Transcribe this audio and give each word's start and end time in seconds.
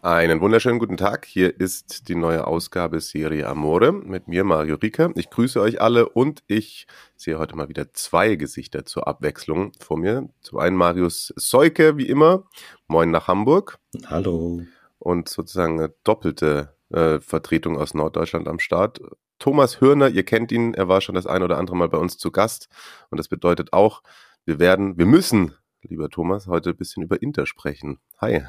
Einen 0.00 0.40
wunderschönen 0.40 0.78
guten 0.78 0.96
Tag. 0.96 1.26
Hier 1.26 1.58
ist 1.58 2.08
die 2.08 2.14
neue 2.14 2.46
Ausgabe 2.46 3.00
Serie 3.00 3.48
Amore 3.48 3.90
mit 3.90 4.28
mir, 4.28 4.44
Mario 4.44 4.76
Rieker. 4.76 5.10
Ich 5.16 5.28
grüße 5.28 5.60
euch 5.60 5.80
alle 5.80 6.08
und 6.08 6.44
ich 6.46 6.86
sehe 7.16 7.36
heute 7.36 7.56
mal 7.56 7.68
wieder 7.68 7.92
zwei 7.94 8.36
Gesichter 8.36 8.84
zur 8.84 9.08
Abwechslung 9.08 9.72
vor 9.80 9.98
mir. 9.98 10.28
Zum 10.40 10.60
einen 10.60 10.76
Marius 10.76 11.32
Seuke, 11.34 11.96
wie 11.96 12.06
immer. 12.06 12.44
Moin 12.86 13.10
nach 13.10 13.26
Hamburg. 13.26 13.80
Hallo. 14.06 14.62
Und 15.00 15.28
sozusagen 15.28 15.80
eine 15.80 15.92
doppelte 16.04 16.76
äh, 16.90 17.18
Vertretung 17.18 17.76
aus 17.76 17.92
Norddeutschland 17.92 18.46
am 18.46 18.60
Start. 18.60 19.00
Thomas 19.40 19.80
Hörner, 19.80 20.10
ihr 20.10 20.24
kennt 20.24 20.52
ihn, 20.52 20.74
er 20.74 20.86
war 20.86 21.00
schon 21.00 21.16
das 21.16 21.26
ein 21.26 21.42
oder 21.42 21.58
andere 21.58 21.76
Mal 21.76 21.88
bei 21.88 21.98
uns 21.98 22.18
zu 22.18 22.30
Gast. 22.30 22.68
Und 23.10 23.18
das 23.18 23.26
bedeutet 23.26 23.72
auch, 23.72 24.04
wir 24.44 24.60
werden, 24.60 24.96
wir 24.96 25.06
müssen, 25.06 25.54
lieber 25.82 26.08
Thomas, 26.08 26.46
heute 26.46 26.70
ein 26.70 26.76
bisschen 26.76 27.02
über 27.02 27.20
Inter 27.20 27.46
sprechen. 27.46 27.98
Hi. 28.20 28.44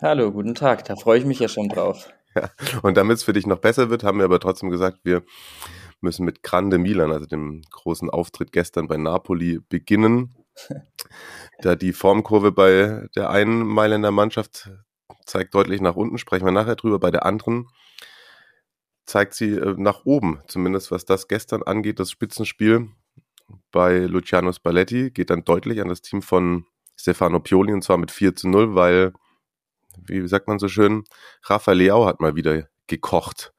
Hallo, 0.00 0.30
guten 0.30 0.54
Tag. 0.54 0.84
Da 0.84 0.94
freue 0.94 1.18
ich 1.18 1.24
mich 1.24 1.40
ja 1.40 1.48
schon 1.48 1.68
drauf. 1.68 2.08
Ja. 2.36 2.50
Und 2.82 2.96
damit 2.96 3.16
es 3.16 3.24
für 3.24 3.32
dich 3.32 3.48
noch 3.48 3.58
besser 3.58 3.90
wird, 3.90 4.04
haben 4.04 4.18
wir 4.18 4.26
aber 4.26 4.38
trotzdem 4.38 4.70
gesagt, 4.70 5.00
wir 5.02 5.24
müssen 6.00 6.24
mit 6.24 6.44
Grande 6.44 6.78
Milan, 6.78 7.10
also 7.10 7.26
dem 7.26 7.62
großen 7.72 8.08
Auftritt 8.08 8.52
gestern 8.52 8.86
bei 8.86 8.96
Napoli, 8.96 9.58
beginnen. 9.68 10.36
da 11.62 11.74
die 11.74 11.92
Formkurve 11.92 12.52
bei 12.52 13.08
der 13.16 13.30
einen 13.30 13.66
Mailänder 13.66 14.12
Mannschaft 14.12 14.70
zeigt 15.26 15.52
deutlich 15.54 15.80
nach 15.80 15.96
unten, 15.96 16.18
sprechen 16.18 16.44
wir 16.44 16.52
nachher 16.52 16.76
drüber. 16.76 17.00
Bei 17.00 17.10
der 17.10 17.26
anderen 17.26 17.66
zeigt 19.04 19.34
sie 19.34 19.54
äh, 19.54 19.74
nach 19.76 20.04
oben, 20.04 20.42
zumindest 20.46 20.92
was 20.92 21.06
das 21.06 21.26
gestern 21.26 21.64
angeht. 21.64 21.98
Das 21.98 22.12
Spitzenspiel 22.12 22.88
bei 23.72 23.98
Luciano 23.98 24.52
Spalletti 24.52 25.10
geht 25.10 25.30
dann 25.30 25.42
deutlich 25.42 25.80
an 25.80 25.88
das 25.88 26.02
Team 26.02 26.22
von 26.22 26.66
Stefano 26.96 27.40
Pioli 27.40 27.72
und 27.72 27.82
zwar 27.82 27.98
mit 27.98 28.12
4 28.12 28.36
zu 28.36 28.48
0, 28.48 28.76
weil 28.76 29.12
wie 30.06 30.26
sagt 30.28 30.48
man 30.48 30.58
so 30.58 30.68
schön, 30.68 31.04
Rafael 31.44 31.78
Leao 31.78 32.06
hat 32.06 32.20
mal 32.20 32.36
wieder 32.36 32.68
gekocht. 32.86 33.52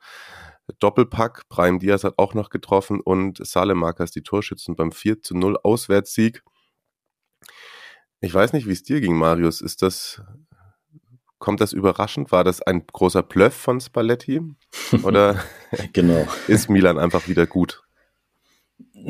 Doppelpack, 0.80 1.48
Brian 1.50 1.80
Diaz 1.80 2.04
hat 2.04 2.16
auch 2.18 2.34
noch 2.34 2.50
getroffen 2.50 3.00
und 3.02 3.46
Salemakers 3.46 4.12
die 4.12 4.22
Torschützen 4.22 4.76
beim 4.76 4.92
4 4.92 5.22
zu 5.22 5.36
0 5.36 5.58
Auswärtssieg. 5.64 6.44
Ich 8.22 8.34
weiß 8.34 8.54
nicht, 8.54 8.68
wie 8.68 8.74
es 8.74 8.84
dir 8.84 9.02
ging, 9.02 9.16
Marius. 9.16 9.62
Ist 9.62 9.82
das, 9.82 10.22
kommt 11.38 11.62
das 11.62 11.74
überraschend? 11.74 12.32
War 12.32 12.44
das 12.44 12.62
ein 12.62 12.86
großer 12.86 13.24
Bluff 13.24 13.54
von 13.54 13.80
Spalletti? 13.80 14.42
Oder 15.04 15.42
genau. 15.94 16.28
ist 16.48 16.70
Milan 16.70 17.00
einfach 17.00 17.28
wieder 17.28 17.48
gut? 17.48 17.82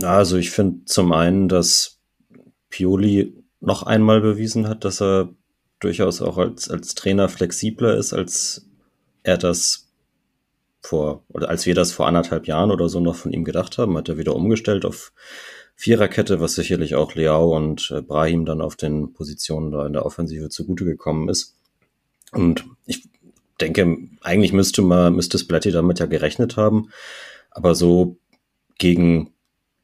Also 0.04 0.38
ich 0.38 0.52
finde 0.52 0.86
zum 0.86 1.12
einen, 1.12 1.50
dass 1.50 2.00
Pioli 2.70 3.36
noch 3.60 3.84
einmal 3.84 4.22
bewiesen 4.22 4.68
hat, 4.68 4.86
dass 4.86 5.02
er 5.02 5.34
durchaus 5.80 6.22
auch 6.22 6.38
als, 6.38 6.70
als 6.70 6.96
Trainer 6.96 7.30
flexibler 7.30 7.96
ist, 7.96 8.14
als 8.14 8.68
er 9.24 9.38
das 9.38 9.88
vor, 10.82 11.24
oder 11.30 11.50
als 11.50 11.66
wir 11.66 11.76
das 11.76 11.92
vor 11.92 12.08
anderthalb 12.08 12.48
Jahren 12.48 12.72
oder 12.72 12.90
so 12.90 13.00
noch 13.00 13.16
von 13.16 13.34
ihm 13.34 13.44
gedacht 13.44 13.78
haben, 13.78 13.98
hat 13.98 14.10
er 14.10 14.18
wieder 14.18 14.36
umgestellt 14.36 14.86
auf 14.86 15.12
Viererkette, 15.76 16.40
was 16.42 16.56
sicherlich 16.56 16.96
auch 16.96 17.16
Leao 17.16 17.56
und 17.56 17.92
äh, 17.92 18.02
Brahim 18.02 18.46
dann 18.46 18.62
auf 18.62 18.76
den 18.76 19.14
Positionen 19.14 19.72
da 19.72 19.86
in 19.86 19.94
der 19.94 20.06
Offensive 20.06 20.50
zugute 20.50 20.86
gekommen 20.86 21.30
ist. 21.30 21.56
Und 22.32 22.66
ich 22.86 23.08
denke, 23.62 23.98
eigentlich 24.22 24.54
müsste 24.54 24.82
man, 24.82 25.16
müsste 25.16 25.40
Splatty 25.40 25.72
damit 25.72 26.00
ja 26.00 26.06
gerechnet 26.06 26.58
haben. 26.58 26.90
Aber 27.52 27.76
so 27.76 28.18
gegen 28.78 29.34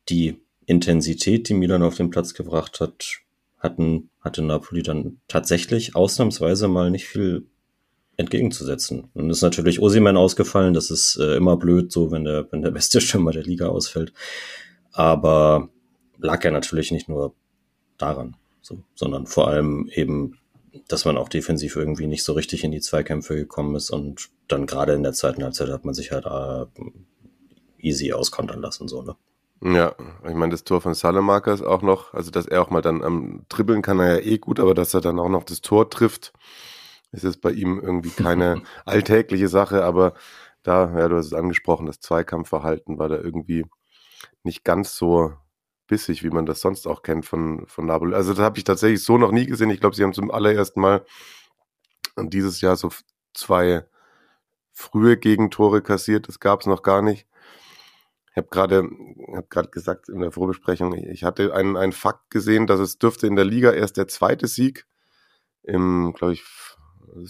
die 0.10 0.42
Intensität, 0.66 1.50
die 1.50 1.54
Milan 1.54 1.84
auf 1.84 1.96
den 1.96 2.10
Platz 2.10 2.34
gebracht 2.34 2.80
hat, 2.80 3.20
hatten, 3.66 4.10
hatte 4.22 4.42
Napoli 4.42 4.84
dann 4.84 5.18
tatsächlich 5.28 5.96
ausnahmsweise 5.96 6.68
mal 6.68 6.90
nicht 6.90 7.08
viel 7.08 7.48
entgegenzusetzen. 8.18 9.10
Und 9.14 9.30
ist 9.30 9.42
natürlich 9.42 9.82
Osiman 9.82 10.18
ausgefallen, 10.18 10.74
das 10.74 10.90
ist 10.92 11.18
äh, 11.18 11.36
immer 11.36 11.58
blöd, 11.58 11.92
so 11.92 12.12
wenn 12.12 12.24
der, 12.24 12.52
wenn 12.52 12.62
der 12.62 12.72
beste 12.72 13.02
Stürmer 13.02 13.32
der 13.32 13.44
Liga 13.44 13.68
ausfällt. 13.68 14.14
Aber 14.94 15.70
lag 16.18 16.44
ja 16.44 16.52
natürlich 16.52 16.92
nicht 16.92 17.10
nur 17.10 17.34
daran, 17.98 18.38
so, 18.62 18.80
sondern 18.96 19.28
vor 19.28 19.50
allem 19.50 19.90
eben, 19.94 20.40
dass 20.88 21.06
man 21.06 21.18
auch 21.18 21.30
defensiv 21.30 21.76
irgendwie 21.76 22.08
nicht 22.08 22.24
so 22.24 22.34
richtig 22.34 22.64
in 22.64 22.72
die 22.72 22.82
Zweikämpfe 22.82 23.36
gekommen 23.36 23.76
ist 23.76 23.90
und 23.90 24.30
dann 24.48 24.66
gerade 24.66 24.94
in 24.94 25.04
der 25.04 25.14
zweiten 25.14 25.44
Halbzeit 25.44 25.70
hat 25.70 25.86
man 25.86 25.94
sich 25.94 26.12
halt 26.12 26.26
äh, 26.26 26.66
easy 27.80 28.14
auskontern 28.14 28.62
lassen, 28.62 28.88
so, 28.88 29.02
ne? 29.02 29.16
Ja, 29.66 29.96
ich 30.28 30.36
meine, 30.36 30.52
das 30.52 30.64
Tor 30.64 30.80
von 30.80 30.94
Salamaker 30.94 31.52
ist 31.52 31.64
auch 31.64 31.82
noch, 31.82 32.14
also 32.14 32.30
dass 32.30 32.46
er 32.46 32.62
auch 32.62 32.70
mal 32.70 32.82
dann 32.84 33.04
am 33.04 33.46
Dribbeln 33.50 33.82
kann 33.82 34.00
er 34.00 34.20
ja 34.20 34.26
eh 34.34 34.38
gut, 34.38 34.60
aber 34.60 34.76
dass 34.76 34.94
er 34.94 35.02
dann 35.02 35.18
auch 35.20 35.28
noch 35.28 35.44
das 35.44 35.62
Tor 35.62 35.90
trifft, 35.90 36.34
ist 37.12 37.24
es 37.24 37.38
bei 37.38 37.50
ihm 37.52 37.80
irgendwie 37.80 38.12
keine 38.12 38.62
alltägliche 38.86 39.48
Sache, 39.48 39.84
aber 39.84 40.14
da, 40.62 40.96
ja, 40.96 41.08
du 41.08 41.18
hast 41.18 41.28
es 41.28 41.34
angesprochen, 41.34 41.88
das 41.88 42.00
Zweikampfverhalten 42.00 43.00
war 43.00 43.10
da 43.10 43.16
irgendwie 43.18 43.66
nicht 44.44 44.64
ganz 44.64 44.96
so 44.98 45.34
bissig, 45.88 46.24
wie 46.24 46.30
man 46.30 46.46
das 46.46 46.62
sonst 46.62 46.86
auch 46.86 47.02
kennt 47.02 47.26
von, 47.26 47.66
von 47.68 47.88
Napoli. 47.88 48.14
Also 48.14 48.34
das 48.34 48.44
habe 48.44 48.60
ich 48.60 48.66
tatsächlich 48.66 49.04
so 49.04 49.18
noch 49.18 49.32
nie 49.32 49.48
gesehen. 49.48 49.72
Ich 49.72 49.80
glaube, 49.80 49.96
sie 49.96 50.04
haben 50.04 50.14
zum 50.14 50.30
allerersten 50.30 50.80
Mal 50.80 51.06
dieses 52.18 52.62
Jahr 52.62 52.76
so 52.76 52.90
zwei 53.34 53.86
frühe 54.74 55.18
Gegentore 55.18 55.82
kassiert. 55.82 56.28
Das 56.28 56.40
gab 56.40 56.62
es 56.62 56.68
noch 56.68 56.84
gar 56.84 57.02
nicht. 57.02 57.28
Ich 58.36 58.38
habe 58.38 58.50
gerade 58.50 58.90
hab 59.34 59.50
gerade 59.50 59.70
gesagt 59.70 60.10
in 60.10 60.20
der 60.20 60.32
Vorbesprechung, 60.32 60.94
ich 60.94 61.24
hatte 61.24 61.54
einen, 61.54 61.78
einen 61.78 61.94
Fakt 61.94 62.30
gesehen, 62.30 62.68
dass 62.68 62.82
es 62.82 62.98
dürfte 62.98 63.28
in 63.28 63.38
der 63.38 63.46
Liga 63.46 63.72
erst 63.72 63.96
der 63.96 64.10
zweite 64.10 64.48
Sieg 64.48 64.86
im, 65.64 66.14
glaube 66.14 66.34
ich, 66.34 66.44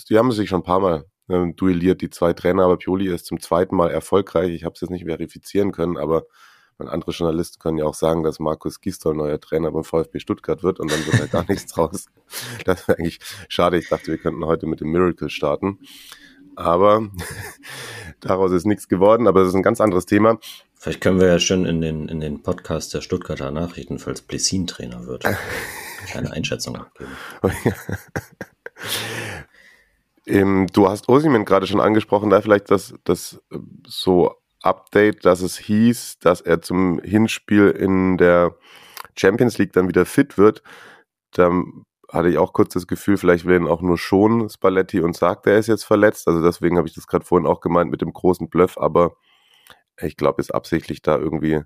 die 0.10 0.18
haben 0.18 0.32
sich 0.32 0.50
schon 0.50 0.62
ein 0.62 0.66
paar 0.66 0.80
Mal 0.80 1.06
äh, 1.28 1.54
duelliert, 1.54 2.02
die 2.02 2.10
zwei 2.10 2.34
Trainer, 2.34 2.64
aber 2.64 2.78
Pioli 2.78 3.08
ist 3.14 3.28
zum 3.28 3.40
zweiten 3.40 3.76
Mal 3.76 3.92
erfolgreich. 3.92 4.50
Ich 4.50 4.64
habe 4.64 4.74
es 4.74 4.82
jetzt 4.82 4.90
nicht 4.90 5.06
verifizieren 5.06 5.72
können, 5.72 5.96
aber 5.96 6.26
andere 6.80 7.12
Journalisten 7.12 7.60
können 7.60 7.78
ja 7.78 7.86
auch 7.86 7.94
sagen, 7.94 8.24
dass 8.24 8.40
Markus 8.40 8.82
Gisdol 8.82 9.16
neuer 9.16 9.40
Trainer 9.40 9.72
beim 9.72 9.84
VfB 9.84 10.20
Stuttgart 10.20 10.64
wird 10.64 10.80
und 10.80 10.92
dann 10.92 11.06
wird 11.06 11.22
da 11.22 11.26
gar 11.28 11.46
nichts 11.48 11.72
draus. 11.72 12.08
Das 12.66 12.88
wäre 12.88 12.98
eigentlich 12.98 13.20
schade. 13.48 13.78
Ich 13.78 13.90
dachte, 13.90 14.08
wir 14.08 14.18
könnten 14.18 14.44
heute 14.44 14.66
mit 14.66 14.82
dem 14.82 14.92
Miracle 14.92 15.30
starten. 15.30 15.80
Aber 16.56 17.10
daraus 18.20 18.52
ist 18.52 18.66
nichts 18.66 18.88
geworden, 18.88 19.28
aber 19.28 19.42
das 19.42 19.50
ist 19.50 19.56
ein 19.56 19.64
ganz 19.64 19.82
anderes 19.82 20.06
Thema. 20.06 20.40
Vielleicht 20.74 21.02
können 21.02 21.20
wir 21.20 21.28
ja 21.28 21.40
schon 21.40 21.66
in 21.66 21.82
den, 21.82 22.08
in 22.08 22.20
den 22.20 22.44
Podcast 22.44 22.94
der 22.94 23.02
Stuttgarter 23.02 23.52
Nachrichten, 23.52 23.98
falls 23.98 24.22
Plessin 24.22 24.68
Trainer 24.68 25.08
wird, 25.08 25.24
keine 26.12 26.32
Einschätzung 26.32 26.76
abgeben. 26.76 27.12
ähm, 30.28 30.68
du 30.72 30.88
hast 30.88 31.10
Osimen 31.10 31.46
gerade 31.46 31.66
schon 31.66 31.82
angesprochen, 31.82 32.30
da 32.30 32.42
vielleicht 32.42 32.70
das, 32.70 32.94
das 33.04 33.42
so 33.88 34.36
Update, 34.62 35.26
dass 35.26 35.42
es 35.42 35.58
hieß, 35.58 36.20
dass 36.20 36.42
er 36.42 36.62
zum 36.62 37.00
Hinspiel 37.02 37.70
in 37.70 38.18
der 38.18 38.56
Champions 39.16 39.58
League 39.58 39.74
dann 39.74 39.88
wieder 39.88 40.06
fit 40.06 40.38
wird. 40.38 40.62
Da 41.32 41.52
hatte 42.16 42.30
ich 42.30 42.38
auch 42.38 42.54
kurz 42.54 42.74
das 42.74 42.88
Gefühl, 42.88 43.18
vielleicht 43.18 43.46
will 43.46 43.58
ihn 43.60 43.68
auch 43.68 43.82
nur 43.82 43.98
schon 43.98 44.50
Spalletti 44.50 45.02
und 45.02 45.16
sagt, 45.16 45.48
er 45.48 45.58
ist 45.58 45.68
jetzt 45.68 45.84
verletzt. 45.84 46.28
Also 46.28 46.42
deswegen 46.42 46.78
habe 46.78 46.88
ich 46.88 46.96
das 46.96 47.08
gerade 47.08 47.26
vorhin 47.26 47.48
auch 47.48 47.62
gemeint 47.62 47.92
mit 47.92 48.02
dem 48.02 48.14
großen 48.14 48.50
Bluff, 48.50 48.78
aber 48.78 49.18
ich 50.02 50.18
glaube, 50.18 50.42
ist 50.42 50.54
absichtlich 50.54 51.02
da 51.02 51.18
irgendwie 51.18 51.62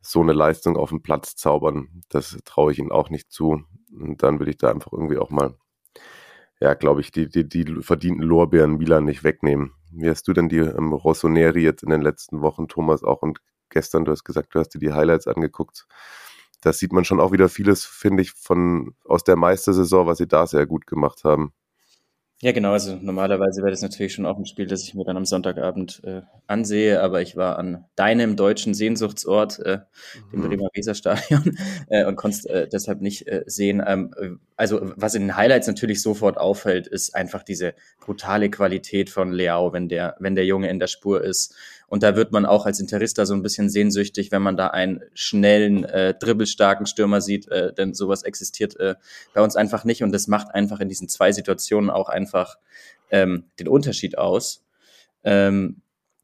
so 0.00 0.20
eine 0.22 0.32
Leistung 0.32 0.76
auf 0.76 0.90
den 0.90 1.02
Platz 1.02 1.36
zaubern. 1.36 2.02
Das 2.08 2.38
traue 2.44 2.72
ich 2.72 2.78
ihnen 2.78 2.92
auch 2.92 3.10
nicht 3.10 3.30
zu. 3.30 3.62
Und 3.92 4.22
dann 4.22 4.40
will 4.40 4.48
ich 4.48 4.56
da 4.58 4.70
einfach 4.70 4.92
irgendwie 4.92 5.18
auch 5.18 5.30
mal, 5.30 5.56
ja, 6.60 6.74
glaube 6.74 7.00
ich, 7.00 7.10
die, 7.10 7.28
die, 7.28 7.48
die 7.48 7.82
verdienten 7.82 8.22
Lorbeeren 8.22 8.78
Milan 8.78 9.04
nicht 9.04 9.24
wegnehmen. 9.24 9.72
Wie 9.92 10.08
hast 10.08 10.26
du 10.28 10.32
denn 10.32 10.48
die 10.48 10.58
ähm, 10.58 10.92
Rossoneri 10.92 11.62
jetzt 11.62 11.82
in 11.82 11.90
den 11.90 12.02
letzten 12.02 12.40
Wochen, 12.40 12.68
Thomas, 12.68 13.02
auch 13.04 13.22
und 13.22 13.40
gestern, 13.70 14.04
du 14.04 14.12
hast 14.12 14.24
gesagt, 14.24 14.54
du 14.54 14.60
hast 14.60 14.70
dir 14.70 14.78
die 14.78 14.92
Highlights 14.92 15.26
angeguckt. 15.26 15.86
Da 16.66 16.72
sieht 16.72 16.92
man 16.92 17.04
schon 17.04 17.20
auch 17.20 17.30
wieder 17.30 17.48
vieles, 17.48 17.84
finde 17.84 18.24
ich, 18.24 18.32
von 18.32 18.96
aus 19.04 19.22
der 19.22 19.36
Meistersaison, 19.36 20.08
was 20.08 20.18
sie 20.18 20.26
da 20.26 20.48
sehr 20.48 20.66
gut 20.66 20.84
gemacht 20.88 21.22
haben. 21.22 21.52
Ja, 22.42 22.50
genau. 22.50 22.72
Also 22.72 22.98
normalerweise 23.00 23.62
wäre 23.62 23.70
das 23.70 23.82
natürlich 23.82 24.12
schon 24.12 24.26
auch 24.26 24.36
ein 24.36 24.46
Spiel, 24.46 24.66
das 24.66 24.82
ich 24.82 24.94
mir 24.94 25.04
dann 25.04 25.16
am 25.16 25.24
Sonntagabend 25.24 26.02
äh, 26.02 26.22
ansehe, 26.48 27.00
aber 27.00 27.22
ich 27.22 27.36
war 27.36 27.56
an 27.56 27.84
deinem 27.94 28.34
deutschen 28.34 28.74
Sehnsuchtsort, 28.74 29.60
äh, 29.60 29.78
dem 30.32 30.40
mhm. 30.40 30.48
Bremer 30.48 30.68
Weserstadion, 30.74 31.56
äh, 31.88 32.04
und 32.04 32.16
konnte 32.16 32.48
äh, 32.48 32.68
deshalb 32.68 33.00
nicht 33.00 33.28
äh, 33.28 33.44
sehen. 33.46 33.80
Ähm, 33.86 34.40
also 34.56 34.92
was 34.96 35.14
in 35.14 35.22
den 35.22 35.36
Highlights 35.36 35.68
natürlich 35.68 36.02
sofort 36.02 36.36
auffällt, 36.36 36.88
ist 36.88 37.14
einfach 37.14 37.44
diese 37.44 37.74
brutale 38.00 38.50
Qualität 38.50 39.08
von 39.08 39.30
Leao, 39.30 39.72
wenn 39.72 39.88
der, 39.88 40.16
wenn 40.18 40.34
der 40.34 40.46
Junge 40.46 40.68
in 40.68 40.80
der 40.80 40.88
Spur 40.88 41.22
ist. 41.22 41.54
Und 41.88 42.02
da 42.02 42.16
wird 42.16 42.32
man 42.32 42.46
auch 42.46 42.66
als 42.66 42.80
Interista 42.80 43.26
so 43.26 43.34
ein 43.34 43.42
bisschen 43.42 43.70
sehnsüchtig, 43.70 44.32
wenn 44.32 44.42
man 44.42 44.56
da 44.56 44.68
einen 44.68 45.02
schnellen, 45.14 45.84
äh, 45.84 46.14
dribbelstarken 46.18 46.86
Stürmer 46.86 47.20
sieht, 47.20 47.48
äh, 47.48 47.72
denn 47.72 47.94
sowas 47.94 48.24
existiert 48.24 48.78
äh, 48.80 48.96
bei 49.34 49.40
uns 49.40 49.54
einfach 49.54 49.84
nicht. 49.84 50.02
Und 50.02 50.12
das 50.12 50.26
macht 50.26 50.52
einfach 50.54 50.80
in 50.80 50.88
diesen 50.88 51.08
zwei 51.08 51.30
Situationen 51.30 51.90
auch 51.90 52.08
einfach 52.08 52.56
ähm, 53.10 53.44
den 53.60 53.68
Unterschied 53.68 54.18
aus. 54.18 54.64
Ähm, 55.22 55.82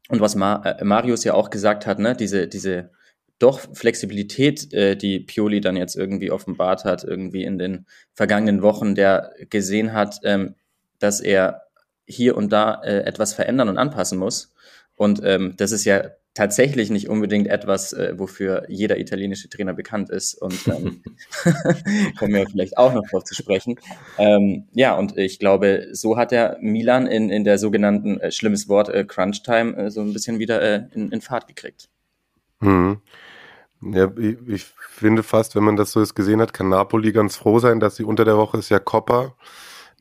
und 0.09 0.19
was 0.19 0.35
Ma 0.35 0.61
äh, 0.63 0.83
Marius 0.83 1.23
ja 1.23 1.33
auch 1.33 1.49
gesagt 1.49 1.87
hat, 1.87 1.97
ne, 1.97 2.15
diese, 2.15 2.47
diese 2.47 2.91
doch 3.39 3.61
Flexibilität, 3.73 4.73
äh, 4.73 4.97
die 4.97 5.21
Pioli 5.21 5.61
dann 5.61 5.77
jetzt 5.77 5.95
irgendwie 5.95 6.29
offenbart 6.29 6.83
hat, 6.83 7.05
irgendwie 7.05 7.43
in 7.43 7.57
den 7.57 7.85
vergangenen 8.13 8.61
Wochen, 8.61 8.95
der 8.95 9.33
gesehen 9.49 9.93
hat, 9.93 10.19
ähm, 10.23 10.55
dass 10.99 11.21
er 11.21 11.63
hier 12.05 12.35
und 12.35 12.51
da 12.51 12.81
äh, 12.83 13.03
etwas 13.03 13.33
verändern 13.33 13.69
und 13.69 13.77
anpassen 13.77 14.19
muss 14.19 14.52
und 14.95 15.21
ähm, 15.23 15.53
das 15.57 15.71
ist 15.71 15.85
ja 15.85 16.11
tatsächlich 16.33 16.89
nicht 16.89 17.09
unbedingt 17.09 17.47
etwas, 17.47 17.93
äh, 17.93 18.13
wofür 18.17 18.63
jeder 18.67 18.97
italienische 18.97 19.49
Trainer 19.49 19.73
bekannt 19.73 20.09
ist. 20.09 20.33
Und 20.33 20.67
ähm, 20.67 21.03
kommen 22.19 22.33
wir 22.33 22.47
vielleicht 22.47 22.77
auch 22.77 22.93
noch 22.93 23.07
drauf 23.09 23.23
zu 23.23 23.35
sprechen. 23.35 23.79
Ähm, 24.17 24.67
ja, 24.73 24.97
und 24.97 25.17
ich 25.17 25.39
glaube, 25.39 25.87
so 25.91 26.17
hat 26.17 26.31
er 26.31 26.57
Milan 26.59 27.05
in, 27.07 27.29
in 27.29 27.43
der 27.43 27.57
sogenannten, 27.57 28.19
äh, 28.19 28.31
schlimmes 28.31 28.67
Wort, 28.67 28.89
äh, 28.89 29.03
Crunch 29.03 29.43
Time, 29.43 29.75
äh, 29.77 29.91
so 29.91 30.01
ein 30.01 30.13
bisschen 30.13 30.39
wieder 30.39 30.61
äh, 30.61 30.87
in, 30.93 31.11
in 31.11 31.21
Fahrt 31.21 31.47
gekriegt. 31.47 31.89
Hm. 32.61 33.01
Ja, 33.81 34.11
ich, 34.17 34.37
ich, 34.47 34.65
finde 34.89 35.23
fast, 35.23 35.55
wenn 35.55 35.63
man 35.63 35.75
das 35.75 35.91
so 35.91 35.99
jetzt 35.99 36.15
gesehen 36.15 36.39
hat, 36.39 36.53
kann 36.53 36.69
Napoli 36.69 37.11
ganz 37.11 37.35
froh 37.35 37.59
sein, 37.59 37.79
dass 37.79 37.97
sie 37.97 38.05
unter 38.05 38.23
der 38.23 38.37
Woche 38.37 38.57
ist 38.57 38.69
ja 38.69 38.79
Coppa, 38.79 39.35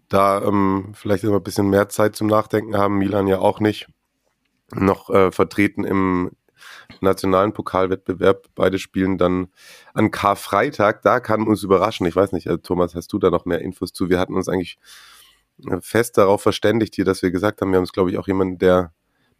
da 0.08 0.42
ähm, 0.42 0.92
vielleicht 0.94 1.24
immer 1.24 1.36
ein 1.36 1.42
bisschen 1.42 1.68
mehr 1.68 1.88
Zeit 1.88 2.14
zum 2.14 2.28
Nachdenken 2.28 2.76
haben, 2.76 2.98
Milan 2.98 3.26
ja 3.26 3.38
auch 3.38 3.58
nicht 3.58 3.88
noch 4.74 5.10
äh, 5.10 5.30
vertreten 5.30 5.84
im 5.84 6.30
nationalen 7.00 7.52
Pokalwettbewerb. 7.52 8.48
Beide 8.54 8.78
spielen 8.78 9.18
dann 9.18 9.48
an 9.94 10.10
Karfreitag. 10.10 11.02
Da 11.02 11.20
kann 11.20 11.46
uns 11.46 11.62
überraschen. 11.62 12.06
Ich 12.06 12.16
weiß 12.16 12.32
nicht, 12.32 12.46
äh, 12.46 12.58
Thomas, 12.58 12.94
hast 12.94 13.12
du 13.12 13.18
da 13.18 13.30
noch 13.30 13.44
mehr 13.44 13.60
Infos 13.60 13.92
zu? 13.92 14.08
Wir 14.08 14.18
hatten 14.18 14.34
uns 14.34 14.48
eigentlich 14.48 14.78
äh, 15.68 15.80
fest 15.80 16.18
darauf 16.18 16.42
verständigt 16.42 16.94
hier, 16.94 17.04
dass 17.04 17.22
wir 17.22 17.30
gesagt 17.30 17.60
haben, 17.60 17.70
wir 17.70 17.78
haben 17.78 17.84
es, 17.84 17.92
glaube 17.92 18.10
ich, 18.10 18.18
auch 18.18 18.26
jemanden, 18.26 18.58
der, 18.58 18.92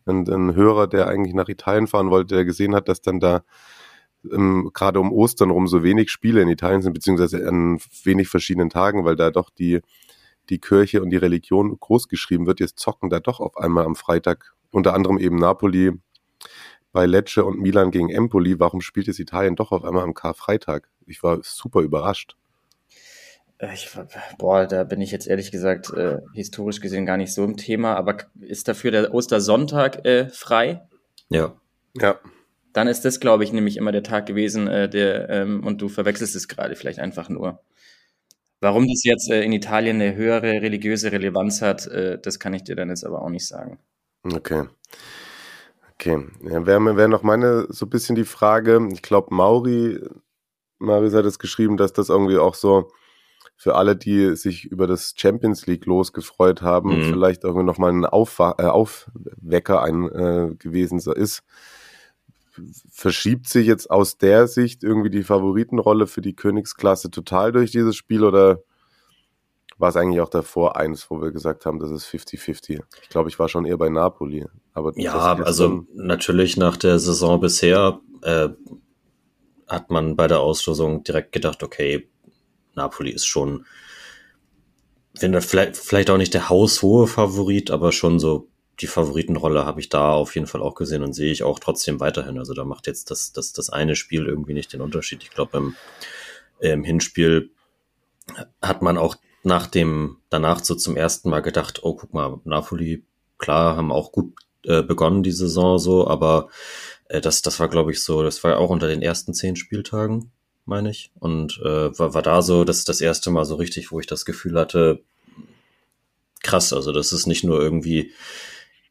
ein, 0.06 0.28
ein 0.28 0.54
Hörer, 0.54 0.86
der 0.86 1.06
eigentlich 1.08 1.34
nach 1.34 1.48
Italien 1.48 1.86
fahren 1.86 2.10
wollte, 2.10 2.34
der 2.34 2.44
gesehen 2.44 2.74
hat, 2.74 2.88
dass 2.88 3.00
dann 3.02 3.20
da 3.20 3.42
ähm, 4.30 4.70
gerade 4.72 5.00
um 5.00 5.12
Ostern 5.12 5.50
rum 5.50 5.66
so 5.66 5.82
wenig 5.82 6.10
Spiele 6.10 6.42
in 6.42 6.48
Italien 6.48 6.82
sind, 6.82 6.92
beziehungsweise 6.92 7.46
an 7.46 7.78
wenig 8.04 8.28
verschiedenen 8.28 8.70
Tagen, 8.70 9.04
weil 9.04 9.16
da 9.16 9.30
doch 9.30 9.50
die, 9.50 9.80
die 10.48 10.58
Kirche 10.58 11.02
und 11.02 11.10
die 11.10 11.16
Religion 11.16 11.78
groß 11.78 12.08
geschrieben 12.08 12.46
wird. 12.46 12.60
Jetzt 12.60 12.78
zocken 12.78 13.10
da 13.10 13.20
doch 13.20 13.40
auf 13.40 13.56
einmal 13.56 13.84
am 13.84 13.96
Freitag 13.96 14.54
unter 14.72 14.94
anderem 14.94 15.18
eben 15.18 15.36
Napoli 15.36 15.92
bei 16.92 17.06
Lecce 17.06 17.44
und 17.44 17.60
Milan 17.60 17.90
gegen 17.90 18.10
Empoli. 18.10 18.58
Warum 18.58 18.80
spielt 18.80 19.08
es 19.08 19.18
Italien 19.18 19.56
doch 19.56 19.70
auf 19.72 19.84
einmal 19.84 20.02
am 20.02 20.14
Karfreitag? 20.14 20.88
Ich 21.06 21.22
war 21.22 21.38
super 21.42 21.80
überrascht. 21.80 22.36
Äh, 23.58 23.74
ich, 23.74 23.88
boah, 24.38 24.66
da 24.66 24.84
bin 24.84 25.00
ich 25.00 25.12
jetzt 25.12 25.26
ehrlich 25.26 25.50
gesagt 25.50 25.92
äh, 25.94 26.18
historisch 26.34 26.80
gesehen 26.80 27.06
gar 27.06 27.16
nicht 27.16 27.32
so 27.32 27.44
im 27.44 27.56
Thema, 27.56 27.94
aber 27.94 28.18
ist 28.40 28.68
dafür 28.68 28.90
der 28.90 29.14
Ostersonntag 29.14 30.04
äh, 30.04 30.28
frei? 30.28 30.82
Ja. 31.28 31.54
Ja. 31.94 32.18
Dann 32.72 32.88
ist 32.88 33.04
das, 33.04 33.20
glaube 33.20 33.44
ich, 33.44 33.52
nämlich 33.52 33.76
immer 33.76 33.92
der 33.92 34.02
Tag 34.02 34.26
gewesen, 34.26 34.66
äh, 34.66 34.88
der, 34.88 35.28
ähm, 35.28 35.64
und 35.64 35.82
du 35.82 35.88
verwechselst 35.88 36.34
es 36.34 36.48
gerade 36.48 36.74
vielleicht 36.74 36.98
einfach 36.98 37.28
nur. 37.28 37.60
Warum 38.60 38.86
das 38.88 39.02
jetzt 39.04 39.30
äh, 39.30 39.42
in 39.42 39.52
Italien 39.52 40.00
eine 40.00 40.14
höhere 40.14 40.62
religiöse 40.62 41.12
Relevanz 41.12 41.60
hat, 41.62 41.86
äh, 41.88 42.18
das 42.20 42.38
kann 42.38 42.54
ich 42.54 42.64
dir 42.64 42.76
dann 42.76 42.88
jetzt 42.88 43.04
aber 43.04 43.22
auch 43.22 43.28
nicht 43.28 43.46
sagen. 43.46 43.78
Okay. 44.22 44.64
Okay. 45.94 46.26
Ja, 46.42 46.66
wäre 46.66 46.96
wär 46.96 47.08
noch 47.08 47.22
meine 47.22 47.66
so 47.68 47.86
ein 47.86 47.90
bisschen 47.90 48.16
die 48.16 48.24
Frage, 48.24 48.88
ich 48.92 49.02
glaube, 49.02 49.34
Mauri, 49.34 50.00
Marius 50.78 51.14
hat 51.14 51.24
es 51.24 51.38
geschrieben, 51.38 51.76
dass 51.76 51.92
das 51.92 52.08
irgendwie 52.08 52.38
auch 52.38 52.54
so 52.54 52.90
für 53.56 53.76
alle, 53.76 53.94
die 53.94 54.34
sich 54.34 54.64
über 54.64 54.88
das 54.88 55.14
Champions 55.16 55.66
League 55.66 55.86
losgefreut 55.86 56.62
haben, 56.62 56.98
mhm. 56.98 57.10
vielleicht 57.10 57.44
irgendwie 57.44 57.64
nochmal 57.64 57.92
ein 57.92 58.04
Aufwa 58.04 58.56
äh, 58.58 58.64
Aufwecker 58.64 59.82
ein, 59.82 60.10
äh, 60.10 60.54
gewesen 60.56 60.98
ist. 60.98 61.44
Verschiebt 62.90 63.48
sich 63.48 63.66
jetzt 63.66 63.88
aus 63.88 64.18
der 64.18 64.48
Sicht 64.48 64.82
irgendwie 64.82 65.10
die 65.10 65.22
Favoritenrolle 65.22 66.08
für 66.08 66.20
die 66.20 66.34
Königsklasse 66.34 67.10
total 67.10 67.52
durch 67.52 67.70
dieses 67.70 67.94
Spiel 67.94 68.24
oder 68.24 68.62
war 69.82 69.88
es 69.88 69.96
eigentlich 69.96 70.20
auch 70.20 70.28
davor 70.28 70.76
eins, 70.76 71.10
wo 71.10 71.20
wir 71.20 71.32
gesagt 71.32 71.66
haben, 71.66 71.80
das 71.80 71.90
ist 71.90 72.06
50-50. 72.06 72.80
Ich 73.02 73.08
glaube, 73.08 73.28
ich 73.28 73.38
war 73.40 73.48
schon 73.48 73.64
eher 73.64 73.76
bei 73.76 73.88
Napoli. 73.88 74.46
Aber 74.72 74.92
ja, 74.96 75.34
also 75.34 75.84
natürlich 75.92 76.56
nach 76.56 76.76
der 76.76 77.00
Saison 77.00 77.40
bisher 77.40 78.00
äh, 78.22 78.50
hat 79.66 79.90
man 79.90 80.14
bei 80.14 80.28
der 80.28 80.38
Auslosung 80.38 81.02
direkt 81.02 81.32
gedacht, 81.32 81.64
okay, 81.64 82.08
Napoli 82.76 83.10
ist 83.10 83.26
schon, 83.26 83.66
vielleicht, 85.18 85.76
vielleicht 85.76 86.10
auch 86.10 86.16
nicht 86.16 86.32
der 86.32 86.48
haushohe 86.48 87.08
Favorit, 87.08 87.72
aber 87.72 87.90
schon 87.90 88.20
so 88.20 88.48
die 88.80 88.86
Favoritenrolle 88.86 89.66
habe 89.66 89.80
ich 89.80 89.88
da 89.88 90.12
auf 90.12 90.36
jeden 90.36 90.46
Fall 90.46 90.62
auch 90.62 90.76
gesehen 90.76 91.02
und 91.02 91.12
sehe 91.12 91.32
ich 91.32 91.42
auch 91.42 91.58
trotzdem 91.58 91.98
weiterhin. 91.98 92.38
Also 92.38 92.54
da 92.54 92.64
macht 92.64 92.86
jetzt 92.86 93.10
das, 93.10 93.32
das, 93.32 93.52
das 93.52 93.68
eine 93.68 93.96
Spiel 93.96 94.26
irgendwie 94.26 94.54
nicht 94.54 94.72
den 94.72 94.80
Unterschied. 94.80 95.24
Ich 95.24 95.30
glaube, 95.30 95.58
im, 95.58 95.76
im 96.60 96.84
Hinspiel 96.84 97.50
hat 98.62 98.80
man 98.80 98.96
auch 98.96 99.16
nach 99.42 99.66
dem, 99.66 100.18
danach 100.30 100.62
so 100.64 100.74
zum 100.74 100.96
ersten 100.96 101.30
Mal 101.30 101.40
gedacht, 101.40 101.80
oh, 101.82 101.94
guck 101.94 102.12
mal, 102.14 102.40
Napoli, 102.44 103.04
klar, 103.38 103.76
haben 103.76 103.92
auch 103.92 104.12
gut 104.12 104.34
äh, 104.64 104.82
begonnen 104.82 105.22
die 105.22 105.32
Saison 105.32 105.78
so, 105.78 106.06
aber 106.06 106.48
äh, 107.08 107.20
das, 107.20 107.42
das 107.42 107.58
war, 107.58 107.68
glaube 107.68 107.90
ich, 107.90 108.02
so, 108.02 108.22
das 108.22 108.42
war 108.44 108.58
auch 108.58 108.70
unter 108.70 108.88
den 108.88 109.02
ersten 109.02 109.34
zehn 109.34 109.56
Spieltagen, 109.56 110.30
meine 110.66 110.90
ich. 110.90 111.10
Und 111.18 111.58
äh, 111.64 111.98
war, 111.98 112.14
war 112.14 112.22
da 112.22 112.42
so, 112.42 112.64
das 112.64 112.84
das 112.84 113.00
erste 113.00 113.30
Mal 113.30 113.44
so 113.44 113.56
richtig, 113.56 113.90
wo 113.90 114.00
ich 114.00 114.06
das 114.06 114.24
Gefühl 114.24 114.58
hatte, 114.58 115.02
krass, 116.42 116.72
also 116.72 116.92
das 116.92 117.12
ist 117.12 117.26
nicht 117.26 117.44
nur 117.44 117.60
irgendwie 117.60 118.12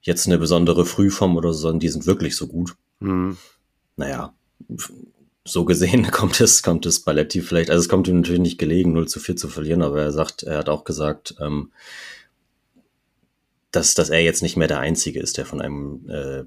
jetzt 0.01 0.27
eine 0.27 0.38
besondere 0.38 0.86
Frühform 0.86 1.38
oder 1.38 1.53
so, 1.53 1.59
sondern 1.59 1.80
die 1.80 1.89
sind 1.89 2.06
wirklich 2.06 2.36
so 2.36 2.48
gut. 2.48 2.75
Mhm. 3.00 3.38
Naja, 3.95 4.33
so 5.43 5.65
gesehen 5.65 6.03
kommt 6.11 6.39
es, 6.41 6.63
kommt 6.63 6.85
es 6.85 7.01
Balletti 7.01 7.41
vielleicht, 7.41 7.69
also 7.69 7.81
es 7.81 7.89
kommt 7.89 8.07
ihm 8.07 8.17
natürlich 8.17 8.41
nicht 8.41 8.57
gelegen, 8.57 8.93
0 8.93 9.07
zu 9.07 9.19
4 9.19 9.35
zu 9.35 9.47
verlieren, 9.49 9.81
aber 9.81 10.01
er 10.01 10.11
sagt, 10.11 10.43
er 10.43 10.57
hat 10.57 10.69
auch 10.69 10.83
gesagt, 10.83 11.35
ähm, 11.39 11.71
dass, 13.71 13.93
dass 13.93 14.09
er 14.09 14.21
jetzt 14.21 14.41
nicht 14.41 14.57
mehr 14.57 14.67
der 14.67 14.79
Einzige 14.79 15.19
ist, 15.19 15.38
der 15.38 15.45
von 15.45 15.62
einem, 15.62 16.10
äh, 16.10 16.43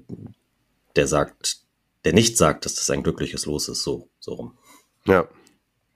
der 0.95 1.07
sagt, 1.07 1.57
der 2.05 2.13
nicht 2.13 2.37
sagt, 2.37 2.65
dass 2.65 2.75
das 2.75 2.89
ein 2.91 3.03
glückliches 3.03 3.45
Los 3.45 3.67
ist, 3.67 3.83
so, 3.83 4.09
so 4.19 4.33
rum. 4.33 4.57
Ja. 5.05 5.27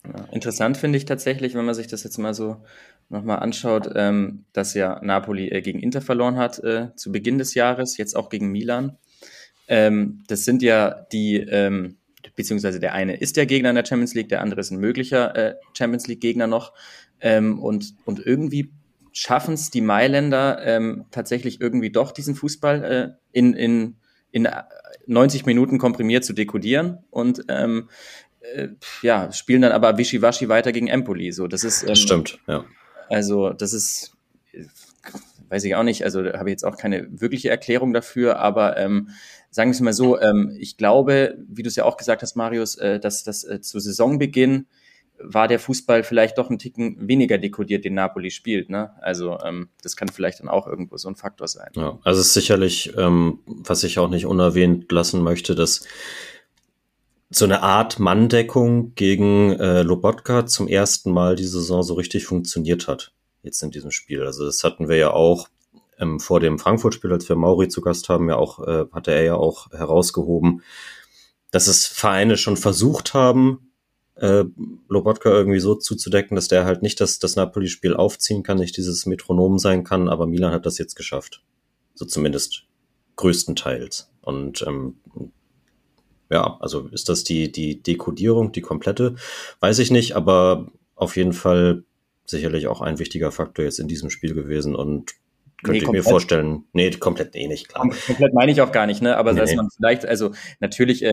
ja 0.06 0.26
interessant 0.32 0.76
finde 0.76 0.98
ich 0.98 1.06
tatsächlich, 1.06 1.54
wenn 1.54 1.66
man 1.66 1.76
sich 1.76 1.88
das 1.88 2.04
jetzt 2.04 2.18
mal 2.18 2.34
so 2.34 2.64
nochmal 3.10 3.40
anschaut, 3.40 3.90
ähm, 3.96 4.46
dass 4.54 4.74
ja 4.74 5.00
Napoli 5.04 5.50
äh, 5.50 5.62
gegen 5.62 5.80
Inter 5.80 6.02
verloren 6.02 6.38
hat 6.38 6.60
äh, 6.64 6.90
zu 6.96 7.12
Beginn 7.12 7.38
des 7.38 7.54
Jahres, 7.54 7.98
jetzt 7.98 8.16
auch 8.16 8.30
gegen 8.30 8.52
Milan. 8.52 8.98
Ähm, 9.68 10.24
das 10.28 10.46
sind 10.46 10.64
ja 10.64 11.06
die, 11.12 11.38
ähm, 11.38 11.99
beziehungsweise 12.36 12.80
der 12.80 12.94
eine 12.94 13.16
ist 13.18 13.38
der 13.38 13.46
Gegner 13.46 13.70
in 13.70 13.76
der 13.76 13.86
Champions 13.86 14.14
League, 14.14 14.30
der 14.30 14.42
andere 14.42 14.62
ist 14.62 14.72
ein 14.72 14.80
möglicher 14.80 15.36
äh, 15.36 15.56
Champions 15.78 16.08
League-Gegner 16.08 16.48
noch. 16.48 16.74
Ähm, 17.22 17.60
und, 17.60 17.96
und 18.06 18.26
irgendwie 18.26 18.72
schaffen 19.12 19.54
es 19.54 19.70
die 19.70 19.82
Mailänder 19.82 20.64
ähm, 20.64 21.06
tatsächlich 21.12 21.60
irgendwie 21.60 21.92
doch, 21.92 22.12
diesen 22.12 22.36
Fußball 22.36 22.84
äh, 22.84 23.10
in, 23.32 23.54
in, 23.54 23.98
in 24.32 24.48
90 25.08 25.46
Minuten 25.46 25.78
komprimiert 25.78 26.24
zu 26.24 26.34
dekodieren 26.34 27.00
und 27.10 27.44
ähm, 27.50 27.90
äh, 28.40 28.70
ja, 29.02 29.32
spielen 29.32 29.62
dann 29.62 29.72
aber 29.72 29.98
wischiwaschi 29.98 30.50
weiter 30.50 30.72
gegen 30.72 30.88
Empoli. 30.88 31.32
So, 31.32 31.48
das 31.48 31.64
ist. 31.64 31.84
Ähm, 31.84 31.96
Stimmt, 31.96 32.40
ja. 32.48 32.66
Also, 33.10 33.50
das 33.50 33.74
ist, 33.74 34.16
weiß 35.50 35.64
ich 35.64 35.76
auch 35.76 35.84
nicht, 35.84 36.04
also 36.04 36.24
habe 36.24 36.50
ich 36.50 36.54
jetzt 36.54 36.64
auch 36.64 36.78
keine 36.78 37.08
wirkliche 37.10 37.50
Erklärung 37.50 37.92
dafür, 37.92 38.40
aber 38.40 38.78
ähm, 38.78 39.10
sagen 39.52 39.70
wir 39.70 39.74
es 39.76 39.82
mal 39.82 39.94
so, 39.94 40.20
ähm, 40.20 40.56
ich 40.60 40.78
glaube, 40.78 41.38
wie 41.48 41.64
du 41.64 41.68
es 41.68 41.76
ja 41.76 41.86
auch 41.86 41.98
gesagt 41.98 42.22
hast, 42.22 42.36
Marius, 42.36 42.76
äh, 42.76 43.00
dass 43.00 43.24
das 43.24 43.44
äh, 43.44 43.62
zu 43.62 43.80
Saisonbeginn 43.80 44.68
war 45.22 45.48
der 45.48 45.60
Fußball 45.60 46.04
vielleicht 46.04 46.38
doch 46.38 46.50
ein 46.50 46.60
Ticken 46.60 46.96
weniger 47.08 47.38
dekodiert, 47.38 47.84
den 47.84 47.94
Napoli 47.94 48.32
spielt. 48.32 48.70
Ne? 48.70 48.92
Also 49.02 49.38
ähm, 49.44 49.70
das 49.84 49.96
kann 49.96 50.08
vielleicht 50.08 50.40
dann 50.40 50.48
auch 50.48 50.66
irgendwo 50.66 50.98
so 50.98 51.10
ein 51.10 51.16
Faktor 51.16 51.48
sein. 51.48 51.72
Ja, 51.76 52.00
also 52.04 52.22
es 52.22 52.28
ist 52.28 52.34
sicherlich, 52.34 52.94
ähm, 52.98 53.40
was 53.46 53.84
ich 53.84 54.00
auch 54.00 54.10
nicht 54.10 54.26
unerwähnt 54.26 54.92
lassen 54.92 55.22
möchte, 55.22 55.56
dass 55.56 55.86
so 57.30 57.46
eine 57.46 57.62
Art 57.62 58.00
Manndeckung 58.00 58.96
gegen 58.96 59.52
äh, 59.60 59.84
Lobotka 59.84 60.46
zum 60.46 60.68
ersten 60.68 61.12
Mal 61.12 61.36
die 61.36 61.46
Saison 61.46 61.84
so 61.84 61.94
richtig 61.94 62.26
funktioniert 62.26 62.88
hat. 62.88 63.12
jetzt 63.44 63.62
in 63.62 63.72
diesem 63.72 63.92
Spiel. 63.92 64.26
Also 64.26 64.46
das 64.46 64.64
hatten 64.64 64.90
wir 64.90 64.98
ja 64.98 65.12
auch 65.12 65.48
ähm, 66.00 66.20
vor 66.20 66.40
dem 66.40 66.60
Frankfurt-Spiel, 66.60 67.12
als 67.12 67.28
wir 67.30 67.36
Mauri 67.36 67.68
zu 67.68 67.82
Gast 67.82 68.10
haben, 68.10 68.30
ja 68.30 68.38
auch, 68.38 68.66
äh, 68.66 68.86
hatte 68.92 69.12
er 69.12 69.24
ja 69.24 69.36
auch 69.36 69.72
herausgehoben, 69.72 70.62
dass 71.52 71.68
es 71.68 71.86
Vereine 71.86 72.38
schon 72.38 72.58
versucht 72.58 73.14
haben, 73.14 73.72
äh, 74.16 74.46
Lobotka 74.88 75.30
irgendwie 75.30 75.60
so 75.60 75.76
zuzudecken, 75.76 76.36
dass 76.36 76.48
der 76.48 76.66
halt 76.66 76.82
nicht 76.82 77.00
das, 77.02 77.20
das 77.20 77.36
Napoli-Spiel 77.36 77.96
aufziehen 77.96 78.44
kann, 78.44 78.58
nicht 78.58 78.78
dieses 78.78 79.06
Metronom 79.06 79.60
sein 79.60 79.84
kann, 79.84 80.10
aber 80.10 80.28
Milan 80.28 80.54
hat 80.54 80.66
das 80.66 80.78
jetzt 80.78 80.96
geschafft. 80.96 81.44
So 81.94 82.06
zumindest 82.06 82.64
größtenteils. 83.16 84.12
Und 84.22 84.62
ähm, 84.68 84.96
ja, 86.30 86.58
also 86.60 86.88
ist 86.88 87.10
das 87.10 87.24
die, 87.24 87.52
die 87.52 87.82
Dekodierung, 87.82 88.52
die 88.52 88.62
komplette? 88.62 89.16
Weiß 89.60 89.80
ich 89.80 89.90
nicht, 89.90 90.16
aber 90.16 90.68
auf 90.96 91.18
jeden 91.18 91.34
Fall 91.34 91.84
sicherlich 92.26 92.68
auch 92.68 92.82
ein 92.82 93.00
wichtiger 93.00 93.32
Faktor 93.32 93.66
jetzt 93.66 93.80
in 93.80 93.88
diesem 93.88 94.10
Spiel 94.10 94.34
gewesen 94.34 94.76
und 94.76 95.14
könnte 95.64 95.80
nee, 95.80 95.86
ich 95.86 95.92
mir 95.92 96.04
vorstellen, 96.04 96.66
nee, 96.74 96.90
komplett 96.92 97.36
eh 97.36 97.48
nicht, 97.48 97.70
klar. 97.70 97.90
Komplett 98.06 98.34
meine 98.34 98.52
ich 98.52 98.62
auch 98.62 98.72
gar 98.72 98.88
nicht, 98.88 99.02
ne? 99.02 99.18
Aber 99.18 99.34
nee. 99.34 99.40
dass 99.40 99.54
man 99.56 99.70
vielleicht, 99.76 100.06
also 100.06 100.32
natürlich 100.60 101.04
äh, 101.04 101.12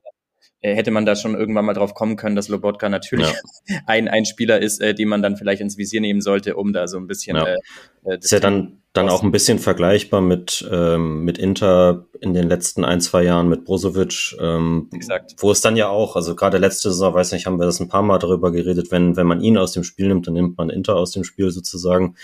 äh, 0.67 0.75
hätte 0.75 0.91
man 0.91 1.05
da 1.05 1.15
schon 1.15 1.35
irgendwann 1.35 1.65
mal 1.65 1.75
drauf 1.75 1.95
kommen 1.95 2.17
können, 2.17 2.35
dass 2.35 2.49
Lobotka 2.49 2.89
natürlich 2.89 3.29
ja. 3.69 3.79
ein, 3.87 4.09
ein 4.09 4.25
Spieler 4.25 4.61
ist, 4.61 4.81
äh, 4.81 4.95
den 4.95 5.09
man 5.09 5.23
dann 5.23 5.37
vielleicht 5.37 5.61
ins 5.61 5.77
Visier 5.77 6.01
nehmen 6.01 6.21
sollte, 6.21 6.57
um 6.57 6.73
da 6.73 6.89
so 6.89 6.97
ein 6.97 7.07
bisschen. 7.07 7.37
Ja. 7.37 7.47
Äh, 7.47 7.57
äh 8.05 8.19
ist 8.19 8.33
ja 8.33 8.41
dann, 8.41 8.81
dann 8.93 9.09
auch 9.09 9.23
ein 9.23 9.33
bisschen 9.33 9.59
vergleichbar 9.59 10.23
mit, 10.23 10.69
ähm, 10.73 11.25
mit 11.25 11.39
Inter 11.39 12.07
in 12.21 12.33
den 12.33 12.49
letzten 12.49 12.85
ein, 12.85 13.01
zwei 13.01 13.23
Jahren 13.23 13.49
mit 13.49 13.65
Brozovic. 13.65 14.37
Ähm, 14.41 14.89
Exakt. 14.93 15.35
Wo 15.39 15.51
es 15.51 15.61
dann 15.61 15.77
ja 15.77 15.89
auch, 15.89 16.17
also 16.17 16.35
gerade 16.35 16.59
letzte 16.59 16.91
Saison, 16.91 17.15
weiß 17.15 17.33
nicht, 17.33 17.47
haben 17.47 17.59
wir 17.59 17.67
das 17.67 17.79
ein 17.79 17.89
paar 17.89 18.03
Mal 18.03 18.19
darüber 18.19 18.51
geredet, 18.51 18.91
wenn, 18.91 19.17
wenn 19.17 19.27
man 19.27 19.43
ihn 19.43 19.59
aus 19.59 19.73
dem 19.73 19.85
Spiel 19.85 20.09
nimmt, 20.09 20.27
dann 20.27 20.35
nimmt 20.35 20.57
man 20.57 20.71
Inter 20.71 20.97
aus 20.97 21.13
dem 21.13 21.25
Spiel 21.25 21.51
sozusagen. 21.51 22.17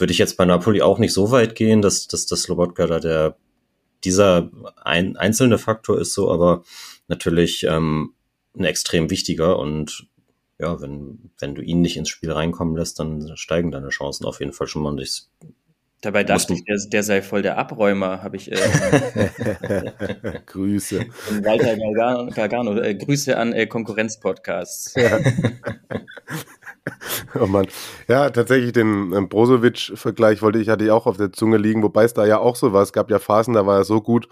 Würde 0.00 0.12
ich 0.12 0.18
jetzt 0.18 0.36
bei 0.36 0.44
Napoli 0.44 0.82
auch 0.82 0.98
nicht 0.98 1.12
so 1.12 1.30
weit 1.30 1.54
gehen, 1.54 1.82
dass, 1.82 2.08
dass, 2.08 2.26
dass 2.26 2.48
Lobotka 2.48 2.86
da 2.86 3.00
der 3.00 3.36
dieser 4.04 4.50
ein, 4.82 5.16
einzelne 5.16 5.58
Faktor 5.58 6.00
ist 6.00 6.14
so, 6.14 6.30
aber 6.30 6.64
natürlich 7.08 7.64
ähm, 7.64 8.14
ein 8.56 8.64
extrem 8.64 9.10
wichtiger 9.10 9.58
und 9.58 10.06
ja, 10.58 10.80
wenn, 10.80 11.30
wenn 11.38 11.54
du 11.54 11.62
ihn 11.62 11.80
nicht 11.80 11.96
ins 11.96 12.10
Spiel 12.10 12.32
reinkommen 12.32 12.76
lässt, 12.76 12.98
dann 12.98 13.36
steigen 13.36 13.70
deine 13.70 13.88
Chancen 13.88 14.26
auf 14.26 14.40
jeden 14.40 14.52
Fall 14.52 14.66
schon 14.66 14.82
mal. 14.82 14.90
Und 14.90 15.00
ich, 15.00 15.22
Dabei 16.02 16.24
dachte 16.24 16.54
ich, 16.54 16.64
der, 16.64 16.78
der, 16.78 17.02
sei 17.02 17.20
voll 17.20 17.42
der 17.42 17.58
Abräumer, 17.58 18.22
habe 18.22 18.36
ich. 18.36 18.50
Äh, 18.50 18.56
Grüße. 20.46 21.06
Walter 21.42 21.76
Gargano, 21.76 22.30
Gargano 22.30 22.78
äh, 22.78 22.94
Grüße 22.94 23.36
an 23.36 23.52
äh, 23.52 23.66
Konkurrenzpodcasts. 23.66 24.94
Oh 27.40 27.46
Mann. 27.46 27.66
Ja, 28.08 28.30
tatsächlich 28.30 28.72
den 28.72 29.12
ähm, 29.12 29.28
Brozovic-Vergleich 29.28 30.42
wollte 30.42 30.58
ich, 30.58 30.68
hatte 30.68 30.84
ich 30.84 30.90
auch 30.90 31.06
auf 31.06 31.16
der 31.16 31.32
Zunge 31.32 31.56
liegen, 31.56 31.82
wobei 31.82 32.04
es 32.04 32.14
da 32.14 32.26
ja 32.26 32.38
auch 32.38 32.56
so 32.56 32.72
war. 32.72 32.82
Es 32.82 32.92
gab 32.92 33.10
ja 33.10 33.18
Phasen, 33.18 33.54
da 33.54 33.66
war 33.66 33.78
er 33.78 33.84
so 33.84 34.00
gut. 34.00 34.28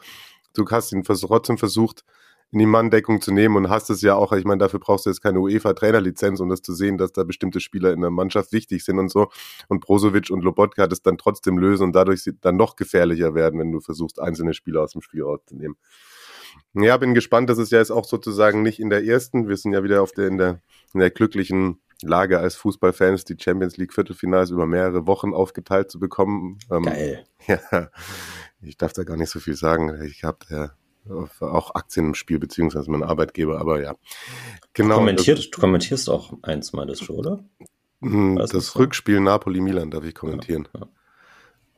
Du 0.54 0.66
hast 0.68 0.92
ihn 0.92 1.04
trotzdem 1.04 1.58
versucht, 1.58 2.04
in 2.50 2.58
die 2.58 2.66
Manndeckung 2.66 3.20
zu 3.20 3.30
nehmen 3.30 3.56
und 3.56 3.68
hast 3.68 3.90
es 3.90 4.00
ja 4.00 4.14
auch, 4.14 4.32
ich 4.32 4.44
meine, 4.44 4.58
dafür 4.58 4.80
brauchst 4.80 5.04
du 5.04 5.10
jetzt 5.10 5.22
keine 5.22 5.38
UEFA-Trainerlizenz, 5.38 6.40
um 6.40 6.48
das 6.48 6.62
zu 6.62 6.72
sehen, 6.72 6.96
dass 6.96 7.12
da 7.12 7.24
bestimmte 7.24 7.60
Spieler 7.60 7.92
in 7.92 8.00
der 8.00 8.10
Mannschaft 8.10 8.52
wichtig 8.52 8.84
sind 8.84 8.98
und 8.98 9.10
so. 9.10 9.28
Und 9.68 9.80
Brozovic 9.80 10.30
und 10.30 10.42
Lobotka 10.42 10.86
das 10.86 11.02
dann 11.02 11.18
trotzdem 11.18 11.58
lösen 11.58 11.84
und 11.84 11.92
dadurch 11.92 12.22
dann 12.40 12.56
noch 12.56 12.76
gefährlicher 12.76 13.34
werden, 13.34 13.60
wenn 13.60 13.70
du 13.70 13.80
versuchst, 13.80 14.18
einzelne 14.18 14.54
Spieler 14.54 14.82
aus 14.82 14.92
dem 14.92 15.02
Spiel 15.02 15.22
rauszunehmen. 15.22 15.76
Ja, 16.74 16.96
bin 16.96 17.14
gespannt, 17.14 17.50
das 17.50 17.58
ist 17.58 17.70
ja 17.70 17.78
jetzt 17.78 17.90
auch 17.90 18.04
sozusagen 18.04 18.62
nicht 18.62 18.80
in 18.80 18.88
der 18.88 19.04
ersten. 19.04 19.48
Wir 19.48 19.56
sind 19.56 19.72
ja 19.72 19.82
wieder 19.82 20.02
auf 20.02 20.12
der, 20.12 20.28
in 20.28 20.38
der, 20.38 20.62
in 20.94 21.00
der 21.00 21.10
glücklichen 21.10 21.80
Lage 22.02 22.38
als 22.38 22.54
Fußballfans, 22.56 23.24
die 23.24 23.36
Champions 23.38 23.76
League 23.76 23.92
Viertelfinals 23.92 24.50
über 24.50 24.66
mehrere 24.66 25.06
Wochen 25.06 25.34
aufgeteilt 25.34 25.90
zu 25.90 25.98
bekommen. 25.98 26.58
Ähm, 26.70 26.82
Geil. 26.84 27.24
Ja, 27.46 27.90
ich 28.60 28.76
darf 28.76 28.92
da 28.92 29.04
gar 29.04 29.16
nicht 29.16 29.30
so 29.30 29.40
viel 29.40 29.54
sagen. 29.54 30.02
Ich 30.04 30.24
habe 30.24 30.38
ja 30.50 30.72
auch 31.40 31.74
Aktien 31.74 32.06
im 32.06 32.14
Spiel, 32.14 32.38
beziehungsweise 32.38 32.90
mein 32.90 33.02
Arbeitgeber, 33.02 33.60
aber 33.60 33.80
ja. 33.80 33.94
Genau. 34.74 34.96
Du, 34.96 35.00
kommentiert, 35.00 35.48
du 35.54 35.60
kommentierst 35.60 36.10
auch 36.10 36.34
eins, 36.42 36.72
meintest 36.72 37.08
du, 37.08 37.14
oder? 37.14 37.44
Hm, 38.02 38.36
das, 38.36 38.50
das 38.50 38.76
Rückspiel 38.76 39.20
Napoli-Milan 39.20 39.90
darf 39.90 40.04
ich 40.04 40.14
kommentieren. 40.14 40.68
Ja, 40.74 40.80
ja. 40.80 40.86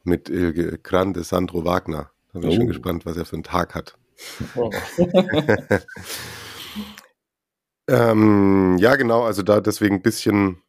Mit 0.02 0.30
äh, 0.30 0.78
Grande 0.82 1.22
Sandro 1.22 1.64
Wagner. 1.64 2.10
Da 2.32 2.40
bin 2.40 2.50
ich 2.50 2.56
oh. 2.56 2.60
schon 2.60 2.68
gespannt, 2.68 3.06
was 3.06 3.16
er 3.16 3.24
für 3.24 3.36
einen 3.36 3.44
Tag 3.44 3.74
hat. 3.74 3.96
Oh. 4.56 4.70
ähm, 7.90 8.76
ja, 8.78 8.96
genau, 8.96 9.24
also 9.24 9.42
da 9.42 9.60
deswegen 9.60 9.96
ein 9.96 10.02
bisschen, 10.02 10.62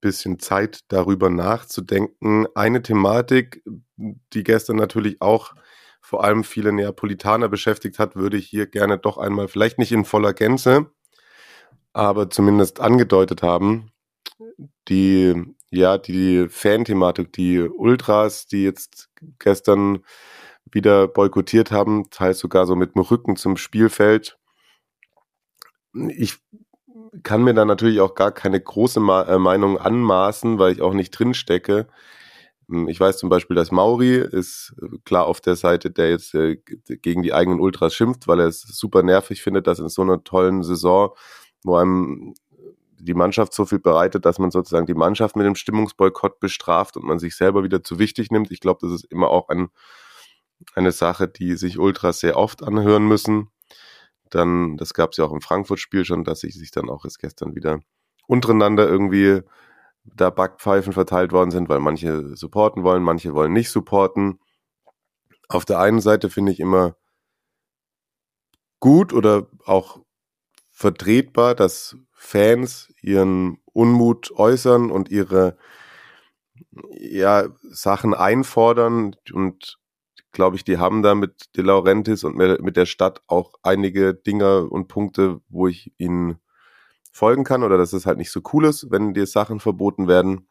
bisschen 0.00 0.38
Zeit 0.38 0.80
darüber 0.88 1.28
nachzudenken. 1.28 2.46
Eine 2.54 2.82
Thematik, 2.82 3.62
die 3.96 4.42
gestern 4.42 4.76
natürlich 4.76 5.20
auch 5.20 5.54
vor 6.00 6.24
allem 6.24 6.44
viele 6.44 6.72
Neapolitaner 6.72 7.48
beschäftigt 7.48 7.98
hat, 7.98 8.16
würde 8.16 8.36
ich 8.36 8.46
hier 8.46 8.66
gerne 8.66 8.98
doch 8.98 9.18
einmal, 9.18 9.48
vielleicht 9.48 9.78
nicht 9.78 9.92
in 9.92 10.04
voller 10.04 10.34
Gänze, 10.34 10.90
aber 11.92 12.30
zumindest 12.30 12.80
angedeutet 12.80 13.42
haben. 13.42 13.90
Die, 14.88 15.34
ja, 15.70 15.98
die 15.98 16.48
Fan-Thematik, 16.48 17.32
die 17.32 17.60
Ultras, 17.60 18.46
die 18.46 18.64
jetzt 18.64 19.10
gestern 19.38 20.04
wieder 20.70 21.08
boykottiert 21.08 21.70
haben, 21.70 22.10
teils 22.10 22.38
sogar 22.38 22.66
so 22.66 22.76
mit 22.76 22.94
dem 22.94 23.02
Rücken 23.02 23.36
zum 23.36 23.56
Spielfeld. 23.56 24.38
Ich 25.94 26.38
kann 27.22 27.42
mir 27.42 27.54
da 27.54 27.64
natürlich 27.64 28.00
auch 28.00 28.14
gar 28.14 28.32
keine 28.32 28.60
große 28.60 29.00
äh, 29.00 29.38
Meinung 29.38 29.78
anmaßen, 29.78 30.58
weil 30.58 30.72
ich 30.72 30.82
auch 30.82 30.94
nicht 30.94 31.10
drin 31.10 31.34
stecke. 31.34 31.86
Hm, 32.68 32.88
ich 32.88 32.98
weiß 32.98 33.18
zum 33.18 33.28
Beispiel, 33.28 33.56
dass 33.56 33.70
Mauri 33.70 34.16
ist 34.16 34.74
äh, 34.80 34.98
klar 35.04 35.26
auf 35.26 35.40
der 35.40 35.56
Seite, 35.56 35.90
der 35.90 36.10
jetzt 36.10 36.34
äh, 36.34 36.56
gegen 36.56 37.22
die 37.22 37.34
eigenen 37.34 37.60
Ultras 37.60 37.94
schimpft, 37.94 38.26
weil 38.26 38.40
er 38.40 38.46
es 38.46 38.62
super 38.62 39.02
nervig 39.02 39.42
findet, 39.42 39.66
dass 39.66 39.78
in 39.78 39.88
so 39.88 40.02
einer 40.02 40.24
tollen 40.24 40.62
Saison, 40.62 41.10
wo 41.62 41.76
einem 41.76 42.34
die 42.98 43.14
Mannschaft 43.14 43.52
so 43.52 43.66
viel 43.66 43.80
bereitet, 43.80 44.24
dass 44.24 44.38
man 44.38 44.50
sozusagen 44.50 44.86
die 44.86 44.94
Mannschaft 44.94 45.36
mit 45.36 45.46
dem 45.46 45.56
Stimmungsboykott 45.56 46.40
bestraft 46.40 46.96
und 46.96 47.04
man 47.04 47.18
sich 47.18 47.36
selber 47.36 47.62
wieder 47.62 47.82
zu 47.82 47.98
wichtig 47.98 48.30
nimmt. 48.30 48.50
Ich 48.50 48.60
glaube, 48.60 48.80
das 48.82 48.92
ist 48.92 49.04
immer 49.04 49.28
auch 49.28 49.48
ein, 49.50 49.68
eine 50.74 50.92
Sache, 50.92 51.28
die 51.28 51.56
sich 51.56 51.78
Ultras 51.78 52.20
sehr 52.20 52.36
oft 52.36 52.62
anhören 52.62 53.06
müssen. 53.06 53.50
Dann, 54.30 54.76
das 54.76 54.94
gab 54.94 55.12
es 55.12 55.18
ja 55.18 55.24
auch 55.24 55.32
im 55.32 55.40
Frankfurt-Spiel 55.40 56.04
schon, 56.04 56.24
dass 56.24 56.40
sich 56.40 56.54
sich 56.54 56.70
dann 56.70 56.88
auch 56.90 57.04
erst 57.04 57.18
gestern 57.18 57.54
wieder 57.54 57.80
untereinander 58.26 58.88
irgendwie 58.88 59.42
da 60.04 60.30
Backpfeifen 60.30 60.92
verteilt 60.92 61.32
worden 61.32 61.50
sind, 61.50 61.68
weil 61.68 61.80
manche 61.80 62.36
supporten 62.36 62.82
wollen, 62.82 63.02
manche 63.02 63.34
wollen 63.34 63.52
nicht 63.52 63.70
supporten. 63.70 64.38
Auf 65.48 65.64
der 65.64 65.78
einen 65.78 66.00
Seite 66.00 66.30
finde 66.30 66.52
ich 66.52 66.60
immer 66.60 66.96
gut 68.80 69.12
oder 69.12 69.46
auch 69.64 70.00
vertretbar, 70.70 71.54
dass 71.54 71.96
Fans 72.12 72.92
ihren 73.00 73.58
Unmut 73.72 74.30
äußern 74.32 74.90
und 74.90 75.10
ihre 75.10 75.56
ja, 76.90 77.48
Sachen 77.62 78.14
einfordern 78.14 79.16
und 79.32 79.78
glaube 80.34 80.56
ich, 80.56 80.64
die 80.64 80.78
haben 80.78 81.02
da 81.02 81.14
mit 81.14 81.56
De 81.56 81.64
Laurentiis 81.64 82.24
und 82.24 82.36
mit 82.36 82.76
der 82.76 82.86
Stadt 82.86 83.22
auch 83.26 83.54
einige 83.62 84.12
Dinge 84.14 84.68
und 84.68 84.88
Punkte, 84.88 85.40
wo 85.48 85.66
ich 85.66 85.92
ihnen 85.96 86.36
folgen 87.12 87.44
kann 87.44 87.62
oder 87.62 87.78
dass 87.78 87.92
es 87.94 88.04
halt 88.04 88.18
nicht 88.18 88.30
so 88.30 88.42
cool 88.52 88.66
ist, 88.66 88.90
wenn 88.90 89.14
dir 89.14 89.26
Sachen 89.26 89.60
verboten 89.60 90.08
werden. 90.08 90.48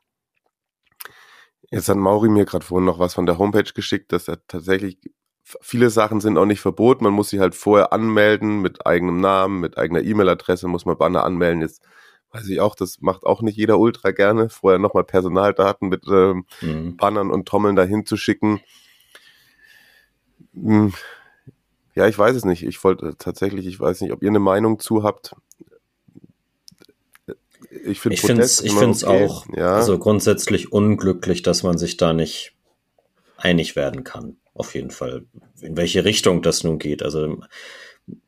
Jetzt 1.70 1.90
hat 1.90 1.98
Mauri 1.98 2.30
mir 2.30 2.46
gerade 2.46 2.66
vorhin 2.66 2.86
noch 2.86 3.00
was 3.00 3.14
von 3.14 3.26
der 3.26 3.38
Homepage 3.38 3.72
geschickt, 3.74 4.12
dass 4.12 4.28
er 4.28 4.46
tatsächlich 4.48 4.98
viele 5.44 5.90
Sachen 5.90 6.22
sind 6.22 6.38
auch 6.38 6.46
nicht 6.46 6.62
verboten. 6.62 7.04
Man 7.04 7.14
muss 7.14 7.30
sie 7.30 7.40
halt 7.40 7.56
vorher 7.56 7.92
anmelden 7.94 8.62
mit 8.62 8.86
eigenem 8.88 9.20
Namen, 9.20 9.60
mit 9.60 9.78
eigener 9.78 10.02
E-Mail-Adresse, 10.02 10.68
muss 10.68 10.86
man 10.86 10.98
Banner 10.98 11.24
anmelden. 11.24 11.62
Jetzt 11.62 11.84
weiß 12.32 12.48
ich 12.48 12.62
auch, 12.62 12.76
das 12.76 13.02
macht 13.02 13.26
auch 13.26 13.42
nicht 13.42 13.58
jeder 13.58 13.80
Ultra 13.80 14.12
gerne, 14.12 14.50
vorher 14.50 14.80
nochmal 14.80 15.04
Personaldaten 15.04 15.90
mit 15.90 16.06
ähm, 16.08 16.46
mhm. 16.62 16.98
Bannern 16.98 17.30
und 17.30 17.48
Trommeln 17.48 17.76
dahin 17.76 18.06
zu 18.06 18.18
schicken. 18.18 18.62
Hm. 20.54 20.94
Ja, 21.96 22.08
ich 22.08 22.18
weiß 22.18 22.36
es 22.36 22.46
nicht. 22.46 22.64
Ich 22.64 22.84
wollte 22.84 23.16
tatsächlich, 23.18 23.68
ich 23.68 23.80
weiß 23.80 24.02
nicht, 24.02 24.12
ob 24.12 24.24
ihr 24.24 24.30
eine 24.30 24.40
Meinung 24.40 24.80
zu 24.80 25.04
habt 25.04 25.36
ich 27.86 28.00
finde 28.00 28.42
es 28.42 28.62
ich 28.62 28.74
find's 28.74 29.04
okay. 29.04 29.26
auch 29.26 29.46
ja. 29.56 29.76
also 29.76 29.98
grundsätzlich 29.98 30.72
unglücklich, 30.72 31.42
dass 31.42 31.64
man 31.64 31.78
sich 31.78 31.98
da 31.98 32.14
nicht 32.14 32.54
einig 33.38 33.76
werden 33.76 34.04
kann. 34.04 34.38
Auf 34.54 34.76
jeden 34.76 34.92
Fall. 34.92 35.26
In 35.62 35.76
welche 35.76 36.06
Richtung 36.06 36.42
das 36.42 36.64
nun 36.64 36.80
geht. 36.80 37.04
Also 37.04 37.42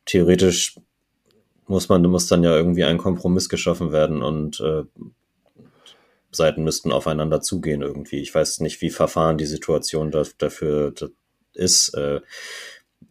theoretisch 0.06 0.76
muss 1.68 1.90
man, 1.90 2.02
muss 2.04 2.28
dann 2.28 2.44
ja 2.44 2.56
irgendwie 2.56 2.84
ein 2.84 2.98
Kompromiss 2.98 3.50
geschaffen 3.50 3.92
werden 3.92 4.22
und 4.22 4.60
äh, 4.60 4.84
Seiten 6.32 6.64
müssten 6.64 6.92
aufeinander 6.92 7.42
zugehen 7.42 7.82
irgendwie. 7.82 8.20
Ich 8.20 8.34
weiß 8.34 8.60
nicht, 8.60 8.82
wie 8.82 8.90
verfahren 8.90 9.38
die 9.38 9.46
Situation 9.46 10.12
da, 10.12 10.24
dafür 10.38 10.94
ist. 11.56 11.94
Äh, 11.96 12.22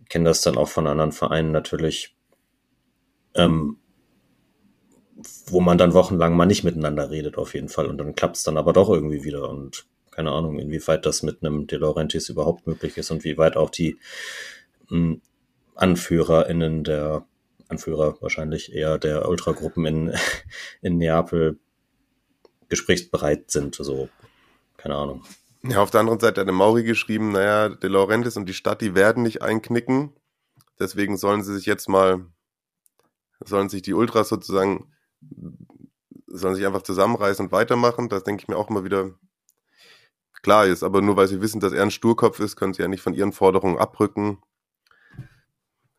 kenne 0.08 0.26
das 0.26 0.42
dann 0.42 0.56
auch 0.56 0.68
von 0.68 0.86
anderen 0.86 1.12
Vereinen 1.12 1.52
natürlich. 1.52 2.16
Ähm, 3.34 3.78
wo 5.46 5.60
man 5.60 5.78
dann 5.78 5.94
wochenlang 5.94 6.36
mal 6.36 6.46
nicht 6.46 6.64
miteinander 6.64 7.10
redet 7.10 7.38
auf 7.38 7.54
jeden 7.54 7.68
Fall 7.68 7.86
und 7.86 7.98
dann 7.98 8.14
klappt 8.14 8.36
es 8.36 8.42
dann 8.42 8.58
aber 8.58 8.72
doch 8.72 8.90
irgendwie 8.90 9.24
wieder 9.24 9.48
und 9.48 9.86
keine 10.10 10.32
Ahnung, 10.32 10.58
inwieweit 10.58 11.06
das 11.06 11.22
mit 11.22 11.42
einem 11.42 11.66
De 11.66 11.78
Laurentiis 11.78 12.28
überhaupt 12.28 12.66
möglich 12.66 12.96
ist 12.96 13.10
und 13.10 13.24
wie 13.24 13.36
weit 13.36 13.56
auch 13.56 13.70
die 13.70 13.98
mh, 14.88 15.16
AnführerInnen 15.74 16.84
der 16.84 17.26
Anführer 17.68 18.16
wahrscheinlich 18.20 18.72
eher 18.72 18.98
der 18.98 19.28
Ultragruppen 19.28 19.84
in, 19.86 20.14
in 20.82 20.98
Neapel 20.98 21.58
gesprächsbereit 22.68 23.50
sind. 23.50 23.74
So, 23.74 24.08
keine 24.76 24.94
Ahnung. 24.94 25.24
Ja, 25.66 25.80
auf 25.80 25.90
der 25.90 26.00
anderen 26.00 26.20
Seite 26.20 26.42
hat 26.42 26.46
der 26.46 26.54
Mauri 26.54 26.84
geschrieben, 26.84 27.32
naja, 27.32 27.70
De 27.70 27.88
Laurentiis 27.88 28.36
und 28.36 28.46
die 28.46 28.52
Stadt, 28.54 28.82
die 28.82 28.94
werden 28.94 29.22
nicht 29.22 29.40
einknicken. 29.40 30.12
Deswegen 30.78 31.16
sollen 31.16 31.42
sie 31.42 31.54
sich 31.54 31.64
jetzt 31.64 31.88
mal, 31.88 32.26
sollen 33.42 33.70
sich 33.70 33.80
die 33.80 33.94
Ultras 33.94 34.28
sozusagen, 34.28 34.92
sollen 36.26 36.54
sich 36.54 36.66
einfach 36.66 36.82
zusammenreißen 36.82 37.46
und 37.46 37.52
weitermachen. 37.52 38.10
Das 38.10 38.24
denke 38.24 38.42
ich 38.42 38.48
mir 38.48 38.58
auch 38.58 38.68
immer 38.68 38.84
wieder 38.84 39.14
klar 40.42 40.66
ist. 40.66 40.82
Aber 40.82 41.00
nur 41.00 41.16
weil 41.16 41.28
sie 41.28 41.40
wissen, 41.40 41.60
dass 41.60 41.72
er 41.72 41.82
ein 41.82 41.90
Sturkopf 41.90 42.40
ist, 42.40 42.56
können 42.56 42.74
sie 42.74 42.82
ja 42.82 42.88
nicht 42.88 43.02
von 43.02 43.14
ihren 43.14 43.32
Forderungen 43.32 43.78
abrücken. 43.78 44.42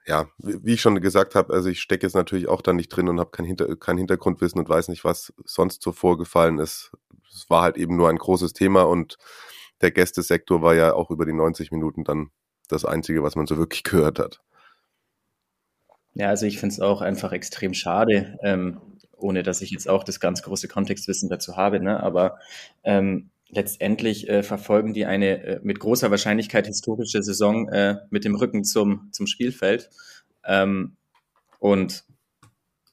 Ja, 0.06 0.28
wie 0.38 0.76
ich 0.76 0.82
schon 0.82 1.02
gesagt 1.02 1.34
habe, 1.34 1.52
also 1.52 1.70
ich 1.70 1.82
stecke 1.82 2.06
jetzt 2.06 2.14
natürlich 2.14 2.48
auch 2.48 2.62
da 2.62 2.72
nicht 2.72 2.90
drin 2.90 3.10
und 3.10 3.20
habe 3.20 3.32
kein, 3.32 3.46
Hinter 3.46 3.76
kein 3.78 3.98
Hintergrundwissen 3.98 4.60
und 4.60 4.70
weiß 4.70 4.90
nicht, 4.90 5.04
was 5.04 5.34
sonst 5.44 5.82
so 5.82 5.92
vorgefallen 5.92 6.60
ist. 6.60 6.92
Es 7.34 7.50
war 7.50 7.64
halt 7.64 7.78
eben 7.78 7.96
nur 7.96 8.10
ein 8.10 8.20
großes 8.20 8.54
Thema 8.54 8.84
und 8.84 9.18
der 9.82 9.92
Gästesektor 9.92 10.62
war 10.62 10.76
ja 10.76 10.94
auch 10.94 11.12
über 11.12 11.26
die 11.26 11.34
90 11.34 11.72
Minuten 11.72 12.04
dann 12.04 12.30
das 12.68 12.86
Einzige, 12.86 13.24
was 13.24 13.36
man 13.36 13.46
so 13.46 13.58
wirklich 13.58 13.84
gehört 13.84 14.20
hat. 14.20 14.42
Ja, 16.14 16.30
also 16.30 16.46
ich 16.46 16.60
finde 16.60 16.74
es 16.74 16.80
auch 16.80 17.02
einfach 17.02 17.34
extrem 17.34 17.74
schade, 17.74 18.38
ähm, 18.42 18.80
ohne 19.18 19.44
dass 19.44 19.62
ich 19.62 19.72
jetzt 19.72 19.90
auch 19.90 20.04
das 20.04 20.20
ganz 20.20 20.44
große 20.44 20.68
Kontextwissen 20.68 21.30
dazu 21.30 21.58
habe, 21.58 21.82
ne? 21.82 22.02
aber 22.02 22.40
ähm, 22.84 23.30
letztendlich 23.50 24.30
äh, 24.30 24.42
verfolgen 24.42 24.94
die 24.94 25.06
eine 25.06 25.44
äh, 25.44 25.60
mit 25.62 25.80
großer 25.80 26.12
Wahrscheinlichkeit 26.12 26.68
historische 26.68 27.22
Saison 27.22 27.68
äh, 27.70 27.98
mit 28.10 28.24
dem 28.24 28.36
Rücken 28.36 28.64
zum, 28.64 29.10
zum 29.12 29.28
Spielfeld. 29.28 29.90
Ähm, 30.46 30.96
und 31.60 32.06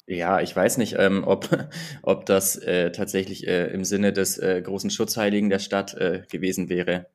ja, 0.07 0.41
ich 0.41 0.55
weiß 0.55 0.79
nicht, 0.79 0.97
ähm, 0.99 1.25
ob, 1.25 1.49
ob 2.03 2.27
das 2.27 2.57
äh, 2.57 2.93
tatsächlich 2.93 3.47
äh, 3.47 3.67
im 3.73 3.85
Sinne 3.85 4.13
des 4.13 4.39
äh, 4.39 4.61
großen 4.63 4.91
Schutzheiligen 4.91 5.51
der 5.51 5.59
Stadt 5.59 5.95
äh, 5.95 6.23
gewesen 6.31 6.69
wäre. 6.69 7.07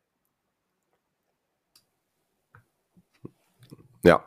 Ja, 4.04 4.24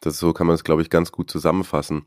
das 0.00 0.18
so 0.18 0.32
kann 0.32 0.46
man 0.46 0.54
es, 0.54 0.64
glaube 0.64 0.82
ich, 0.82 0.90
ganz 0.90 1.12
gut 1.12 1.30
zusammenfassen. 1.30 2.06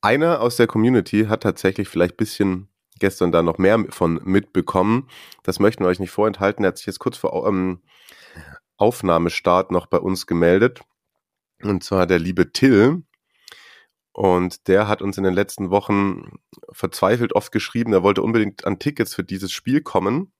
Einer 0.00 0.40
aus 0.40 0.56
der 0.56 0.66
Community 0.66 1.26
hat 1.26 1.42
tatsächlich 1.42 1.88
vielleicht 1.88 2.14
ein 2.14 2.18
bisschen 2.18 2.68
gestern 2.98 3.32
da 3.32 3.42
noch 3.42 3.58
mehr 3.58 3.86
von 3.90 4.20
mitbekommen. 4.24 5.08
Das 5.42 5.60
möchten 5.60 5.84
wir 5.84 5.88
euch 5.88 6.00
nicht 6.00 6.10
vorenthalten. 6.10 6.64
Er 6.64 6.68
hat 6.68 6.78
sich 6.78 6.86
jetzt 6.86 6.98
kurz 6.98 7.16
vor 7.16 7.46
ähm, 7.46 7.82
Aufnahmestart 8.76 9.70
noch 9.70 9.86
bei 9.86 9.98
uns 9.98 10.26
gemeldet. 10.26 10.80
Und 11.62 11.82
zwar 11.82 12.06
der 12.06 12.18
liebe 12.18 12.52
Till. 12.52 13.04
Und 14.14 14.68
der 14.68 14.86
hat 14.86 15.02
uns 15.02 15.18
in 15.18 15.24
den 15.24 15.34
letzten 15.34 15.70
Wochen 15.70 16.38
verzweifelt 16.70 17.34
oft 17.34 17.50
geschrieben, 17.50 17.92
er 17.92 18.04
wollte 18.04 18.22
unbedingt 18.22 18.64
an 18.64 18.78
Tickets 18.78 19.12
für 19.12 19.24
dieses 19.24 19.50
Spiel 19.50 19.82
kommen. 19.82 20.32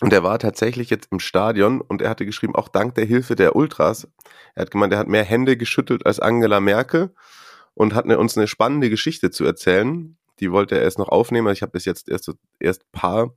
Und 0.00 0.12
er 0.12 0.22
war 0.22 0.38
tatsächlich 0.38 0.88
jetzt 0.88 1.08
im 1.10 1.18
Stadion 1.18 1.80
und 1.80 2.00
er 2.00 2.10
hatte 2.10 2.24
geschrieben, 2.24 2.54
auch 2.54 2.68
dank 2.68 2.94
der 2.94 3.06
Hilfe 3.06 3.34
der 3.34 3.56
Ultras. 3.56 4.08
Er 4.54 4.62
hat 4.62 4.70
gemeint, 4.70 4.92
er 4.92 5.00
hat 5.00 5.08
mehr 5.08 5.24
Hände 5.24 5.56
geschüttelt 5.56 6.06
als 6.06 6.20
Angela 6.20 6.60
Merkel 6.60 7.12
und 7.74 7.92
hat 7.92 8.04
eine, 8.04 8.18
uns 8.18 8.36
eine 8.36 8.46
spannende 8.46 8.88
Geschichte 8.88 9.32
zu 9.32 9.44
erzählen. 9.44 10.16
Die 10.38 10.52
wollte 10.52 10.76
er 10.76 10.82
erst 10.82 10.98
noch 10.98 11.08
aufnehmen. 11.08 11.52
Ich 11.52 11.62
habe 11.62 11.72
bis 11.72 11.84
jetzt 11.84 12.08
erst, 12.08 12.30
erst 12.60 12.90
paar 12.92 13.34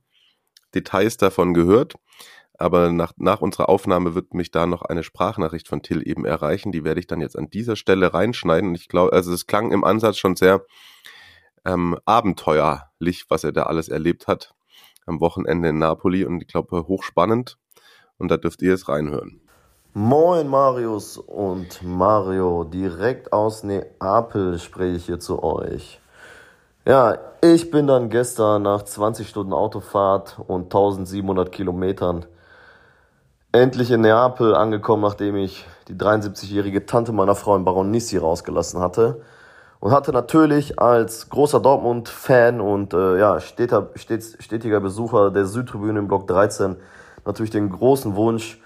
Details 0.76 1.16
davon 1.16 1.54
gehört. 1.54 1.94
Aber 2.58 2.90
nach, 2.90 3.12
nach 3.16 3.40
unserer 3.40 3.68
Aufnahme 3.68 4.16
wird 4.16 4.34
mich 4.34 4.50
da 4.50 4.66
noch 4.66 4.82
eine 4.82 5.04
Sprachnachricht 5.04 5.68
von 5.68 5.80
Till 5.80 6.06
eben 6.06 6.24
erreichen. 6.24 6.72
Die 6.72 6.82
werde 6.82 6.98
ich 6.98 7.06
dann 7.06 7.20
jetzt 7.20 7.38
an 7.38 7.48
dieser 7.48 7.76
Stelle 7.76 8.12
reinschneiden. 8.12 8.70
Und 8.70 8.74
ich 8.74 8.88
glaube, 8.88 9.12
also 9.12 9.32
es 9.32 9.46
klang 9.46 9.70
im 9.70 9.84
Ansatz 9.84 10.18
schon 10.18 10.34
sehr 10.34 10.64
ähm, 11.64 11.96
abenteuerlich, 12.04 13.26
was 13.28 13.44
er 13.44 13.52
da 13.52 13.62
alles 13.64 13.88
erlebt 13.88 14.26
hat 14.26 14.54
am 15.06 15.20
Wochenende 15.20 15.68
in 15.68 15.78
Napoli. 15.78 16.24
Und 16.24 16.42
ich 16.42 16.48
glaube, 16.48 16.88
hochspannend. 16.88 17.58
Und 18.18 18.32
da 18.32 18.36
dürft 18.36 18.60
ihr 18.60 18.70
jetzt 18.70 18.88
reinhören. 18.88 19.40
Moin 19.94 20.48
Marius 20.48 21.16
und 21.16 21.82
Mario, 21.82 22.64
direkt 22.64 23.32
aus 23.32 23.62
Neapel 23.62 24.58
spreche 24.58 24.96
ich 24.96 25.06
hier 25.06 25.20
zu 25.20 25.42
euch. 25.42 26.00
Ja, 26.84 27.18
ich 27.40 27.70
bin 27.70 27.86
dann 27.86 28.10
gestern 28.10 28.62
nach 28.62 28.82
20 28.82 29.28
Stunden 29.28 29.52
Autofahrt 29.52 30.40
und 30.46 30.64
1700 30.64 31.52
Kilometern 31.52 32.26
endlich 33.52 33.90
in 33.90 34.02
Neapel 34.02 34.54
angekommen, 34.54 35.02
nachdem 35.02 35.36
ich 35.36 35.66
die 35.88 35.94
73-jährige 35.94 36.86
Tante 36.86 37.12
meiner 37.12 37.34
Frau 37.34 37.56
in 37.56 37.64
Baronissi 37.64 38.18
rausgelassen 38.18 38.80
hatte. 38.80 39.22
Und 39.80 39.92
hatte 39.92 40.12
natürlich 40.12 40.80
als 40.80 41.28
großer 41.28 41.60
Dortmund-Fan 41.60 42.60
und 42.60 42.94
äh, 42.94 43.18
ja, 43.18 43.38
steter, 43.38 43.90
stets, 43.94 44.36
stetiger 44.40 44.80
Besucher 44.80 45.30
der 45.30 45.46
Südtribüne 45.46 46.00
im 46.00 46.08
Block 46.08 46.26
13 46.26 46.76
natürlich 47.24 47.50
den 47.50 47.70
großen 47.70 48.16
Wunsch, 48.16 48.60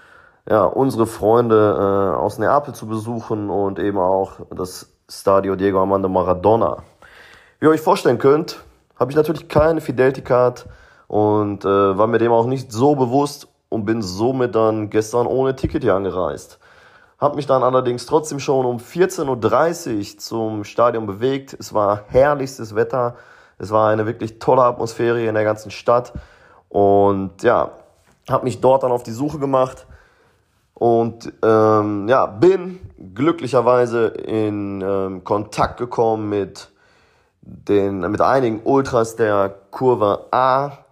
ja, 0.49 0.63
unsere 0.63 1.05
Freunde 1.05 1.55
äh, 1.55 2.17
aus 2.17 2.39
Neapel 2.39 2.73
zu 2.73 2.87
besuchen 2.87 3.51
und 3.51 3.77
eben 3.77 3.99
auch 3.99 4.39
das 4.55 4.91
Stadio 5.07 5.55
Diego 5.55 5.79
Armando 5.79 6.09
Maradona. 6.09 6.83
Wie 7.59 7.67
ihr 7.67 7.69
euch 7.69 7.81
vorstellen 7.81 8.17
könnt, 8.17 8.63
habe 8.99 9.11
ich 9.11 9.15
natürlich 9.15 9.47
keine 9.47 9.81
Fidelity 9.81 10.21
Card 10.21 10.65
und 11.07 11.63
äh, 11.63 11.97
war 11.97 12.07
mir 12.07 12.17
dem 12.17 12.31
auch 12.31 12.47
nicht 12.47 12.71
so 12.71 12.95
bewusst 12.95 13.47
und 13.73 13.85
bin 13.85 14.01
somit 14.01 14.55
dann 14.55 14.89
gestern 14.89 15.25
ohne 15.25 15.55
Ticket 15.55 15.83
hier 15.83 15.95
angereist. 15.95 16.59
Hab 17.19 17.35
mich 17.35 17.47
dann 17.47 17.63
allerdings 17.63 18.05
trotzdem 18.05 18.39
schon 18.39 18.65
um 18.65 18.77
14.30 18.77 19.97
Uhr 19.97 20.17
zum 20.19 20.63
Stadion 20.63 21.07
bewegt. 21.07 21.55
Es 21.59 21.73
war 21.73 22.03
herrlichstes 22.07 22.75
Wetter. 22.75 23.15
Es 23.57 23.71
war 23.71 23.89
eine 23.89 24.05
wirklich 24.05 24.39
tolle 24.39 24.63
Atmosphäre 24.63 25.25
in 25.25 25.33
der 25.33 25.43
ganzen 25.43 25.71
Stadt. 25.71 26.13
Und 26.69 27.41
ja, 27.41 27.71
habe 28.29 28.43
mich 28.43 28.61
dort 28.61 28.83
dann 28.83 28.91
auf 28.91 29.03
die 29.03 29.11
Suche 29.11 29.39
gemacht 29.39 29.87
und 30.75 31.31
ähm, 31.43 32.07
ja, 32.07 32.25
bin 32.25 32.79
glücklicherweise 33.15 34.07
in 34.07 34.81
ähm, 34.81 35.23
Kontakt 35.23 35.77
gekommen 35.77 36.29
mit 36.29 36.69
den 37.41 37.99
mit 37.99 38.21
einigen 38.21 38.61
Ultras 38.63 39.15
der 39.15 39.53
Kurve 39.71 40.27
A 40.31 40.82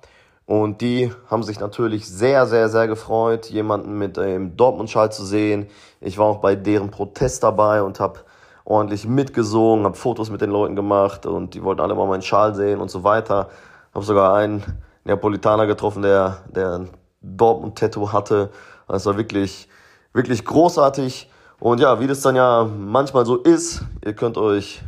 und 0.51 0.81
die 0.81 1.13
haben 1.29 1.43
sich 1.43 1.61
natürlich 1.61 2.09
sehr, 2.09 2.45
sehr, 2.45 2.67
sehr 2.67 2.85
gefreut, 2.85 3.45
jemanden 3.45 3.97
mit 3.97 4.17
dem 4.17 4.57
Dortmund-Schal 4.57 5.09
zu 5.09 5.23
sehen. 5.23 5.69
Ich 6.01 6.17
war 6.17 6.25
auch 6.25 6.39
bei 6.39 6.57
deren 6.57 6.91
Protest 6.91 7.41
dabei 7.43 7.81
und 7.81 8.01
habe 8.01 8.19
ordentlich 8.65 9.07
mitgesungen, 9.07 9.85
habe 9.85 9.95
Fotos 9.95 10.29
mit 10.29 10.41
den 10.41 10.49
Leuten 10.49 10.75
gemacht 10.75 11.25
und 11.25 11.53
die 11.53 11.63
wollten 11.63 11.79
alle 11.79 11.95
mal 11.95 12.05
meinen 12.05 12.21
Schal 12.21 12.53
sehen 12.53 12.81
und 12.81 12.91
so 12.91 13.05
weiter. 13.05 13.47
Habe 13.95 14.03
sogar 14.03 14.35
einen 14.35 14.61
Neapolitaner 15.05 15.67
getroffen, 15.67 16.01
der, 16.01 16.39
der 16.53 16.79
ein 16.79 16.89
Dortmund-Tattoo 17.21 18.11
hatte. 18.11 18.49
Das 18.89 19.05
war 19.05 19.15
wirklich, 19.15 19.69
wirklich 20.11 20.43
großartig. 20.43 21.31
Und 21.61 21.79
ja, 21.79 22.01
wie 22.01 22.07
das 22.07 22.19
dann 22.19 22.35
ja 22.35 22.65
manchmal 22.65 23.25
so 23.25 23.37
ist, 23.37 23.85
ihr 24.03 24.15
könnt 24.15 24.37
euch 24.37 24.81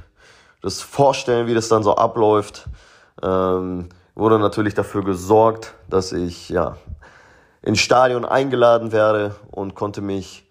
das 0.61 0.81
vorstellen, 0.81 1.47
wie 1.47 1.53
das 1.53 1.69
dann 1.69 1.83
so 1.83 1.95
abläuft. 1.95 2.67
Ähm, 3.21 3.87
wurde 4.15 4.39
natürlich 4.39 4.73
dafür 4.73 5.03
gesorgt, 5.03 5.73
dass 5.89 6.11
ich 6.11 6.49
ja 6.49 6.77
ins 7.61 7.79
Stadion 7.79 8.25
eingeladen 8.25 8.91
werde 8.91 9.35
und 9.51 9.75
konnte 9.75 10.01
mich 10.01 10.49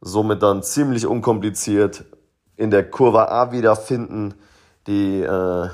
somit 0.00 0.42
dann 0.42 0.62
ziemlich 0.62 1.06
unkompliziert 1.06 2.04
in 2.56 2.70
der 2.70 2.88
Kurve 2.88 3.30
A 3.30 3.52
wiederfinden. 3.52 4.34
Die 4.86 5.20
äh, 5.20 5.68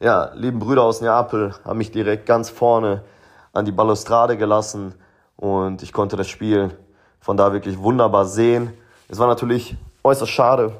ja, 0.00 0.32
lieben 0.34 0.58
Brüder 0.58 0.82
aus 0.82 1.00
Neapel 1.00 1.54
haben 1.64 1.78
mich 1.78 1.90
direkt 1.90 2.26
ganz 2.26 2.50
vorne 2.50 3.04
an 3.52 3.64
die 3.64 3.72
Balustrade 3.72 4.36
gelassen 4.36 4.94
und 5.36 5.82
ich 5.82 5.92
konnte 5.92 6.16
das 6.16 6.28
Spiel 6.28 6.76
von 7.20 7.36
da 7.36 7.52
wirklich 7.52 7.78
wunderbar 7.78 8.26
sehen. 8.26 8.72
Es 9.08 9.18
war 9.18 9.28
natürlich 9.28 9.76
äußerst 10.02 10.30
schade, 10.30 10.72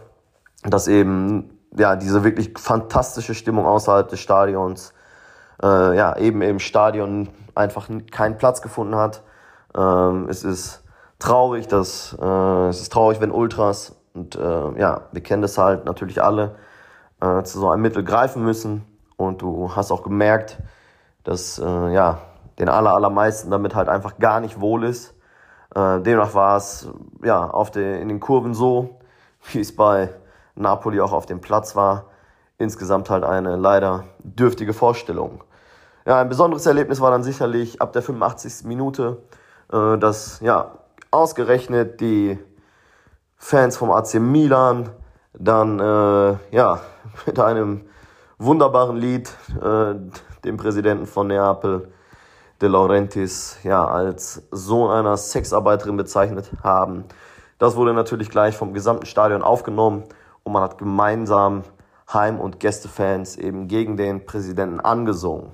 dass 0.63 0.89
eben 0.89 1.59
ja 1.77 1.97
diese 1.97 2.25
wirklich 2.25 2.59
fantastische 2.59 3.35
Stimmung 3.35 3.65
außerhalb 3.65 4.09
des 4.09 4.21
Stadions 4.21 4.93
äh, 5.63 5.97
ja, 5.97 6.17
eben 6.17 6.43
im 6.43 6.59
Stadion 6.59 7.29
einfach 7.55 7.89
keinen 8.11 8.39
Platz 8.39 8.63
gefunden 8.63 8.97
hat. 8.97 9.23
Ähm, 9.77 10.29
es 10.29 10.45
ist 10.45 10.83
traurig, 11.19 11.69
dass 11.69 12.17
äh, 12.21 12.69
es 12.69 12.81
ist 12.81 12.93
traurig, 12.93 13.21
wenn 13.21 13.31
Ultras 13.31 13.97
und 14.15 14.37
äh, 14.37 14.79
ja, 14.79 15.03
wir 15.13 15.23
kennen 15.23 15.43
das 15.43 15.59
halt 15.59 15.85
natürlich 15.85 16.23
alle 16.23 16.57
äh, 17.21 17.43
zu 17.43 17.61
so 17.61 17.71
einem 17.71 17.83
Mittel 17.83 18.05
greifen 18.05 18.45
müssen 18.45 18.85
und 19.17 19.43
du 19.43 19.75
hast 19.75 19.91
auch 19.91 20.03
gemerkt, 20.03 20.59
dass 21.25 21.59
äh, 21.59 21.93
ja 21.93 22.19
den 22.59 22.69
aller 22.69 22.95
allermeisten 22.95 23.51
damit 23.51 23.75
halt 23.75 23.89
einfach 23.89 24.19
gar 24.19 24.41
nicht 24.41 24.61
wohl 24.61 24.85
ist. 24.85 25.15
Äh, 25.75 26.01
demnach 26.01 26.35
war 26.35 26.57
es 26.57 26.89
ja 27.25 27.51
auf 27.51 27.71
den, 27.71 28.01
in 28.01 28.09
den 28.09 28.21
Kurven 28.21 28.55
so, 28.55 29.01
wie 29.53 29.61
es 29.61 29.75
bei 29.75 30.11
Napoli 30.55 31.01
auch 31.01 31.13
auf 31.13 31.27
dem 31.27 31.41
Platz 31.41 31.75
war, 31.75 32.07
insgesamt 32.59 33.11
halt 33.11 33.25
eine 33.25 33.57
leider 33.57 34.05
dürftige 34.19 34.73
Vorstellung. 34.73 35.43
Ja, 36.07 36.21
ein 36.21 36.29
besonderes 36.29 36.67
Erlebnis 36.67 37.01
war 37.01 37.11
dann 37.11 37.23
sicherlich 37.23 37.81
ab 37.81 37.93
der 37.93 38.03
85. 38.03 38.67
Minute, 38.67 39.23
äh, 39.73 39.97
dass 39.99 40.41
ja 40.41 40.73
ausgerechnet 41.11 42.01
die 42.01 42.39
Fans 43.37 43.77
vom 43.77 43.91
AC 43.91 44.15
Milan 44.15 44.91
dann 45.33 45.81
äh, 45.81 46.37
ja 46.51 46.81
mit 47.27 47.39
einem 47.39 47.87
wunderbaren 48.39 48.97
Lied 48.97 49.31
äh, 49.63 49.95
dem 50.45 50.57
Präsidenten 50.57 51.07
von 51.07 51.29
Neapel 51.29 51.91
De 52.61 52.69
Laurentiis 52.69 53.59
ja 53.65 53.85
als 53.85 54.43
Sohn 54.51 54.91
einer 54.91 55.17
Sexarbeiterin 55.17 55.97
bezeichnet 55.97 56.51
haben. 56.63 57.05
Das 57.59 57.77
wurde 57.77 57.95
natürlich 57.95 58.31
gleich 58.31 58.57
vom 58.57 58.75
gesamten 58.75 59.07
Stadion 59.07 59.43
aufgenommen 59.43 60.05
und 60.43 60.53
man 60.53 60.63
hat 60.63 60.79
gemeinsam 60.79 61.65
Heim- 62.13 62.41
und 62.41 62.61
Gästefans 62.61 63.37
eben 63.37 63.69
gegen 63.69 63.97
den 63.97 64.27
Präsidenten 64.27 64.81
angesungen. 64.81 65.53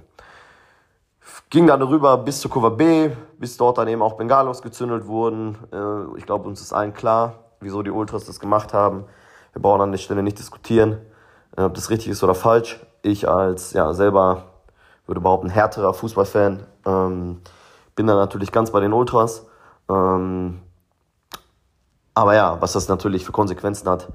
Ging 1.48 1.66
dann 1.66 1.82
rüber 1.82 2.18
bis 2.18 2.40
zur 2.40 2.50
Kurve 2.50 2.70
B, 2.70 3.10
bis 3.38 3.56
dort 3.56 3.78
dann 3.78 3.88
eben 3.88 4.02
auch 4.02 4.14
Bengalos 4.14 4.62
gezündelt 4.62 5.06
wurden. 5.06 5.56
Äh, 5.72 6.18
ich 6.18 6.26
glaube, 6.26 6.48
uns 6.48 6.60
ist 6.60 6.72
allen 6.72 6.92
klar, 6.94 7.34
wieso 7.60 7.82
die 7.82 7.90
Ultras 7.90 8.24
das 8.24 8.40
gemacht 8.40 8.72
haben. 8.72 9.04
Wir 9.52 9.62
brauchen 9.62 9.80
an 9.80 9.92
der 9.92 9.98
Stelle 9.98 10.22
nicht 10.22 10.38
diskutieren, 10.38 10.98
äh, 11.56 11.62
ob 11.62 11.74
das 11.74 11.90
richtig 11.90 12.08
ist 12.08 12.22
oder 12.22 12.34
falsch. 12.34 12.80
Ich 13.02 13.28
als 13.28 13.72
ja 13.72 13.92
selber 13.94 14.44
würde 15.06 15.20
behaupten 15.20 15.48
härterer 15.48 15.92
Fußballfan 15.92 16.66
ähm, 16.86 17.40
bin 17.96 18.06
dann 18.06 18.16
natürlich 18.16 18.52
ganz 18.52 18.70
bei 18.70 18.80
den 18.80 18.92
Ultras. 18.92 19.46
Ähm, 19.88 20.60
aber 22.14 22.34
ja, 22.34 22.60
was 22.60 22.72
das 22.72 22.88
natürlich 22.88 23.24
für 23.24 23.32
Konsequenzen 23.32 23.88
hat, 23.88 24.08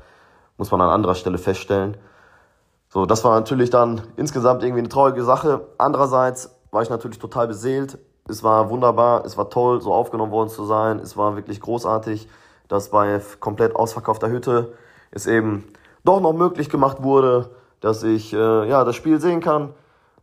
muss 0.58 0.72
man 0.72 0.82
an 0.82 0.90
anderer 0.90 1.16
Stelle 1.16 1.38
feststellen. 1.38 1.98
So, 2.96 3.06
das 3.06 3.26
war 3.26 3.38
natürlich 3.38 3.72
dann 3.72 4.04
insgesamt 4.16 4.64
irgendwie 4.64 4.80
eine 4.80 4.88
traurige 4.88 5.26
Sache. 5.26 5.68
Andererseits 5.78 6.56
war 6.72 6.82
ich 6.82 6.90
natürlich 6.90 7.20
total 7.20 7.46
beseelt. 7.46 7.98
Es 8.30 8.42
war 8.42 8.70
wunderbar, 8.70 9.26
es 9.26 9.36
war 9.36 9.50
toll, 9.50 9.82
so 9.82 9.94
aufgenommen 9.94 10.32
worden 10.32 10.48
zu 10.48 10.64
sein. 10.64 11.00
Es 11.00 11.18
war 11.18 11.36
wirklich 11.36 11.60
großartig, 11.60 12.30
dass 12.70 12.92
bei 12.92 13.20
komplett 13.42 13.76
ausverkaufter 13.76 14.30
Hütte 14.30 14.76
es 15.12 15.28
eben 15.28 15.66
doch 16.06 16.22
noch 16.22 16.32
möglich 16.32 16.70
gemacht 16.70 17.04
wurde, 17.04 17.50
dass 17.82 18.02
ich 18.02 18.32
äh, 18.32 18.70
ja 18.70 18.86
das 18.86 18.96
Spiel 18.96 19.20
sehen 19.20 19.42
kann. 19.42 19.74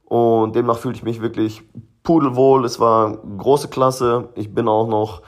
Und 0.07 0.57
demnach 0.57 0.79
fühlte 0.79 0.97
ich 0.97 1.03
mich 1.03 1.21
wirklich 1.21 1.63
pudelwohl. 2.03 2.65
Es 2.65 2.81
war 2.81 3.19
große 3.37 3.69
Klasse. 3.69 4.31
Ich 4.35 4.55
bin 4.55 4.67
auch 4.67 4.89
noch 4.89 5.21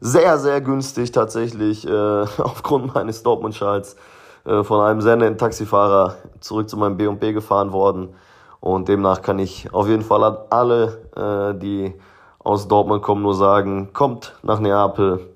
sehr, 0.00 0.36
sehr 0.36 0.60
günstig 0.60 1.12
tatsächlich 1.12 1.88
äh, 1.88 1.90
aufgrund 2.42 2.94
meines 2.94 3.22
Dortmund-Schalts 3.22 3.96
äh, 4.44 4.62
von 4.62 4.80
einem 4.80 5.00
sehr 5.00 5.16
netten 5.16 5.38
Taxifahrer 5.38 6.16
zurück 6.40 6.68
zu 6.68 6.76
meinem 6.76 6.96
B&B 6.96 7.32
gefahren 7.32 7.72
worden. 7.72 8.14
Und 8.60 8.88
demnach 8.88 9.22
kann 9.22 9.38
ich 9.38 9.72
auf 9.72 9.88
jeden 9.88 10.02
Fall 10.02 10.22
an 10.24 10.36
alle, 10.50 11.54
äh, 11.54 11.58
die 11.58 11.94
aus 12.38 12.68
Dortmund 12.68 13.02
kommen, 13.02 13.22
nur 13.22 13.34
sagen, 13.34 13.92
kommt 13.92 14.34
nach 14.42 14.60
Neapel, 14.60 15.28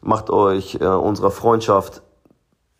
macht 0.00 0.30
euch 0.30 0.78
äh, 0.80 0.86
unserer 0.86 1.30
Freundschaft 1.30 2.02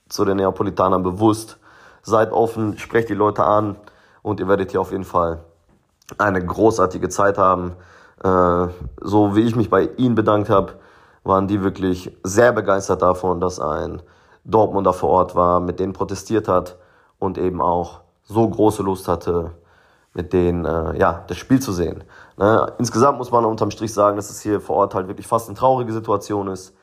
zu 0.08 0.24
den 0.24 0.36
Neapolitanern 0.38 1.02
bewusst, 1.02 1.58
seid 2.02 2.32
offen, 2.32 2.78
sprecht 2.78 3.08
die 3.08 3.14
Leute 3.14 3.44
an 3.44 3.76
und 4.22 4.40
ihr 4.40 4.48
werdet 4.48 4.70
hier 4.70 4.80
auf 4.80 4.92
jeden 4.92 5.04
Fall 5.04 5.40
eine 6.18 6.44
großartige 6.44 7.08
Zeit 7.08 7.38
haben. 7.38 7.76
Äh, 8.22 8.68
so 9.00 9.36
wie 9.36 9.42
ich 9.42 9.56
mich 9.56 9.70
bei 9.70 9.88
ihnen 9.96 10.14
bedankt 10.14 10.50
habe, 10.50 10.74
waren 11.24 11.46
die 11.46 11.62
wirklich 11.62 12.16
sehr 12.22 12.52
begeistert 12.52 13.02
davon, 13.02 13.40
dass 13.40 13.60
ein 13.60 14.02
Dortmunder 14.44 14.92
vor 14.92 15.11
Ort 15.11 15.35
war, 15.35 15.61
mit 15.61 15.81
denen 15.81 15.92
protestiert 15.92 16.48
hat 16.48 16.76
und 17.18 17.38
eben 17.38 17.61
auch 17.61 18.00
so 18.22 18.48
große 18.48 18.83
Lust 18.83 19.09
hatte, 19.09 19.53
mit 20.14 20.33
denen 20.33 20.64
äh, 20.64 20.98
ja, 20.98 21.24
das 21.26 21.37
Spiel 21.37 21.61
zu 21.61 21.72
sehen. 21.72 22.05
Ne? 22.37 22.72
Insgesamt 22.79 23.18
muss 23.18 23.31
man 23.31 23.44
unterm 23.44 23.70
Strich 23.70 23.92
sagen, 23.92 24.16
dass 24.16 24.31
es 24.31 24.40
hier 24.40 24.61
vor 24.61 24.76
Ort 24.76 24.94
halt 24.94 25.09
wirklich 25.09 25.26
fast 25.26 25.48
eine 25.48 25.59
traurige 25.59 25.92
Situation 25.92 26.48
ist. 26.48 26.74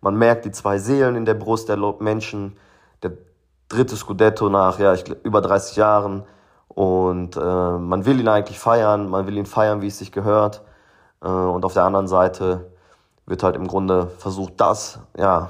Man 0.00 0.16
merkt 0.16 0.44
die 0.44 0.52
zwei 0.52 0.78
Seelen 0.78 1.16
in 1.16 1.24
der 1.24 1.34
Brust 1.34 1.68
der 1.68 1.76
Menschen. 1.98 2.56
Der 3.02 3.12
dritte 3.68 3.96
Scudetto 3.96 4.48
nach 4.48 4.78
ja, 4.78 4.92
ich, 4.92 5.08
über 5.24 5.40
30 5.40 5.76
Jahren. 5.76 6.24
Und 6.68 7.36
äh, 7.36 7.40
man 7.40 8.04
will 8.04 8.20
ihn 8.20 8.28
eigentlich 8.28 8.58
feiern, 8.58 9.08
man 9.08 9.26
will 9.26 9.36
ihn 9.38 9.46
feiern, 9.46 9.80
wie 9.80 9.86
es 9.86 9.98
sich 9.98 10.12
gehört. 10.12 10.62
Äh, 11.22 11.28
und 11.28 11.64
auf 11.64 11.72
der 11.72 11.84
anderen 11.84 12.06
Seite 12.06 12.70
wird 13.24 13.42
halt 13.42 13.56
im 13.56 13.66
Grunde 13.66 14.08
versucht, 14.18 14.54
das 14.58 15.00
ja, 15.16 15.48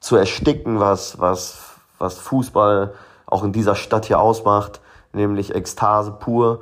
zu 0.00 0.16
ersticken, 0.16 0.80
was, 0.80 1.18
was, 1.20 1.74
was 1.98 2.18
Fußball 2.18 2.94
auch 3.26 3.42
in 3.42 3.52
dieser 3.52 3.74
Stadt 3.74 4.06
hier 4.06 4.20
ausmacht, 4.20 4.80
nämlich 5.12 5.54
Ekstase 5.54 6.12
pur. 6.12 6.60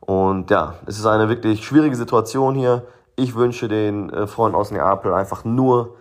Und 0.00 0.50
ja, 0.50 0.74
es 0.86 0.98
ist 0.98 1.06
eine 1.06 1.28
wirklich 1.28 1.64
schwierige 1.64 1.96
Situation 1.96 2.54
hier. 2.54 2.86
Ich 3.16 3.34
wünsche 3.34 3.68
den 3.68 4.10
äh, 4.10 4.26
Freunden 4.26 4.56
aus 4.56 4.70
Neapel 4.70 5.12
einfach 5.12 5.44
nur, 5.44 5.96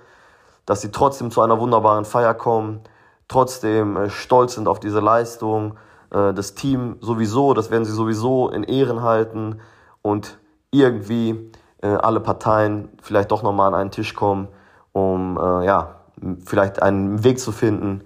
dass 0.65 0.81
sie 0.81 0.91
trotzdem 0.91 1.31
zu 1.31 1.41
einer 1.41 1.59
wunderbaren 1.59 2.05
Feier 2.05 2.33
kommen, 2.33 2.81
trotzdem 3.27 3.97
äh, 3.97 4.09
stolz 4.09 4.55
sind 4.55 4.67
auf 4.67 4.79
diese 4.79 5.01
Leistung, 5.01 5.75
äh, 6.11 6.33
das 6.33 6.53
Team 6.55 6.95
sowieso, 7.01 7.53
das 7.53 7.71
werden 7.71 7.83
sie 7.83 7.91
sowieso 7.91 8.49
in 8.49 8.63
Ehren 8.63 9.03
halten 9.03 9.59
und 10.01 10.37
irgendwie 10.71 11.51
alle 11.81 12.19
Parteien 12.19 12.89
vielleicht 13.01 13.31
doch 13.31 13.41
nochmal 13.41 13.69
an 13.69 13.73
einen 13.73 13.91
Tisch 13.91 14.13
kommen, 14.13 14.49
um 14.91 15.37
ja, 15.63 15.98
vielleicht 16.45 16.81
einen 16.81 17.23
Weg 17.23 17.39
zu 17.39 17.51
finden, 17.51 18.03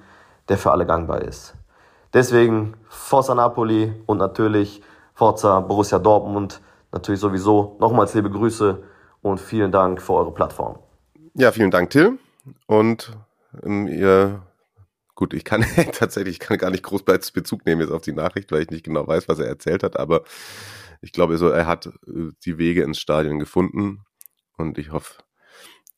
der 0.50 0.58
für 0.58 0.72
alle 0.72 0.86
gangbar 0.86 1.22
ist. 1.22 1.56
Deswegen 2.14 2.76
Forza 2.90 3.34
Napoli 3.34 3.94
und 4.06 4.18
natürlich 4.18 4.82
Forza 5.14 5.60
Borussia 5.62 6.00
Dortmund. 6.00 6.62
Natürlich 6.92 7.22
sowieso 7.22 7.78
nochmals 7.80 8.14
liebe 8.14 8.30
Grüße 8.30 8.84
und 9.22 9.40
vielen 9.40 9.72
Dank 9.72 10.02
für 10.02 10.14
eure 10.14 10.34
Plattform. 10.34 10.78
Ja, 11.34 11.52
vielen 11.52 11.72
Dank, 11.72 11.90
Till. 11.90 12.20
Und 12.68 13.18
ähm, 13.64 13.88
ihr, 13.88 14.42
gut, 15.16 15.34
ich 15.34 15.44
kann 15.44 15.66
tatsächlich, 15.94 16.36
ich 16.36 16.40
kann 16.40 16.58
gar 16.58 16.70
nicht 16.70 16.84
groß 16.84 17.04
Bezug 17.04 17.66
nehmen 17.66 17.82
jetzt 17.82 17.92
auf 17.92 18.02
die 18.02 18.14
Nachricht, 18.14 18.52
weil 18.52 18.62
ich 18.62 18.70
nicht 18.70 18.86
genau 18.86 19.08
weiß, 19.08 19.28
was 19.28 19.40
er 19.40 19.48
erzählt 19.48 19.82
hat, 19.82 19.98
aber 19.98 20.24
ich 21.02 21.12
glaube, 21.12 21.38
so, 21.38 21.50
er 21.50 21.66
hat 21.66 21.88
äh, 21.88 22.32
die 22.46 22.58
Wege 22.58 22.84
ins 22.84 23.00
Stadion 23.00 23.40
gefunden 23.40 24.06
und 24.58 24.78
ich 24.78 24.92
hoffe, 24.92 25.23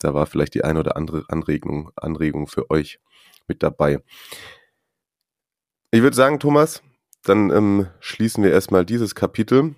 da 0.06 0.14
war 0.14 0.28
vielleicht 0.28 0.54
die 0.54 0.64
eine 0.64 0.80
oder 0.80 0.98
andere 0.98 1.26
Anregung, 1.30 1.92
Anregung 1.96 2.46
für 2.46 2.70
euch 2.70 3.00
mit 3.48 3.64
dabei. 3.64 4.04
Ich 5.90 6.04
würde 6.04 6.16
sagen, 6.16 6.40
Thomas, 6.40 6.84
dann 7.24 7.50
ähm, 7.50 7.88
schließen 8.00 8.44
wir 8.44 8.52
erstmal 8.52 8.86
dieses 8.86 9.16
Kapitel 9.16 9.74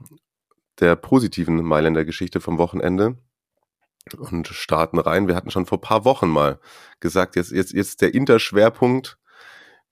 der 0.81 0.97
positiven 0.97 1.63
Mailänder 1.63 2.03
Geschichte 2.03 2.41
vom 2.41 2.57
Wochenende 2.57 3.15
und 4.17 4.49
starten 4.49 4.99
rein. 4.99 5.29
Wir 5.29 5.35
hatten 5.35 5.49
schon 5.49 5.65
vor 5.65 5.79
paar 5.79 6.03
Wochen 6.03 6.27
mal 6.27 6.59
gesagt, 6.99 7.37
jetzt, 7.37 7.51
jetzt, 7.51 7.71
jetzt 7.71 8.01
der 8.01 8.13
Interschwerpunkt, 8.13 9.17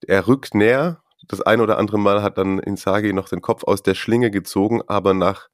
er 0.06 0.28
rückt 0.28 0.54
näher. 0.54 1.02
Das 1.30 1.42
ein 1.42 1.62
oder 1.62 1.78
andere 1.78 1.98
Mal 1.98 2.22
hat 2.22 2.38
dann 2.38 2.60
Insagi 2.60 3.14
noch 3.14 3.30
den 3.30 3.42
Kopf 3.42 3.64
aus 3.64 3.82
der 3.84 3.96
Schlinge 3.96 4.32
gezogen, 4.32 4.82
aber 4.86 5.14
nach 5.14 5.48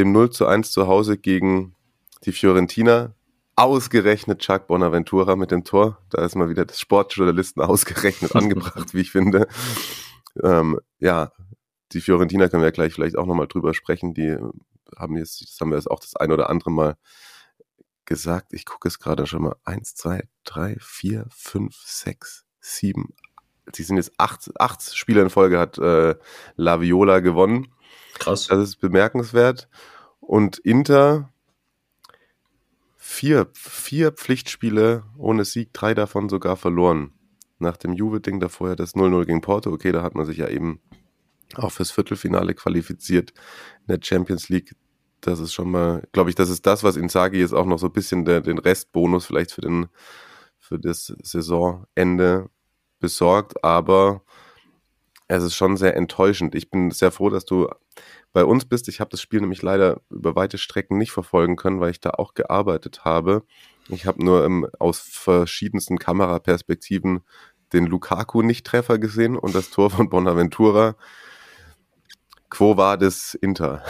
dem 0.00 0.10
0 0.10 0.30
zu 0.30 0.46
1 0.46 0.72
zu 0.72 0.88
Hause 0.88 1.16
gegen 1.16 1.76
die 2.24 2.32
Fiorentina 2.32 3.14
Ausgerechnet 3.60 4.38
Chuck 4.38 4.68
Bonaventura 4.68 5.36
mit 5.36 5.50
dem 5.50 5.64
Tor. 5.64 5.98
Da 6.08 6.24
ist 6.24 6.34
mal 6.34 6.48
wieder 6.48 6.64
das 6.64 6.80
Sportjournalisten 6.80 7.62
ausgerechnet 7.62 8.34
angebracht, 8.34 8.94
wie 8.94 9.02
ich 9.02 9.10
finde. 9.10 9.48
Ähm, 10.42 10.80
ja, 10.98 11.30
die 11.92 12.00
Fiorentina 12.00 12.48
können 12.48 12.62
wir 12.62 12.72
gleich 12.72 12.94
vielleicht 12.94 13.18
auch 13.18 13.26
nochmal 13.26 13.48
drüber 13.48 13.74
sprechen. 13.74 14.14
Die 14.14 14.34
haben 14.96 15.14
jetzt, 15.18 15.42
das 15.42 15.58
haben 15.60 15.72
wir 15.72 15.76
jetzt 15.76 15.90
auch 15.90 16.00
das 16.00 16.16
ein 16.16 16.32
oder 16.32 16.48
andere 16.48 16.70
Mal 16.70 16.96
gesagt. 18.06 18.54
Ich 18.54 18.64
gucke 18.64 18.88
es 18.88 18.98
gerade 18.98 19.26
schon 19.26 19.42
mal. 19.42 19.56
Eins, 19.62 19.94
zwei, 19.94 20.26
drei, 20.44 20.78
vier, 20.80 21.26
fünf, 21.28 21.76
sechs, 21.84 22.46
sieben. 22.60 23.12
Sie 23.74 23.82
sind 23.82 23.98
jetzt 23.98 24.12
acht, 24.16 24.50
acht 24.58 24.96
Spiele 24.96 25.20
in 25.20 25.28
Folge 25.28 25.58
hat 25.58 25.76
äh, 25.76 26.14
La 26.56 26.80
Viola 26.80 27.20
gewonnen. 27.20 27.74
Krass. 28.14 28.46
Das 28.46 28.58
ist 28.58 28.76
bemerkenswert. 28.76 29.68
Und 30.18 30.56
Inter 30.56 31.28
vier, 33.20 33.50
vier 33.52 34.12
Pflichtspiele 34.12 35.04
ohne 35.18 35.44
Sieg, 35.44 35.74
drei 35.74 35.92
davon 35.92 36.30
sogar 36.30 36.56
verloren. 36.56 37.12
Nach 37.58 37.76
dem 37.76 37.92
Juve-Ding 37.92 38.40
davor 38.40 38.70
ja 38.70 38.76
das 38.76 38.94
0-0 38.94 39.26
gegen 39.26 39.42
Porto, 39.42 39.70
okay, 39.70 39.92
da 39.92 40.02
hat 40.02 40.14
man 40.14 40.24
sich 40.24 40.38
ja 40.38 40.48
eben 40.48 40.80
auch 41.54 41.70
fürs 41.70 41.90
Viertelfinale 41.90 42.54
qualifiziert 42.54 43.34
in 43.80 43.88
der 43.88 44.00
Champions 44.02 44.48
League. 44.48 44.74
Das 45.20 45.38
ist 45.38 45.52
schon 45.52 45.70
mal, 45.70 46.02
glaube 46.12 46.30
ich, 46.30 46.34
das 46.34 46.48
ist 46.48 46.64
das, 46.64 46.82
was 46.82 46.96
Inzaghi 46.96 47.40
jetzt 47.40 47.52
auch 47.52 47.66
noch 47.66 47.78
so 47.78 47.88
ein 47.88 47.92
bisschen 47.92 48.24
der, 48.24 48.40
den 48.40 48.56
Restbonus 48.56 49.26
vielleicht 49.26 49.52
für 49.52 49.60
den, 49.60 49.88
für 50.58 50.78
das 50.78 51.12
Saisonende 51.22 52.48
besorgt, 53.00 53.62
aber 53.62 54.22
es 55.36 55.44
ist 55.44 55.54
schon 55.54 55.76
sehr 55.76 55.96
enttäuschend. 55.96 56.54
Ich 56.54 56.70
bin 56.70 56.90
sehr 56.90 57.12
froh, 57.12 57.30
dass 57.30 57.44
du 57.44 57.68
bei 58.32 58.44
uns 58.44 58.64
bist. 58.64 58.88
Ich 58.88 59.00
habe 59.00 59.10
das 59.10 59.20
Spiel 59.20 59.40
nämlich 59.40 59.62
leider 59.62 60.00
über 60.10 60.34
weite 60.34 60.58
Strecken 60.58 60.98
nicht 60.98 61.12
verfolgen 61.12 61.56
können, 61.56 61.80
weil 61.80 61.90
ich 61.90 62.00
da 62.00 62.10
auch 62.10 62.34
gearbeitet 62.34 63.04
habe. 63.04 63.44
Ich 63.88 64.06
habe 64.06 64.24
nur 64.24 64.44
ähm, 64.44 64.66
aus 64.78 64.98
verschiedensten 65.00 65.98
Kameraperspektiven 65.98 67.20
den 67.72 67.86
Lukaku-Nicht-Treffer 67.86 68.98
gesehen 68.98 69.36
und 69.36 69.54
das 69.54 69.70
Tor 69.70 69.90
von 69.90 70.08
Bonaventura. 70.08 70.96
Quo 72.48 72.76
war 72.76 72.98
das 72.98 73.34
Inter? 73.34 73.84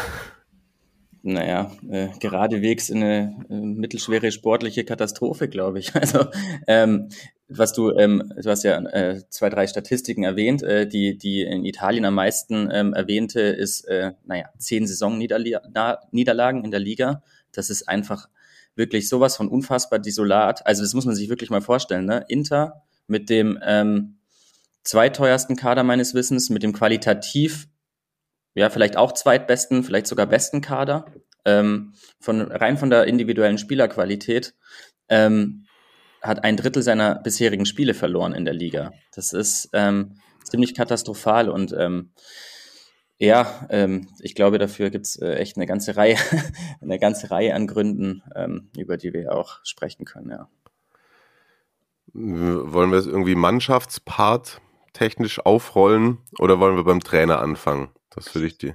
naja, 1.23 1.71
äh, 1.91 2.09
geradewegs 2.19 2.89
in 2.89 3.03
eine 3.03 3.45
äh, 3.51 3.55
mittelschwere 3.55 4.33
sportliche 4.33 4.85
Katastrophe, 4.85 5.49
glaube 5.49 5.79
ich. 5.79 5.95
Also 6.01 6.27
ähm, 6.67 7.09
was 7.51 7.73
du, 7.73 7.93
ähm, 7.93 8.33
du 8.37 8.49
hast 8.49 8.63
ja 8.63 8.79
äh, 8.79 9.23
zwei, 9.29 9.51
drei 9.51 9.67
Statistiken 9.67 10.23
erwähnt. 10.23 10.63
Äh, 10.63 10.87
die, 10.87 11.19
die 11.19 11.43
in 11.43 11.65
Italien 11.65 12.05
am 12.05 12.15
meisten 12.15 12.71
ähm, 12.73 12.95
erwähnte 12.95 13.41
ist, 13.41 13.85
äh, 13.89 14.13
naja, 14.25 14.47
zehn 14.59 14.87
Saisonniederlagen 14.87 16.65
in 16.65 16.71
der 16.71 16.81
Liga. 16.81 17.23
Das 17.53 17.71
ist 17.71 17.89
einfach 17.89 18.29
wirklich 18.77 19.09
sowas 19.09 19.37
von 19.37 19.49
unfassbar 19.49 19.99
desolat. 19.99 20.67
Also 20.67 20.83
das 20.83 20.95
muss 20.95 21.07
man 21.07 21.15
sich 21.15 21.29
wirklich 21.29 21.51
mal 21.51 21.61
vorstellen. 21.61 22.07
Ne? 22.07 22.25
Inter 22.29 22.83
mit 23.07 23.29
dem 23.29 23.59
ähm, 23.63 24.19
zweiteuersten 24.85 25.57
Kader 25.57 25.83
meines 25.83 26.15
Wissens, 26.15 26.49
mit 26.51 26.63
dem 26.63 26.73
qualitativ 26.73 27.69
ja, 28.55 28.71
vielleicht 28.71 28.97
auch 28.97 29.13
zweitbesten, 29.13 29.85
vielleicht 29.85 30.07
sogar 30.07 30.27
besten 30.27 30.61
Kader, 30.61 31.07
ähm, 31.45 31.95
von, 32.21 32.41
rein 32.43 32.77
von 32.77 32.91
der 32.91 33.05
individuellen 33.05 33.59
Spielerqualität, 33.59 34.55
ähm, 35.09 35.67
hat 36.23 36.45
ein 36.45 36.57
Drittel 36.57 36.83
seiner 36.83 37.17
bisherigen 37.17 37.67
Spiele 37.67 37.95
verloren 37.95 38.35
in 38.35 38.45
der 38.45 38.55
Liga. 38.55 38.93
Das 39.15 39.33
ist 39.33 39.71
ähm, 39.73 40.17
ziemlich 40.45 40.75
katastrophal 40.75 41.49
und 41.49 41.73
ähm, 41.77 42.11
ja, 43.19 43.67
ähm, 43.69 44.09
ich 44.21 44.35
glaube, 44.35 44.59
dafür 44.59 44.89
gibt's 44.89 45.17
äh, 45.17 45.35
echt 45.35 45.57
eine 45.57 45.67
ganze 45.67 45.97
Reihe, 45.97 46.17
eine 46.81 46.99
ganze 46.99 47.31
Reihe 47.31 47.55
an 47.55 47.67
Gründen, 47.67 48.23
ähm, 48.35 48.71
über 48.77 48.97
die 48.97 49.13
wir 49.13 49.35
auch 49.35 49.61
sprechen 49.63 50.07
können, 50.07 50.31
ja. 50.31 50.49
Wollen 52.13 52.91
wir 52.91 52.99
es 52.99 53.07
irgendwie 53.07 53.37
Mannschaftspart 53.37 54.61
technisch 54.95 55.39
aufrollen 55.39 56.19
oder 56.39 56.59
wollen 56.59 56.77
wir 56.77 56.83
beim 56.83 57.01
Trainer 57.01 57.41
anfangen? 57.41 57.91
Das 58.09 58.35
würde 58.35 58.49
ich 58.49 58.59
die. 58.59 58.75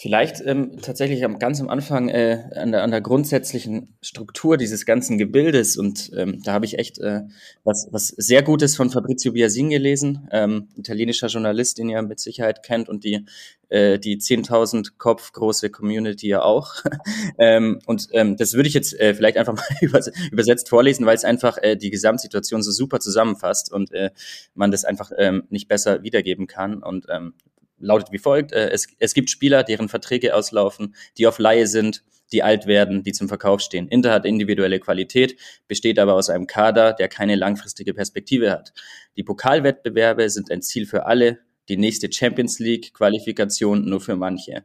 Vielleicht 0.00 0.40
ähm, 0.46 0.80
tatsächlich 0.80 1.24
am, 1.24 1.40
ganz 1.40 1.60
am 1.60 1.68
Anfang 1.68 2.08
äh, 2.08 2.44
an, 2.54 2.70
der, 2.70 2.84
an 2.84 2.92
der 2.92 3.00
grundsätzlichen 3.00 3.96
Struktur 4.00 4.56
dieses 4.56 4.86
ganzen 4.86 5.18
Gebildes 5.18 5.76
und 5.76 6.12
ähm, 6.16 6.40
da 6.44 6.52
habe 6.52 6.66
ich 6.66 6.78
echt 6.78 7.00
äh, 7.00 7.22
was, 7.64 7.88
was 7.90 8.06
sehr 8.06 8.44
Gutes 8.44 8.76
von 8.76 8.90
Fabrizio 8.90 9.32
Biasin 9.32 9.70
gelesen, 9.70 10.28
ähm, 10.30 10.68
italienischer 10.76 11.26
Journalist, 11.26 11.78
den 11.78 11.88
ihr 11.88 12.00
mit 12.02 12.20
Sicherheit 12.20 12.62
kennt 12.62 12.88
und 12.88 13.02
die 13.02 13.26
äh, 13.70 13.98
die 13.98 14.18
10.000 14.18 14.98
Kopf 14.98 15.32
große 15.32 15.68
Community 15.70 16.28
ja 16.28 16.42
auch. 16.42 16.76
ähm, 17.38 17.80
und 17.86 18.06
ähm, 18.12 18.36
das 18.36 18.54
würde 18.54 18.68
ich 18.68 18.74
jetzt 18.74 18.98
äh, 19.00 19.14
vielleicht 19.14 19.36
einfach 19.36 19.54
mal 19.82 20.02
übersetzt 20.30 20.68
vorlesen, 20.68 21.06
weil 21.06 21.16
es 21.16 21.24
einfach 21.24 21.58
äh, 21.60 21.74
die 21.74 21.90
Gesamtsituation 21.90 22.62
so 22.62 22.70
super 22.70 23.00
zusammenfasst 23.00 23.72
und 23.72 23.92
äh, 23.92 24.10
man 24.54 24.70
das 24.70 24.84
einfach 24.84 25.10
ähm, 25.18 25.42
nicht 25.50 25.66
besser 25.66 26.04
wiedergeben 26.04 26.46
kann 26.46 26.84
und 26.84 27.06
ähm, 27.10 27.34
lautet 27.78 28.12
wie 28.12 28.18
folgt. 28.18 28.52
Äh, 28.52 28.70
es, 28.70 28.88
es 28.98 29.14
gibt 29.14 29.30
Spieler, 29.30 29.64
deren 29.64 29.88
Verträge 29.88 30.34
auslaufen, 30.34 30.94
die 31.16 31.26
auf 31.26 31.38
Laie 31.38 31.66
sind, 31.66 32.04
die 32.32 32.42
alt 32.42 32.66
werden, 32.66 33.02
die 33.02 33.12
zum 33.12 33.28
Verkauf 33.28 33.60
stehen. 33.60 33.88
Inter 33.88 34.12
hat 34.12 34.26
individuelle 34.26 34.80
Qualität, 34.80 35.38
besteht 35.66 35.98
aber 35.98 36.14
aus 36.14 36.30
einem 36.30 36.46
Kader, 36.46 36.92
der 36.92 37.08
keine 37.08 37.36
langfristige 37.36 37.94
Perspektive 37.94 38.50
hat. 38.50 38.72
Die 39.16 39.22
Pokalwettbewerbe 39.22 40.28
sind 40.28 40.50
ein 40.50 40.62
Ziel 40.62 40.86
für 40.86 41.06
alle, 41.06 41.38
die 41.68 41.76
nächste 41.76 42.12
Champions 42.12 42.58
League 42.58 42.94
Qualifikation 42.94 43.88
nur 43.88 44.00
für 44.00 44.16
manche. 44.16 44.64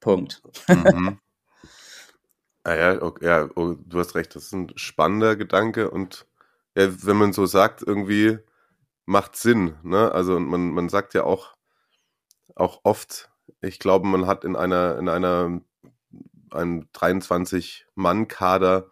Punkt. 0.00 0.42
Mhm. 0.68 1.18
ah 2.64 2.74
ja, 2.74 3.02
okay, 3.02 3.24
ja 3.24 3.48
oh, 3.54 3.74
du 3.74 3.98
hast 3.98 4.14
recht, 4.14 4.34
das 4.34 4.44
ist 4.44 4.52
ein 4.52 4.72
spannender 4.76 5.36
Gedanke 5.36 5.90
und 5.90 6.26
ja, 6.76 6.88
wenn 7.04 7.16
man 7.16 7.32
so 7.32 7.46
sagt, 7.46 7.82
irgendwie 7.82 8.38
macht 9.06 9.36
Sinn. 9.36 9.74
Ne? 9.82 10.12
Also 10.12 10.38
man, 10.38 10.70
man 10.70 10.88
sagt 10.88 11.14
ja 11.14 11.24
auch, 11.24 11.54
auch 12.54 12.80
oft, 12.84 13.30
ich 13.60 13.78
glaube, 13.78 14.06
man 14.06 14.26
hat 14.26 14.44
in 14.44 14.56
einer, 14.56 14.98
in 14.98 15.08
einer, 15.08 15.60
einem 16.50 16.88
23-Mann-Kader 16.94 18.90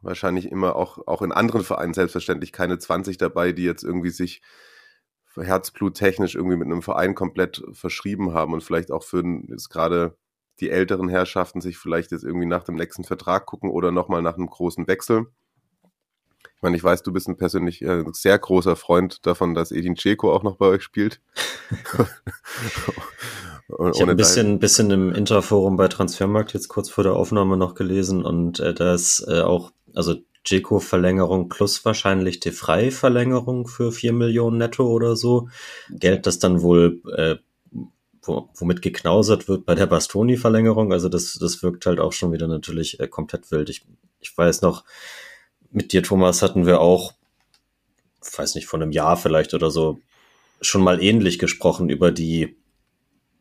wahrscheinlich 0.00 0.50
immer 0.50 0.76
auch, 0.76 1.06
auch 1.06 1.22
in 1.22 1.32
anderen 1.32 1.62
Vereinen 1.62 1.94
selbstverständlich 1.94 2.52
keine 2.52 2.78
20 2.78 3.18
dabei, 3.18 3.52
die 3.52 3.64
jetzt 3.64 3.84
irgendwie 3.84 4.10
sich 4.10 4.42
herzbluttechnisch 5.36 6.34
irgendwie 6.34 6.56
mit 6.56 6.66
einem 6.66 6.82
Verein 6.82 7.14
komplett 7.14 7.62
verschrieben 7.72 8.34
haben 8.34 8.52
und 8.52 8.62
vielleicht 8.62 8.90
auch 8.90 9.04
für 9.04 9.22
jetzt 9.48 9.70
gerade 9.70 10.16
die 10.60 10.70
älteren 10.70 11.08
Herrschaften 11.08 11.60
sich 11.60 11.78
vielleicht 11.78 12.12
jetzt 12.12 12.24
irgendwie 12.24 12.46
nach 12.46 12.64
dem 12.64 12.74
nächsten 12.74 13.04
Vertrag 13.04 13.46
gucken 13.46 13.70
oder 13.70 13.90
nochmal 13.90 14.22
nach 14.22 14.36
einem 14.36 14.48
großen 14.48 14.86
Wechsel. 14.86 15.26
Ich 16.62 16.64
meine, 16.64 16.76
ich 16.76 16.84
weiß, 16.84 17.02
du 17.02 17.12
bist 17.12 17.26
ein 17.26 17.36
persönlich 17.36 17.82
äh, 17.82 18.04
sehr 18.12 18.38
großer 18.38 18.76
Freund 18.76 19.26
davon, 19.26 19.52
dass 19.52 19.72
Edin 19.72 19.96
Dzeko 19.96 20.32
auch 20.32 20.44
noch 20.44 20.58
bei 20.58 20.66
euch 20.66 20.84
spielt. 20.84 21.20
ich 23.90 24.00
habe 24.00 24.12
ein 24.12 24.16
bisschen, 24.16 24.60
bisschen 24.60 24.92
im 24.92 25.12
Interforum 25.12 25.76
bei 25.76 25.88
Transfermarkt 25.88 26.54
jetzt 26.54 26.68
kurz 26.68 26.88
vor 26.88 27.02
der 27.02 27.14
Aufnahme 27.14 27.56
noch 27.56 27.74
gelesen 27.74 28.24
und 28.24 28.60
äh, 28.60 28.74
da 28.74 28.94
ist 28.94 29.26
äh, 29.26 29.40
auch, 29.40 29.72
also 29.92 30.14
Dzeko-Verlängerung 30.44 31.48
plus 31.48 31.84
wahrscheinlich 31.84 32.38
die 32.38 32.52
Frei-Verlängerung 32.52 33.66
für 33.66 33.90
vier 33.90 34.12
Millionen 34.12 34.58
netto 34.58 34.86
oder 34.86 35.16
so. 35.16 35.48
Geld, 35.90 36.28
das 36.28 36.38
dann 36.38 36.62
wohl 36.62 37.02
äh, 37.16 37.38
womit 38.22 38.82
geknausert 38.82 39.48
wird 39.48 39.66
bei 39.66 39.74
der 39.74 39.86
Bastoni-Verlängerung. 39.86 40.92
Also 40.92 41.08
das, 41.08 41.36
das 41.40 41.60
wirkt 41.64 41.86
halt 41.86 41.98
auch 41.98 42.12
schon 42.12 42.30
wieder 42.30 42.46
natürlich 42.46 43.00
äh, 43.00 43.08
komplett 43.08 43.50
wild. 43.50 43.68
Ich, 43.68 43.84
ich 44.20 44.38
weiß 44.38 44.62
noch, 44.62 44.84
mit 45.72 45.92
dir, 45.92 46.02
Thomas, 46.02 46.42
hatten 46.42 46.66
wir 46.66 46.80
auch, 46.80 47.14
weiß 48.36 48.54
nicht, 48.54 48.66
von 48.66 48.82
einem 48.82 48.92
Jahr 48.92 49.16
vielleicht 49.16 49.54
oder 49.54 49.70
so, 49.70 50.00
schon 50.60 50.82
mal 50.82 51.02
ähnlich 51.02 51.38
gesprochen 51.38 51.88
über 51.88 52.12
die, 52.12 52.56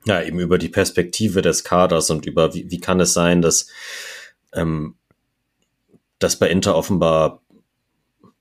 ja, 0.05 0.23
eben 0.23 0.39
über 0.39 0.57
die 0.57 0.69
Perspektive 0.69 1.41
des 1.41 1.63
Kaders 1.63 2.09
und 2.09 2.25
über 2.25 2.53
wie, 2.53 2.71
wie 2.71 2.79
kann 2.79 2.99
es 2.99 3.13
sein, 3.13 3.41
dass, 3.41 3.67
ähm, 4.53 4.95
dass 6.17 6.37
bei 6.37 6.49
Inter 6.49 6.75
offenbar 6.75 7.41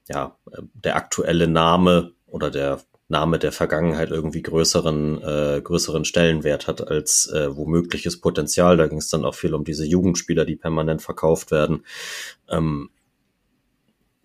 ja, 0.08 0.36
der 0.74 0.96
aktuelle 0.96 1.46
Name 1.46 2.12
oder 2.26 2.50
der 2.50 2.80
Name 3.08 3.38
der 3.38 3.52
Vergangenheit 3.52 4.10
irgendwie 4.10 4.42
größeren, 4.42 5.22
äh, 5.22 5.60
größeren 5.62 6.04
Stellenwert 6.04 6.68
hat 6.68 6.86
als 6.86 7.26
äh, 7.26 7.54
womögliches 7.54 8.20
Potenzial. 8.20 8.76
Da 8.76 8.86
ging 8.86 8.98
es 8.98 9.08
dann 9.08 9.24
auch 9.24 9.34
viel 9.34 9.52
um 9.52 9.64
diese 9.64 9.84
Jugendspieler, 9.84 10.44
die 10.44 10.56
permanent 10.56 11.02
verkauft 11.02 11.50
werden. 11.50 11.84
Ähm, 12.48 12.90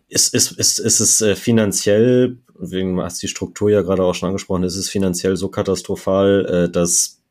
ist, 0.08 0.34
ist, 0.34 0.52
ist, 0.52 0.80
ist 0.80 1.00
es 1.00 1.22
äh, 1.22 1.36
finanziell, 1.36 2.38
wegen 2.58 3.02
hast 3.02 3.22
die 3.22 3.28
Struktur 3.28 3.70
ja 3.70 3.82
gerade 3.82 4.04
auch 4.04 4.16
schon 4.16 4.28
angesprochen, 4.28 4.64
ist 4.64 4.76
es 4.76 4.90
finanziell 4.90 5.36
so 5.36 5.50
katastrophal, 5.50 6.46
äh, 6.46 6.72
dass, 6.72 7.22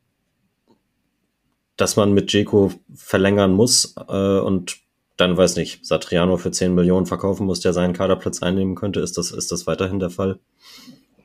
dass 1.77 1.95
man 1.95 2.13
mit 2.13 2.31
Jeko 2.33 2.71
verlängern 2.93 3.53
muss 3.53 3.95
äh, 4.07 4.39
und 4.39 4.77
dann 5.17 5.37
weiß 5.37 5.55
nicht, 5.55 5.85
Satriano 5.85 6.37
für 6.37 6.51
10 6.51 6.75
Millionen 6.75 7.05
verkaufen 7.05 7.45
muss, 7.45 7.61
der 7.61 7.71
seinen 7.71 7.93
Kaderplatz 7.93 8.43
einnehmen 8.43 8.75
könnte. 8.75 8.99
Ist 8.99 9.17
das, 9.17 9.31
ist 9.31 9.51
das 9.51 9.65
weiterhin 9.65 9.99
der 9.99 10.09
Fall? 10.09 10.39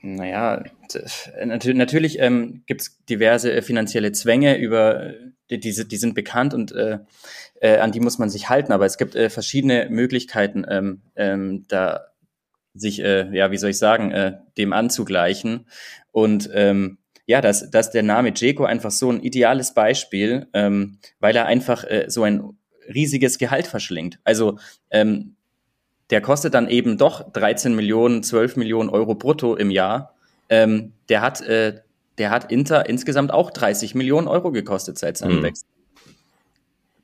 Naja, 0.02 0.64
natürlich 1.74 2.18
ähm, 2.20 2.62
gibt 2.66 2.80
es 2.80 3.04
diverse 3.04 3.52
äh, 3.52 3.62
finanzielle 3.62 4.12
Zwänge, 4.12 4.56
über 4.56 5.12
die, 5.50 5.60
die, 5.60 5.88
die 5.88 5.96
sind 5.96 6.14
bekannt 6.14 6.54
und 6.54 6.72
äh, 6.72 7.00
äh, 7.60 7.78
an 7.78 7.92
die 7.92 8.00
muss 8.00 8.18
man 8.18 8.30
sich 8.30 8.48
halten. 8.48 8.72
Aber 8.72 8.86
es 8.86 8.96
gibt 8.96 9.14
äh, 9.14 9.28
verschiedene 9.28 9.88
Möglichkeiten, 9.90 10.64
ähm, 10.68 11.02
ähm, 11.16 11.64
da 11.68 12.06
sich, 12.72 13.02
äh, 13.02 13.28
ja, 13.36 13.50
wie 13.50 13.58
soll 13.58 13.70
ich 13.70 13.78
sagen, 13.78 14.10
äh, 14.12 14.38
dem 14.56 14.72
anzugleichen. 14.72 15.66
Und 16.12 16.48
ähm, 16.54 16.98
ja, 17.26 17.40
dass, 17.40 17.70
dass 17.70 17.90
der 17.90 18.02
Name 18.02 18.32
Jeko 18.34 18.64
einfach 18.64 18.90
so 18.90 19.10
ein 19.10 19.20
ideales 19.20 19.74
Beispiel, 19.74 20.46
ähm, 20.52 20.98
weil 21.18 21.36
er 21.36 21.46
einfach 21.46 21.84
äh, 21.84 22.06
so 22.08 22.22
ein 22.22 22.58
riesiges 22.92 23.38
Gehalt 23.38 23.66
verschlingt. 23.66 24.18
Also 24.24 24.58
ähm, 24.90 25.36
der 26.11 26.20
kostet 26.20 26.55
dann 26.55 26.68
eben 26.68 26.99
doch 26.99 27.31
13 27.33 27.75
Millionen, 27.75 28.23
12 28.23 28.57
Millionen 28.57 28.90
Euro 28.90 29.14
brutto 29.14 29.57
im 29.57 29.70
Jahr. 29.70 30.14
Ähm, 30.49 30.92
der 31.09 31.23
hat, 31.23 31.40
äh, 31.42 31.81
der 32.18 32.31
hat 32.31 32.51
Inter 32.51 32.88
insgesamt 32.88 33.33
auch 33.33 33.51
30 33.51 33.94
Millionen 33.94 34.29
Euro 34.29 34.51
gekostet 34.53 34.99
seit 34.99 35.16
seinem 35.16 35.38
mhm. 35.38 35.42
Wechsel 35.44 35.66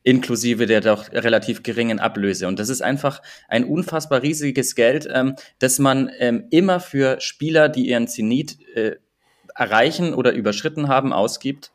inklusive 0.06 0.66
der 0.66 0.80
doch 0.80 1.10
relativ 1.12 1.64
geringen 1.64 1.98
Ablöse. 1.98 2.46
Und 2.46 2.60
das 2.60 2.68
ist 2.68 2.80
einfach 2.80 3.20
ein 3.48 3.64
unfassbar 3.64 4.22
riesiges 4.22 4.76
Geld, 4.76 5.08
ähm, 5.12 5.34
das 5.58 5.80
man 5.80 6.10
ähm, 6.20 6.44
immer 6.50 6.78
für 6.78 7.20
Spieler, 7.20 7.68
die 7.68 7.88
ihren 7.88 8.06
Zenit 8.06 8.56
äh, 8.76 8.96
erreichen 9.56 10.14
oder 10.14 10.32
überschritten 10.32 10.86
haben, 10.86 11.12
ausgibt, 11.12 11.72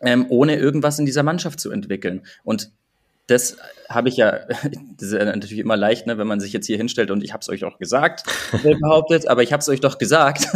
ähm, 0.00 0.24
ohne 0.30 0.56
irgendwas 0.56 0.98
in 0.98 1.04
dieser 1.04 1.22
Mannschaft 1.22 1.60
zu 1.60 1.70
entwickeln. 1.70 2.24
Und 2.44 2.72
das 3.26 3.56
habe 3.88 4.08
ich 4.08 4.16
ja, 4.16 4.32
das 4.96 5.08
ist 5.08 5.12
ja 5.12 5.24
natürlich 5.24 5.58
immer 5.58 5.76
leicht, 5.76 6.06
ne, 6.06 6.18
wenn 6.18 6.26
man 6.26 6.40
sich 6.40 6.52
jetzt 6.52 6.66
hier 6.66 6.76
hinstellt 6.76 7.10
und 7.10 7.22
ich 7.22 7.32
habe 7.32 7.40
es 7.40 7.48
euch 7.48 7.64
auch 7.64 7.78
gesagt, 7.78 8.24
behauptet, 8.62 9.28
aber 9.28 9.42
ich 9.42 9.52
habe 9.52 9.60
es 9.60 9.68
euch 9.68 9.80
doch 9.80 9.98
gesagt. 9.98 10.48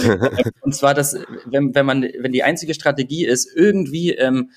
und 0.60 0.74
zwar, 0.74 0.94
dass 0.94 1.16
wenn, 1.46 1.74
wenn 1.74 1.86
man, 1.86 2.02
wenn 2.02 2.32
die 2.32 2.42
einzige 2.42 2.74
Strategie 2.74 3.26
ist, 3.26 3.48
irgendwie 3.54 4.12
ähm, 4.12 4.50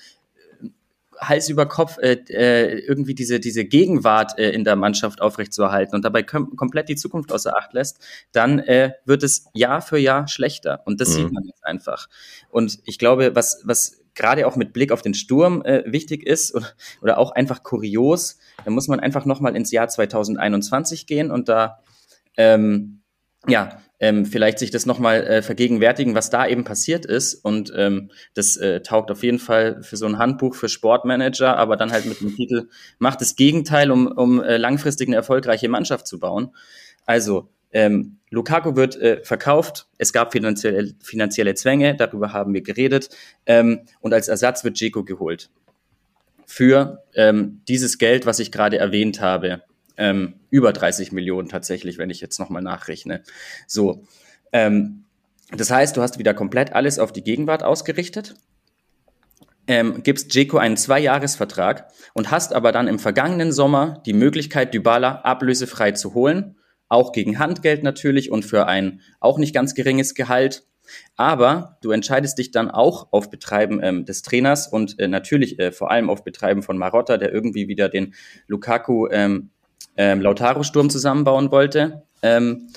Hals 1.18 1.48
über 1.48 1.66
Kopf 1.66 1.98
äh, 1.98 2.18
äh, 2.28 2.78
irgendwie 2.78 3.14
diese, 3.14 3.40
diese 3.40 3.64
Gegenwart 3.64 4.38
äh, 4.38 4.50
in 4.50 4.64
der 4.64 4.76
Mannschaft 4.76 5.20
aufrechtzuerhalten 5.20 5.94
und 5.94 6.04
dabei 6.04 6.22
kom 6.22 6.56
komplett 6.56 6.88
die 6.88 6.96
Zukunft 6.96 7.32
außer 7.32 7.56
Acht 7.56 7.72
lässt, 7.72 8.04
dann 8.32 8.58
äh, 8.58 8.92
wird 9.04 9.22
es 9.22 9.46
Jahr 9.54 9.80
für 9.80 9.98
Jahr 9.98 10.28
schlechter. 10.28 10.82
Und 10.84 11.00
das 11.00 11.10
mhm. 11.10 11.14
sieht 11.14 11.32
man 11.32 11.44
jetzt 11.44 11.64
einfach. 11.64 12.08
Und 12.50 12.80
ich 12.84 12.98
glaube, 12.98 13.34
was, 13.34 13.62
was 13.64 13.98
gerade 14.16 14.46
auch 14.46 14.56
mit 14.56 14.72
Blick 14.72 14.90
auf 14.90 15.02
den 15.02 15.14
Sturm 15.14 15.62
äh, 15.62 15.84
wichtig 15.86 16.26
ist 16.26 16.54
oder, 16.54 16.66
oder 17.02 17.18
auch 17.18 17.30
einfach 17.30 17.62
kurios, 17.62 18.38
dann 18.64 18.74
muss 18.74 18.88
man 18.88 18.98
einfach 18.98 19.24
nochmal 19.24 19.54
ins 19.54 19.70
Jahr 19.70 19.88
2021 19.88 21.06
gehen 21.06 21.30
und 21.30 21.48
da 21.48 21.78
ähm, 22.36 23.02
ja, 23.46 23.80
ähm, 23.98 24.26
vielleicht 24.26 24.58
sich 24.58 24.70
das 24.70 24.86
nochmal 24.86 25.24
äh, 25.24 25.42
vergegenwärtigen, 25.42 26.14
was 26.14 26.30
da 26.30 26.46
eben 26.46 26.64
passiert 26.64 27.06
ist. 27.06 27.34
Und 27.34 27.72
ähm, 27.76 28.10
das 28.34 28.56
äh, 28.56 28.82
taugt 28.82 29.10
auf 29.10 29.22
jeden 29.22 29.38
Fall 29.38 29.82
für 29.82 29.96
so 29.96 30.06
ein 30.06 30.18
Handbuch 30.18 30.54
für 30.54 30.68
Sportmanager, 30.68 31.56
aber 31.56 31.76
dann 31.76 31.92
halt 31.92 32.06
mit 32.06 32.20
dem 32.20 32.34
Titel 32.36 32.68
Macht 32.98 33.20
das 33.20 33.36
Gegenteil, 33.36 33.90
um, 33.90 34.06
um 34.06 34.42
äh, 34.42 34.56
langfristig 34.58 35.08
eine 35.08 35.16
erfolgreiche 35.16 35.68
Mannschaft 35.68 36.06
zu 36.06 36.18
bauen. 36.18 36.54
Also, 37.06 37.48
ähm, 37.72 38.18
Lukaku 38.30 38.76
wird 38.76 38.96
äh, 38.96 39.22
verkauft, 39.22 39.86
es 39.98 40.12
gab 40.12 40.32
finanzielle, 40.32 40.94
finanzielle 41.02 41.54
Zwänge, 41.54 41.94
darüber 41.96 42.32
haben 42.32 42.52
wir 42.54 42.62
geredet, 42.62 43.10
ähm, 43.46 43.80
und 44.00 44.12
als 44.12 44.28
Ersatz 44.28 44.64
wird 44.64 44.78
Jeko 44.80 45.04
geholt. 45.04 45.50
Für 46.46 47.02
ähm, 47.14 47.62
dieses 47.68 47.98
Geld, 47.98 48.26
was 48.26 48.38
ich 48.38 48.52
gerade 48.52 48.78
erwähnt 48.78 49.20
habe 49.20 49.62
ähm, 49.96 50.34
über 50.50 50.72
30 50.72 51.12
Millionen 51.12 51.48
tatsächlich, 51.48 51.98
wenn 51.98 52.10
ich 52.10 52.20
jetzt 52.20 52.38
nochmal 52.38 52.62
nachrechne. 52.62 53.22
So. 53.66 54.04
Ähm, 54.52 55.04
das 55.56 55.70
heißt, 55.70 55.96
du 55.96 56.02
hast 56.02 56.18
wieder 56.18 56.34
komplett 56.34 56.72
alles 56.72 56.98
auf 56.98 57.12
die 57.12 57.22
Gegenwart 57.22 57.62
ausgerichtet, 57.62 58.34
ähm, 59.68 60.02
gibst 60.02 60.34
Jeko 60.34 60.58
einen 60.58 60.76
Zweijahresvertrag 60.76 61.88
und 62.14 62.30
hast 62.30 62.52
aber 62.52 62.72
dann 62.72 62.88
im 62.88 62.98
vergangenen 62.98 63.52
Sommer 63.52 64.02
die 64.06 64.12
Möglichkeit, 64.12 64.74
Dybala 64.74 65.22
ablösefrei 65.22 65.92
zu 65.92 66.14
holen, 66.14 66.56
auch 66.88 67.12
gegen 67.12 67.38
Handgeld 67.38 67.82
natürlich 67.82 68.30
und 68.30 68.44
für 68.44 68.66
ein 68.66 69.00
auch 69.20 69.38
nicht 69.38 69.54
ganz 69.54 69.74
geringes 69.74 70.14
Gehalt. 70.14 70.64
Aber 71.16 71.78
du 71.82 71.90
entscheidest 71.90 72.38
dich 72.38 72.50
dann 72.52 72.70
auch 72.70 73.08
auf 73.12 73.30
Betreiben 73.30 73.80
ähm, 73.82 74.04
des 74.04 74.22
Trainers 74.22 74.68
und 74.68 74.98
äh, 74.98 75.08
natürlich 75.08 75.58
äh, 75.58 75.72
vor 75.72 75.90
allem 75.90 76.10
auf 76.10 76.22
Betreiben 76.22 76.62
von 76.62 76.78
Marotta, 76.78 77.16
der 77.16 77.32
irgendwie 77.32 77.68
wieder 77.68 77.88
den 77.88 78.14
Lukaku 78.46 79.08
ähm, 79.10 79.50
ähm, 79.96 80.20
Lautaro-Sturm 80.20 80.90
zusammenbauen 80.90 81.50
wollte, 81.50 82.04
ähm, 82.22 82.68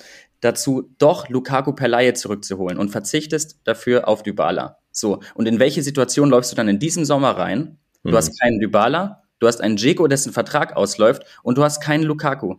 dazu 0.42 0.90
doch 0.98 1.30
Lukaku 1.30 1.74
per 1.74 1.88
Laie 1.88 2.14
zurückzuholen 2.14 2.78
und 2.78 2.90
verzichtest 2.90 3.60
dafür 3.64 4.08
auf 4.08 4.24
Dybala. 4.24 4.78
So, 4.92 5.20
und 5.36 5.48
in 5.48 5.60
welche 5.60 5.84
Situation 5.84 6.30
läufst 6.30 6.52
du 6.52 6.56
dann 6.56 6.68
in 6.68 6.80
diesem 6.80 7.06
Sommer 7.06 7.32
rein? 7.32 7.78
Du 8.04 8.12
mhm. 8.12 8.16
hast 8.16 8.40
keinen 8.40 8.60
Dybala, 8.60 9.24
du 9.40 9.48
hast 9.48 9.62
einen 9.62 9.78
Jeko, 9.78 10.08
dessen 10.08 10.34
Vertrag 10.34 10.76
ausläuft 10.76 11.24
und 11.44 11.58
du 11.58 11.64
hast 11.64 11.82
keinen 11.82 12.04
Lukaku. 12.04 12.56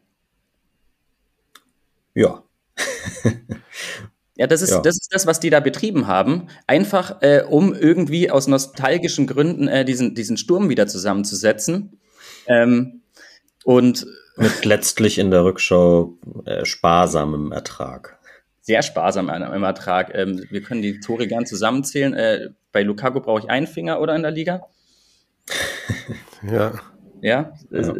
Ja. 2.14 2.42
ja, 4.36 4.46
das 4.46 4.62
ist, 4.62 4.70
ja. 4.70 4.80
das 4.80 4.96
ist 4.96 5.08
das, 5.12 5.26
was 5.26 5.40
die 5.40 5.50
da 5.50 5.60
betrieben 5.60 6.06
haben. 6.06 6.48
Einfach, 6.66 7.22
äh, 7.22 7.42
um 7.48 7.74
irgendwie 7.74 8.30
aus 8.30 8.46
nostalgischen 8.46 9.26
Gründen 9.26 9.68
äh, 9.68 9.84
diesen, 9.84 10.14
diesen 10.14 10.36
Sturm 10.36 10.68
wieder 10.68 10.86
zusammenzusetzen. 10.86 12.00
Ähm, 12.46 13.02
und 13.64 14.06
mit 14.36 14.64
letztlich 14.64 15.18
in 15.18 15.30
der 15.30 15.44
Rückschau 15.44 16.14
äh, 16.46 16.64
sparsamem 16.64 17.52
Ertrag. 17.52 18.18
Sehr 18.62 18.82
sparsam 18.82 19.28
im 19.28 19.62
Ertrag. 19.62 20.14
Ähm, 20.14 20.44
wir 20.50 20.62
können 20.62 20.82
die 20.82 21.00
Tore 21.00 21.26
gern 21.26 21.46
zusammenzählen. 21.46 22.14
Äh, 22.14 22.50
bei 22.72 22.82
Lukaku 22.82 23.20
brauche 23.20 23.40
ich 23.40 23.50
einen 23.50 23.66
Finger 23.66 24.00
oder 24.00 24.14
in 24.14 24.22
der 24.22 24.30
Liga? 24.30 24.66
ja. 26.42 26.72
Ja? 27.20 27.52
ja. 27.70 27.94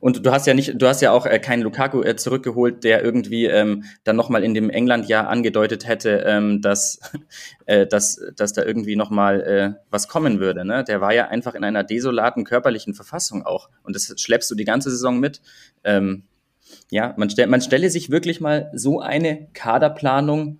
Und 0.00 0.24
du 0.24 0.30
hast 0.30 0.46
ja 0.46 0.54
nicht, 0.54 0.80
du 0.80 0.86
hast 0.86 1.00
ja 1.00 1.12
auch 1.12 1.26
äh, 1.26 1.38
keinen 1.38 1.62
Lukaku 1.62 2.02
äh, 2.02 2.16
zurückgeholt, 2.16 2.84
der 2.84 3.02
irgendwie 3.02 3.46
ähm, 3.46 3.84
dann 4.04 4.16
nochmal 4.16 4.44
in 4.44 4.54
dem 4.54 4.70
England-Jahr 4.70 5.28
angedeutet 5.28 5.86
hätte, 5.86 6.24
ähm, 6.26 6.60
dass, 6.62 7.00
äh, 7.66 7.86
dass, 7.86 8.20
dass 8.36 8.52
da 8.52 8.64
irgendwie 8.64 8.96
nochmal 8.96 9.40
äh, 9.40 9.80
was 9.90 10.08
kommen 10.08 10.40
würde. 10.40 10.64
Ne? 10.64 10.84
Der 10.84 11.00
war 11.00 11.12
ja 11.12 11.28
einfach 11.28 11.54
in 11.54 11.64
einer 11.64 11.84
desolaten 11.84 12.44
körperlichen 12.44 12.94
Verfassung 12.94 13.44
auch. 13.44 13.68
Und 13.82 13.96
das 13.96 14.14
schleppst 14.20 14.50
du 14.50 14.54
die 14.54 14.64
ganze 14.64 14.90
Saison 14.90 15.18
mit. 15.18 15.40
Ähm, 15.84 16.24
ja, 16.90 17.14
man, 17.16 17.30
stell, 17.30 17.46
man 17.46 17.60
stelle 17.60 17.90
sich 17.90 18.10
wirklich 18.10 18.40
mal 18.40 18.70
so 18.74 19.00
eine 19.00 19.48
Kaderplanung 19.54 20.58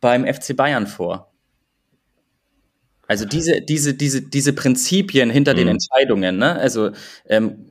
beim 0.00 0.26
FC 0.26 0.56
Bayern 0.56 0.86
vor. 0.86 1.32
Also 3.08 3.24
diese, 3.24 3.60
diese, 3.62 3.94
diese, 3.94 4.22
diese 4.22 4.52
Prinzipien 4.52 5.30
hinter 5.30 5.52
mhm. 5.52 5.58
den 5.58 5.68
Entscheidungen, 5.68 6.38
ne? 6.38 6.56
Also 6.56 6.90
ähm, 7.28 7.65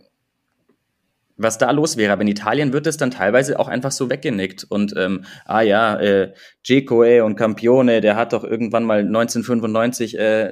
was 1.38 1.58
da 1.58 1.72
los 1.72 1.98
wäre. 1.98 2.14
Aber 2.14 2.22
in 2.22 2.28
Italien 2.28 2.74
wird 2.74 2.88
es 2.88 2.98
dann 2.98 3.12
teilweise 3.12 3.60
auch 3.60 3.68
einfach 3.68 3.92
so 3.92 4.10
weggenickt. 4.10 4.64
Und 4.64 4.94
ähm, 4.98 5.26
ah 5.46 5.62
ja, 5.62 6.00
äh, 6.00 6.34
Gecoe 6.64 7.24
und 7.24 7.36
Campione, 7.36 8.02
der 8.02 8.16
hat 8.16 8.34
doch 8.34 8.44
irgendwann 8.44 8.86
mal 8.86 9.00
1995, 9.00 10.18
äh, 10.18 10.52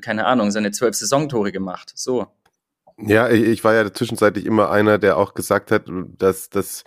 keine 0.00 0.26
Ahnung, 0.26 0.50
seine 0.50 0.70
zwölf 0.70 0.94
Saisontore 0.94 1.52
gemacht. 1.52 1.92
So. 1.94 2.26
Ja, 2.98 3.28
ich, 3.28 3.42
ich 3.42 3.64
war 3.64 3.74
ja 3.74 3.92
zwischenzeitlich 3.92 4.46
immer 4.46 4.70
einer, 4.70 4.98
der 4.98 5.16
auch 5.16 5.34
gesagt 5.34 5.70
hat, 5.70 5.84
dass, 6.18 6.50
dass 6.50 6.84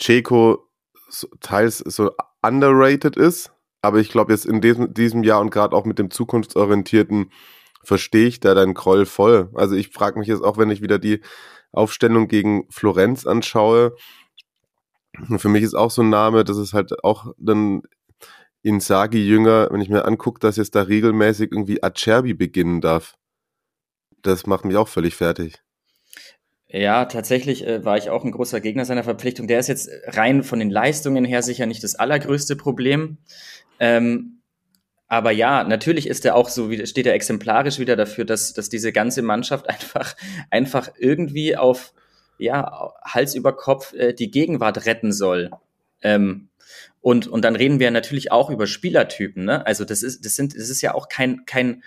Ceco 0.00 0.68
teils 1.40 1.78
so 1.78 2.12
underrated 2.42 3.16
ist. 3.16 3.52
Aber 3.82 3.98
ich 3.98 4.08
glaube, 4.08 4.32
jetzt 4.32 4.46
in 4.46 4.60
diesem, 4.60 4.94
diesem 4.94 5.24
Jahr 5.24 5.40
und 5.40 5.50
gerade 5.50 5.76
auch 5.76 5.84
mit 5.84 5.98
dem 5.98 6.10
zukunftsorientierten 6.10 7.30
verstehe 7.82 8.26
ich 8.26 8.40
da 8.40 8.54
deinen 8.54 8.72
Groll 8.72 9.04
voll. 9.04 9.50
Also 9.54 9.74
ich 9.74 9.90
frage 9.90 10.18
mich 10.18 10.28
jetzt 10.28 10.42
auch, 10.42 10.56
wenn 10.56 10.70
ich 10.70 10.80
wieder 10.80 10.98
die 10.98 11.20
Aufstellung 11.76 12.28
gegen 12.28 12.66
Florenz 12.70 13.26
anschaue, 13.26 13.94
für 15.36 15.48
mich 15.48 15.62
ist 15.62 15.74
auch 15.74 15.90
so 15.90 16.02
ein 16.02 16.10
Name, 16.10 16.44
das 16.44 16.56
ist 16.56 16.72
halt 16.72 17.04
auch 17.04 17.32
dann 17.38 17.82
Insagi-Jünger, 18.62 19.68
wenn 19.70 19.80
ich 19.80 19.88
mir 19.88 20.04
angucke, 20.04 20.40
dass 20.40 20.56
jetzt 20.56 20.74
da 20.74 20.82
regelmäßig 20.82 21.52
irgendwie 21.52 21.82
Acerbi 21.82 22.34
beginnen 22.34 22.80
darf. 22.80 23.14
Das 24.22 24.46
macht 24.46 24.64
mich 24.64 24.76
auch 24.76 24.88
völlig 24.88 25.14
fertig. 25.14 25.62
Ja, 26.66 27.04
tatsächlich 27.04 27.66
äh, 27.66 27.84
war 27.84 27.98
ich 27.98 28.10
auch 28.10 28.24
ein 28.24 28.32
großer 28.32 28.60
Gegner 28.60 28.84
seiner 28.84 29.04
Verpflichtung. 29.04 29.46
Der 29.46 29.60
ist 29.60 29.68
jetzt 29.68 29.90
rein 30.06 30.42
von 30.42 30.58
den 30.58 30.70
Leistungen 30.70 31.24
her 31.24 31.42
sicher 31.42 31.66
nicht 31.66 31.84
das 31.84 31.94
allergrößte 31.94 32.56
Problem. 32.56 33.18
Ähm, 33.78 34.33
aber 35.14 35.30
ja, 35.30 35.64
natürlich 35.64 36.06
ist 36.06 36.24
er 36.24 36.34
auch 36.34 36.48
so, 36.48 36.70
steht 36.84 37.06
er 37.06 37.14
exemplarisch 37.14 37.78
wieder 37.78 37.96
dafür, 37.96 38.24
dass, 38.24 38.52
dass 38.52 38.68
diese 38.68 38.92
ganze 38.92 39.22
Mannschaft 39.22 39.68
einfach, 39.68 40.14
einfach 40.50 40.90
irgendwie 40.98 41.56
auf, 41.56 41.94
ja, 42.38 42.92
Hals 43.04 43.34
über 43.34 43.56
Kopf 43.56 43.92
äh, 43.94 44.12
die 44.12 44.30
Gegenwart 44.30 44.86
retten 44.86 45.12
soll. 45.12 45.50
Ähm, 46.02 46.48
und, 47.00 47.26
und 47.26 47.44
dann 47.44 47.56
reden 47.56 47.80
wir 47.80 47.90
natürlich 47.90 48.32
auch 48.32 48.50
über 48.50 48.66
Spielertypen, 48.66 49.44
ne? 49.44 49.66
Also 49.66 49.84
das 49.84 50.02
ist, 50.02 50.24
das 50.24 50.36
sind, 50.36 50.56
das 50.56 50.70
ist 50.70 50.80
ja 50.80 50.94
auch 50.94 51.08
kein, 51.08 51.44
kein, 51.44 51.82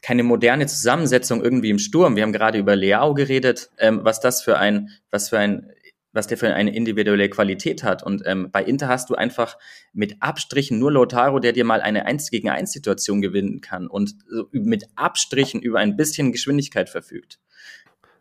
keine 0.00 0.22
moderne 0.22 0.66
Zusammensetzung 0.66 1.42
irgendwie 1.42 1.70
im 1.70 1.78
Sturm. 1.78 2.16
Wir 2.16 2.22
haben 2.22 2.32
gerade 2.32 2.58
über 2.58 2.74
Leao 2.74 3.14
geredet, 3.14 3.70
ähm, 3.78 4.00
was 4.02 4.20
das 4.20 4.42
für 4.42 4.58
ein, 4.58 4.90
was 5.10 5.28
für 5.28 5.38
ein, 5.38 5.70
was 6.12 6.26
der 6.26 6.38
für 6.38 6.52
eine 6.52 6.74
individuelle 6.74 7.28
Qualität 7.28 7.82
hat. 7.82 8.02
Und 8.02 8.22
ähm, 8.26 8.50
bei 8.50 8.62
Inter 8.62 8.88
hast 8.88 9.10
du 9.10 9.14
einfach 9.14 9.56
mit 9.92 10.16
Abstrichen 10.20 10.78
nur 10.78 10.92
Lautaro, 10.92 11.38
der 11.38 11.52
dir 11.52 11.64
mal 11.64 11.80
eine 11.80 12.06
1 12.06 12.30
gegen 12.30 12.50
1 12.50 12.72
Situation 12.72 13.20
gewinnen 13.20 13.60
kann 13.60 13.86
und 13.86 14.14
mit 14.50 14.84
Abstrichen 14.96 15.60
über 15.60 15.78
ein 15.78 15.96
bisschen 15.96 16.32
Geschwindigkeit 16.32 16.88
verfügt. 16.88 17.38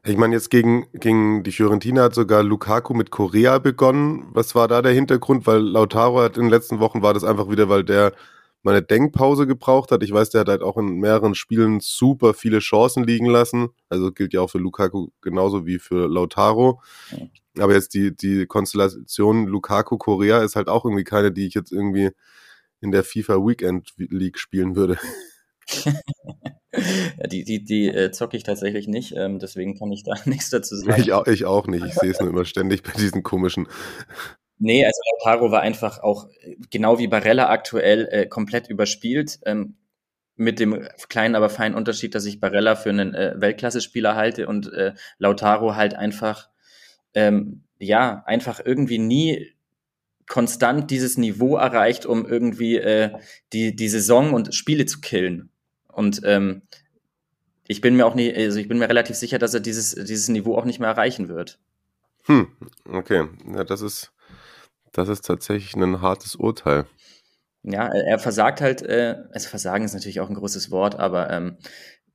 Ich 0.04 0.18
meine, 0.18 0.34
jetzt 0.34 0.50
gegen, 0.50 0.88
gegen 0.94 1.44
die 1.44 1.52
Fiorentina 1.52 2.04
hat 2.04 2.16
sogar 2.16 2.42
Lukaku 2.42 2.96
mit 2.96 3.12
Korea 3.12 3.60
begonnen. 3.60 4.26
Was 4.32 4.56
war 4.56 4.68
da 4.68 4.82
der 4.82 4.94
Hintergrund? 4.94 5.46
Weil 5.46 5.62
Lautaro 5.62 6.22
hat 6.22 6.38
in 6.38 6.44
den 6.44 6.50
letzten 6.50 6.80
Wochen 6.80 7.04
war 7.04 7.14
das 7.14 7.24
einfach 7.24 7.52
wieder, 7.52 7.70
weil 7.70 7.84
der 7.84 8.14
mal 8.63 8.71
eine 8.71 8.84
Denkpause 8.84 9.47
gebraucht 9.47 9.91
hat. 9.91 10.04
Ich 10.04 10.12
weiß, 10.12 10.30
der 10.30 10.41
hat 10.41 10.47
halt 10.47 10.62
auch 10.62 10.78
in 10.78 10.97
mehreren 10.97 11.36
Spielen 11.36 11.80
super 11.82 12.34
viele 12.34 12.60
Chancen 12.60 13.04
liegen 13.04 13.26
lassen. 13.26 13.69
Also 13.89 14.12
gilt 14.12 14.34
ja 14.34 14.41
auch 14.41 14.50
für 14.50 14.60
Lukaku 14.60 15.10
genauso 15.21 15.65
wie 15.65 15.80
für 15.80 16.08
Lautaro. 16.08 16.82
Aber 17.58 17.74
jetzt 17.74 17.93
die, 17.93 18.15
die 18.15 18.45
Konstellation 18.45 19.47
Lukaku-Korea 19.47 20.43
ist 20.43 20.56
halt 20.56 20.67
auch 20.67 20.86
irgendwie 20.86 21.04
keine, 21.04 21.32
die 21.32 21.47
ich 21.47 21.54
jetzt 21.54 21.71
irgendwie 21.71 22.12
in 22.82 22.91
der 22.91 23.04
FIFA 23.04 23.36
Weekend 23.45 23.93
League 23.97 24.38
spielen 24.38 24.76
würde. 24.76 24.97
ja, 26.74 27.28
die 27.28 27.43
die, 27.43 27.63
die 27.63 27.88
äh, 27.88 28.12
zocke 28.12 28.38
ich 28.38 28.43
tatsächlich 28.43 28.88
nicht, 28.88 29.13
ähm, 29.15 29.39
deswegen 29.39 29.78
kann 29.78 29.91
ich 29.91 30.04
da 30.04 30.13
nichts 30.26 30.50
dazu 30.50 30.76
sagen. 30.76 31.02
Ich 31.02 31.13
auch, 31.13 31.28
ich 31.28 31.45
auch 31.45 31.67
nicht. 31.67 31.86
Ich 31.86 31.93
sehe 31.93 32.12
es 32.12 32.19
nur 32.19 32.30
immer 32.30 32.45
ständig 32.45 32.84
bei 32.84 32.91
diesen 32.93 33.24
komischen 33.24 33.67
Nee, 34.63 34.86
also 34.86 35.02
Lautaro 35.12 35.52
war 35.52 35.62
einfach 35.62 36.04
auch, 36.04 36.30
genau 36.69 37.00
wie 37.00 37.08
Barella 37.08 37.50
aktuell, 37.50 38.08
äh, 38.12 38.28
komplett 38.28 38.69
überspielt. 38.69 39.39
Ähm, 39.43 39.76
mit 40.36 40.60
dem 40.60 40.88
kleinen, 41.09 41.36
aber 41.36 41.49
feinen 41.49 41.76
Unterschied, 41.76 42.14
dass 42.14 42.26
ich 42.26 42.39
Barella 42.39 42.76
für 42.76 42.91
einen 42.91 43.16
äh, 43.16 43.34
Weltklasse-Spieler 43.38 44.16
halte 44.16 44.47
und 44.47 44.72
äh, 44.72 44.93
Lautaro 45.18 45.76
halt 45.76 45.95
einfach, 45.95 46.49
ähm, 47.16 47.64
ja, 47.80 48.24
einfach 48.28 48.62
irgendwie 48.64 48.99
nie 48.99 49.51
konstant 50.28 50.91
dieses 50.91 51.18
Niveau 51.18 51.57
erreicht, 51.57 52.05
um 52.05 52.28
irgendwie 52.28 52.78
äh, 52.78 53.18
die, 53.53 53.76
die 53.76 53.89
Saison 53.89 54.32
und 54.32 54.53
Spiele 54.53 54.86
zu 54.86 55.01
killen. 55.01 55.49
Und 55.88 56.22
ähm, 56.24 56.62
ich 57.68 57.82
bin 57.82 57.95
mir 57.95 58.05
auch 58.05 58.16
nicht, 58.16 58.38
also 58.38 58.59
ich 58.59 58.68
bin 58.68 58.78
mir 58.78 58.89
relativ 58.89 59.16
sicher, 59.16 59.39
dass 59.39 59.55
er 59.55 59.59
dieses, 59.59 59.95
dieses 59.95 60.28
Niveau 60.30 60.55
auch 60.55 60.66
nicht 60.66 60.80
mehr 60.80 60.89
erreichen 60.89 61.30
wird. 61.30 61.59
Hm, 62.26 62.47
okay. 62.86 63.28
Ja, 63.55 63.64
das 63.64 63.82
ist, 63.82 64.14
das 64.94 65.10
ist 65.10 65.26
tatsächlich 65.26 65.76
ein 65.76 66.02
hartes 66.02 66.36
Urteil. 66.36 66.86
Ja, 67.64 67.88
er 67.88 68.18
versagt 68.20 68.60
halt, 68.62 68.82
äh, 68.82 69.18
also 69.32 69.50
Versagen 69.50 69.86
ist 69.86 69.94
natürlich 69.94 70.20
auch 70.20 70.30
ein 70.30 70.36
großes 70.36 70.72
Wort, 70.72 70.96
aber 70.96 71.30
ähm, 71.30 71.58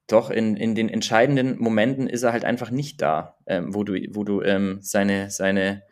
doch 0.09 0.31
in, 0.31 0.57
in 0.57 0.75
den 0.75 0.89
entscheidenden 0.89 1.59
Momenten 1.59 2.09
ist 2.09 2.23
er 2.23 2.33
halt 2.33 2.45
einfach 2.45 2.71
nicht 2.71 3.01
da, 3.01 3.37
ähm, 3.47 3.75
wo 3.75 3.85
du, 3.85 3.95
wo 4.11 4.25
du 4.25 4.43
ähm, 4.43 4.79
seine, 4.81 5.31
seine 5.31 5.83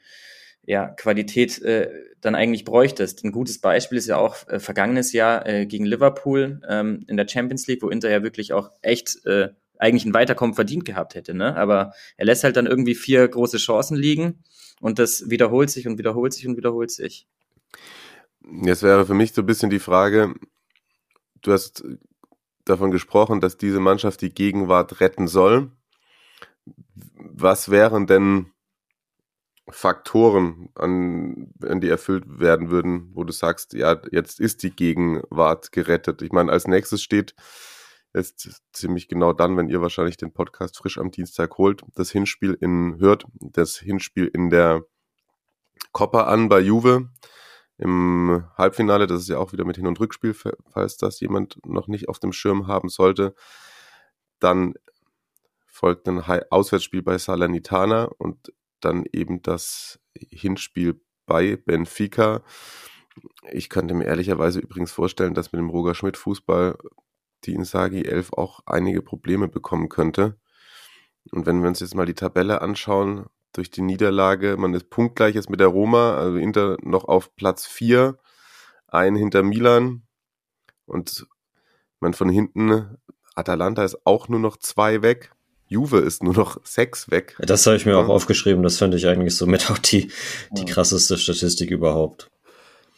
ja, 0.62 0.89
Qualität 0.89 1.61
äh, 1.62 1.91
dann 2.20 2.35
eigentlich 2.35 2.64
bräuchtest. 2.64 3.24
Ein 3.24 3.32
gutes 3.32 3.61
Beispiel 3.61 3.99
ist 3.99 4.07
ja 4.07 4.16
auch 4.16 4.49
äh, 4.49 4.59
vergangenes 4.59 5.12
Jahr 5.12 5.47
äh, 5.47 5.66
gegen 5.66 5.85
Liverpool 5.85 6.61
ähm, 6.68 7.05
in 7.07 7.16
der 7.16 7.28
Champions 7.28 7.66
League, 7.66 7.82
wo 7.82 7.91
Inter 7.91 8.11
ja 8.11 8.22
wirklich 8.22 8.53
auch 8.53 8.70
echt 8.82 9.24
äh, 9.26 9.51
eigentlich 9.78 10.05
ein 10.05 10.14
Weiterkommen 10.14 10.55
verdient 10.55 10.85
gehabt 10.85 11.14
hätte. 11.14 11.35
Ne? 11.35 11.57
Aber 11.57 11.93
er 12.16 12.24
lässt 12.24 12.45
halt 12.45 12.57
dann 12.57 12.66
irgendwie 12.66 12.95
vier 12.95 13.26
große 13.28 13.59
Chancen 13.59 13.97
liegen 13.97 14.43
und 14.81 14.99
das 14.99 15.31
wiederholt 15.31 15.70
sich 15.70 15.87
und 15.87 15.99
wiederholt 15.99 16.33
sich 16.33 16.47
und 16.47 16.57
wiederholt 16.57 16.91
sich. 16.91 17.27
Jetzt 18.62 18.83
wäre 18.83 19.07
für 19.07 19.14
mich 19.14 19.33
so 19.33 19.43
ein 19.43 19.47
bisschen 19.47 19.70
die 19.70 19.79
Frage, 19.79 20.35
du 21.43 21.53
hast 21.53 21.85
davon 22.64 22.91
gesprochen, 22.91 23.41
dass 23.41 23.57
diese 23.57 23.81
Mannschaft 23.81 24.20
die 24.20 24.35
Gegenwart 24.35 25.01
retten 25.01 25.29
soll. 25.29 25.70
Was 27.16 27.70
wären 27.70 28.07
denn 28.07 28.51
Faktoren, 29.68 30.68
an, 30.75 31.53
an 31.62 31.81
die 31.81 31.89
erfüllt 31.89 32.39
werden 32.39 32.70
würden, 32.70 33.11
wo 33.14 33.25
du 33.25 33.33
sagst, 33.33 33.72
ja, 33.72 34.01
jetzt 34.11 34.39
ist 34.39 34.62
die 34.62 34.70
Gegenwart 34.70 35.72
gerettet? 35.72 36.20
Ich 36.20 36.33
meine, 36.33 36.53
als 36.53 36.66
nächstes 36.66 37.03
steht 37.03 37.35
jetzt 38.14 38.62
ziemlich 38.72 39.08
genau 39.08 39.32
dann, 39.32 39.56
wenn 39.56 39.68
ihr 39.68 39.80
wahrscheinlich 39.80 40.16
den 40.16 40.32
Podcast 40.32 40.78
frisch 40.78 40.98
am 40.98 41.10
Dienstag 41.10 41.58
holt, 41.58 41.82
das 41.94 42.10
Hinspiel 42.10 42.56
in 42.60 42.98
hört, 42.98 43.26
das 43.40 43.76
Hinspiel 43.76 44.30
in 44.32 44.50
der 44.50 44.84
Coppa 45.92 46.24
an 46.24 46.48
bei 46.48 46.60
Juve 46.60 47.10
im 47.78 48.44
Halbfinale. 48.56 49.06
Das 49.06 49.22
ist 49.22 49.28
ja 49.28 49.38
auch 49.38 49.52
wieder 49.52 49.64
mit 49.64 49.76
Hin- 49.76 49.86
und 49.86 50.00
Rückspiel, 50.00 50.34
falls 50.34 50.96
das 50.96 51.20
jemand 51.20 51.58
noch 51.66 51.88
nicht 51.88 52.08
auf 52.08 52.18
dem 52.18 52.32
Schirm 52.32 52.66
haben 52.66 52.88
sollte. 52.88 53.34
Dann 54.38 54.74
folgt 55.66 56.08
ein 56.08 56.22
Auswärtsspiel 56.50 57.02
bei 57.02 57.18
Salernitana 57.18 58.04
und 58.18 58.52
dann 58.80 59.04
eben 59.12 59.42
das 59.42 59.98
Hinspiel 60.14 61.00
bei 61.26 61.56
Benfica. 61.56 62.42
Ich 63.50 63.68
könnte 63.68 63.94
mir 63.94 64.04
ehrlicherweise 64.04 64.60
übrigens 64.60 64.92
vorstellen, 64.92 65.34
dass 65.34 65.52
mit 65.52 65.58
dem 65.58 65.70
Roger 65.70 65.94
Schmidt 65.94 66.16
Fußball 66.16 66.76
die 67.47 67.55
Insagi 67.55 68.03
11 68.03 68.32
auch 68.32 68.61
einige 68.66 69.03
Probleme 69.03 69.49
bekommen 69.49 69.88
könnte. 69.88 70.36
Und 71.30 71.47
wenn 71.47 71.62
wir 71.62 71.68
uns 71.68 71.80
jetzt 71.80 71.95
mal 71.95 72.07
die 72.07 72.14
Tabelle 72.14 72.61
anschauen, 72.61 73.26
durch 73.53 73.70
die 73.70 73.82
Niederlage, 73.82 74.57
man 74.57 74.74
ist 74.74 74.90
punktgleich 74.90 75.34
jetzt 75.34 75.49
mit 75.49 75.61
der 75.61 75.68
Roma, 75.68 76.16
also 76.16 76.36
Inter 76.38 76.76
noch 76.82 77.05
auf 77.05 77.34
Platz 77.36 77.66
4, 77.66 78.18
ein 78.88 79.14
hinter 79.14 79.42
Milan 79.42 80.03
und 80.86 81.26
man 82.01 82.14
von 82.14 82.28
hinten, 82.28 82.99
Atalanta 83.34 83.84
ist 83.84 84.07
auch 84.07 84.28
nur 84.28 84.40
noch 84.40 84.57
zwei 84.57 85.03
weg. 85.03 85.32
Juve 85.66 85.99
ist 85.99 86.22
nur 86.22 86.34
noch 86.34 86.59
sechs 86.64 87.11
weg. 87.11 87.36
Das 87.40 87.66
habe 87.66 87.76
ich 87.76 87.86
mir 87.86 87.97
auch 87.97 88.09
aufgeschrieben. 88.09 88.62
Das 88.62 88.78
finde 88.78 88.97
ich 88.97 89.07
eigentlich 89.07 89.36
somit 89.36 89.70
auch 89.70 89.78
die, 89.78 90.11
die 90.51 90.64
krasseste 90.66 91.16
Statistik 91.16 91.70
überhaupt. 91.70 92.30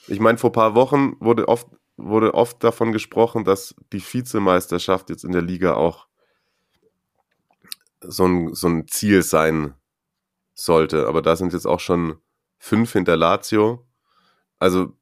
Ich 0.08 0.20
meine, 0.20 0.38
vor 0.38 0.52
paar 0.52 0.74
Wochen 0.74 1.16
wurde 1.20 1.48
oft, 1.48 1.68
wurde 1.96 2.34
oft 2.34 2.62
davon 2.62 2.92
gesprochen, 2.92 3.44
dass 3.44 3.74
die 3.92 4.02
Vizemeisterschaft 4.02 5.10
jetzt 5.10 5.24
in 5.24 5.32
der 5.32 5.42
Liga 5.42 5.74
auch 5.74 6.06
so 8.00 8.26
ein, 8.26 8.54
so 8.54 8.68
ein 8.68 8.86
Ziel 8.88 9.22
sein 9.22 9.74
sollte. 10.54 11.08
Aber 11.08 11.22
da 11.22 11.36
sind 11.36 11.52
jetzt 11.52 11.66
auch 11.66 11.80
schon 11.80 12.18
fünf 12.58 12.92
hinter 12.92 13.16
Lazio. 13.16 13.86
Also 14.58 14.92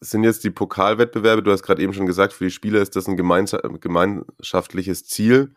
sind 0.00 0.24
jetzt 0.24 0.44
die 0.44 0.50
Pokalwettbewerbe, 0.50 1.42
du 1.42 1.50
hast 1.50 1.62
gerade 1.62 1.82
eben 1.82 1.92
schon 1.92 2.06
gesagt, 2.06 2.32
für 2.32 2.44
die 2.44 2.50
Spieler 2.50 2.80
ist 2.80 2.94
das 2.94 3.08
ein 3.08 3.16
gemeinschaftliches 3.16 5.06
Ziel 5.06 5.54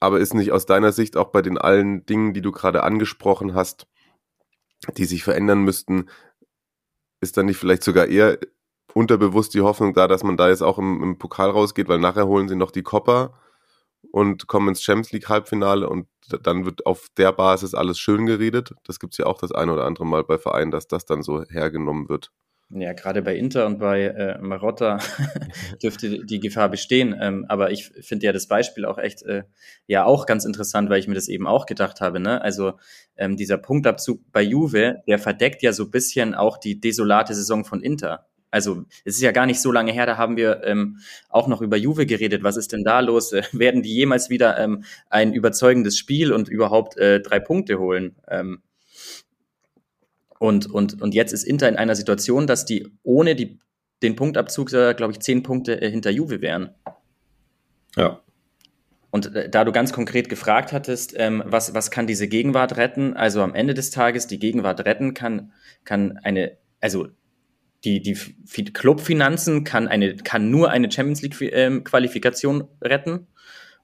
aber 0.00 0.20
ist 0.20 0.34
nicht 0.34 0.52
aus 0.52 0.66
deiner 0.66 0.92
Sicht 0.92 1.16
auch 1.16 1.28
bei 1.28 1.42
den 1.42 1.58
allen 1.58 2.06
Dingen, 2.06 2.34
die 2.34 2.42
du 2.42 2.52
gerade 2.52 2.82
angesprochen 2.82 3.54
hast, 3.54 3.86
die 4.96 5.04
sich 5.04 5.24
verändern 5.24 5.62
müssten, 5.62 6.08
ist 7.20 7.36
dann 7.36 7.46
nicht 7.46 7.58
vielleicht 7.58 7.84
sogar 7.84 8.06
eher 8.06 8.38
unterbewusst 8.94 9.54
die 9.54 9.60
Hoffnung 9.60 9.94
da, 9.94 10.08
dass 10.08 10.24
man 10.24 10.36
da 10.36 10.48
jetzt 10.48 10.62
auch 10.62 10.78
im, 10.78 11.02
im 11.02 11.18
Pokal 11.18 11.50
rausgeht, 11.50 11.88
weil 11.88 11.98
nachher 11.98 12.26
holen 12.26 12.48
sie 12.48 12.56
noch 12.56 12.70
die 12.70 12.82
Copper 12.82 13.34
und 14.10 14.46
kommen 14.46 14.68
ins 14.68 14.82
Champions 14.82 15.12
League 15.12 15.28
Halbfinale 15.28 15.88
und 15.88 16.08
dann 16.42 16.64
wird 16.64 16.86
auf 16.86 17.08
der 17.16 17.32
Basis 17.32 17.74
alles 17.74 17.98
schön 17.98 18.26
geredet. 18.26 18.74
Das 18.84 18.98
gibt 18.98 19.14
es 19.14 19.18
ja 19.18 19.26
auch 19.26 19.38
das 19.38 19.52
eine 19.52 19.72
oder 19.72 19.84
andere 19.84 20.06
Mal 20.06 20.24
bei 20.24 20.38
Vereinen, 20.38 20.70
dass 20.70 20.88
das 20.88 21.04
dann 21.04 21.22
so 21.22 21.42
hergenommen 21.44 22.08
wird. 22.08 22.30
Ja, 22.70 22.92
gerade 22.92 23.22
bei 23.22 23.34
Inter 23.34 23.64
und 23.64 23.78
bei 23.78 24.02
äh, 24.02 24.38
Marotta 24.40 24.98
dürfte 25.82 26.26
die 26.26 26.38
Gefahr 26.38 26.68
bestehen. 26.68 27.16
Ähm, 27.18 27.46
aber 27.48 27.70
ich 27.70 27.86
finde 27.86 28.26
ja 28.26 28.32
das 28.32 28.46
Beispiel 28.46 28.84
auch 28.84 28.98
echt 28.98 29.22
äh, 29.22 29.44
ja 29.86 30.04
auch 30.04 30.26
ganz 30.26 30.44
interessant, 30.44 30.90
weil 30.90 31.00
ich 31.00 31.08
mir 31.08 31.14
das 31.14 31.28
eben 31.28 31.46
auch 31.46 31.64
gedacht 31.64 32.02
habe. 32.02 32.20
Ne? 32.20 32.42
Also 32.42 32.74
ähm, 33.16 33.38
dieser 33.38 33.56
Punktabzug 33.56 34.20
bei 34.32 34.42
Juve, 34.42 34.96
der 35.06 35.18
verdeckt 35.18 35.62
ja 35.62 35.72
so 35.72 35.84
ein 35.84 35.90
bisschen 35.90 36.34
auch 36.34 36.58
die 36.58 36.78
desolate 36.78 37.34
Saison 37.34 37.64
von 37.64 37.80
Inter. 37.80 38.26
Also 38.50 38.84
es 39.04 39.16
ist 39.16 39.22
ja 39.22 39.32
gar 39.32 39.46
nicht 39.46 39.62
so 39.62 39.72
lange 39.72 39.92
her, 39.92 40.04
da 40.04 40.18
haben 40.18 40.36
wir 40.36 40.62
ähm, 40.64 40.98
auch 41.30 41.48
noch 41.48 41.62
über 41.62 41.76
Juve 41.78 42.04
geredet. 42.04 42.42
Was 42.42 42.58
ist 42.58 42.72
denn 42.72 42.84
da 42.84 43.00
los? 43.00 43.32
Äh, 43.32 43.44
werden 43.52 43.82
die 43.82 43.94
jemals 43.94 44.28
wieder 44.28 44.58
ähm, 44.58 44.84
ein 45.08 45.32
überzeugendes 45.32 45.96
Spiel 45.96 46.34
und 46.34 46.50
überhaupt 46.50 46.98
äh, 46.98 47.20
drei 47.20 47.40
Punkte 47.40 47.78
holen? 47.78 48.16
Ähm, 48.28 48.60
und, 50.38 50.66
und, 50.66 51.00
und 51.00 51.14
jetzt 51.14 51.32
ist 51.32 51.44
Inter 51.44 51.68
in 51.68 51.76
einer 51.76 51.94
Situation, 51.94 52.46
dass 52.46 52.64
die 52.64 52.88
ohne 53.02 53.34
die, 53.34 53.58
den 54.02 54.16
Punktabzug, 54.16 54.68
glaube 54.68 55.10
ich, 55.10 55.20
zehn 55.20 55.42
Punkte 55.42 55.80
äh, 55.80 55.90
hinter 55.90 56.10
Juve 56.10 56.40
wären. 56.40 56.70
Ja. 57.96 58.20
Und 59.10 59.34
äh, 59.34 59.48
da 59.48 59.64
du 59.64 59.72
ganz 59.72 59.92
konkret 59.92 60.28
gefragt 60.28 60.72
hattest, 60.72 61.14
ähm, 61.16 61.42
was, 61.46 61.74
was 61.74 61.90
kann 61.90 62.06
diese 62.06 62.28
Gegenwart 62.28 62.76
retten? 62.76 63.16
Also 63.16 63.42
am 63.42 63.54
Ende 63.54 63.74
des 63.74 63.90
Tages, 63.90 64.26
die 64.26 64.38
Gegenwart 64.38 64.84
retten 64.84 65.14
kann, 65.14 65.52
kann 65.84 66.18
eine, 66.22 66.56
also 66.80 67.08
die, 67.84 68.02
die 68.02 68.16
Clubfinanzen 68.72 69.64
kann 69.64 69.88
eine, 69.88 70.16
kann 70.16 70.50
nur 70.50 70.70
eine 70.70 70.90
Champions 70.90 71.22
League 71.22 71.36
ähm, 71.40 71.84
Qualifikation 71.84 72.64
retten. 72.82 73.26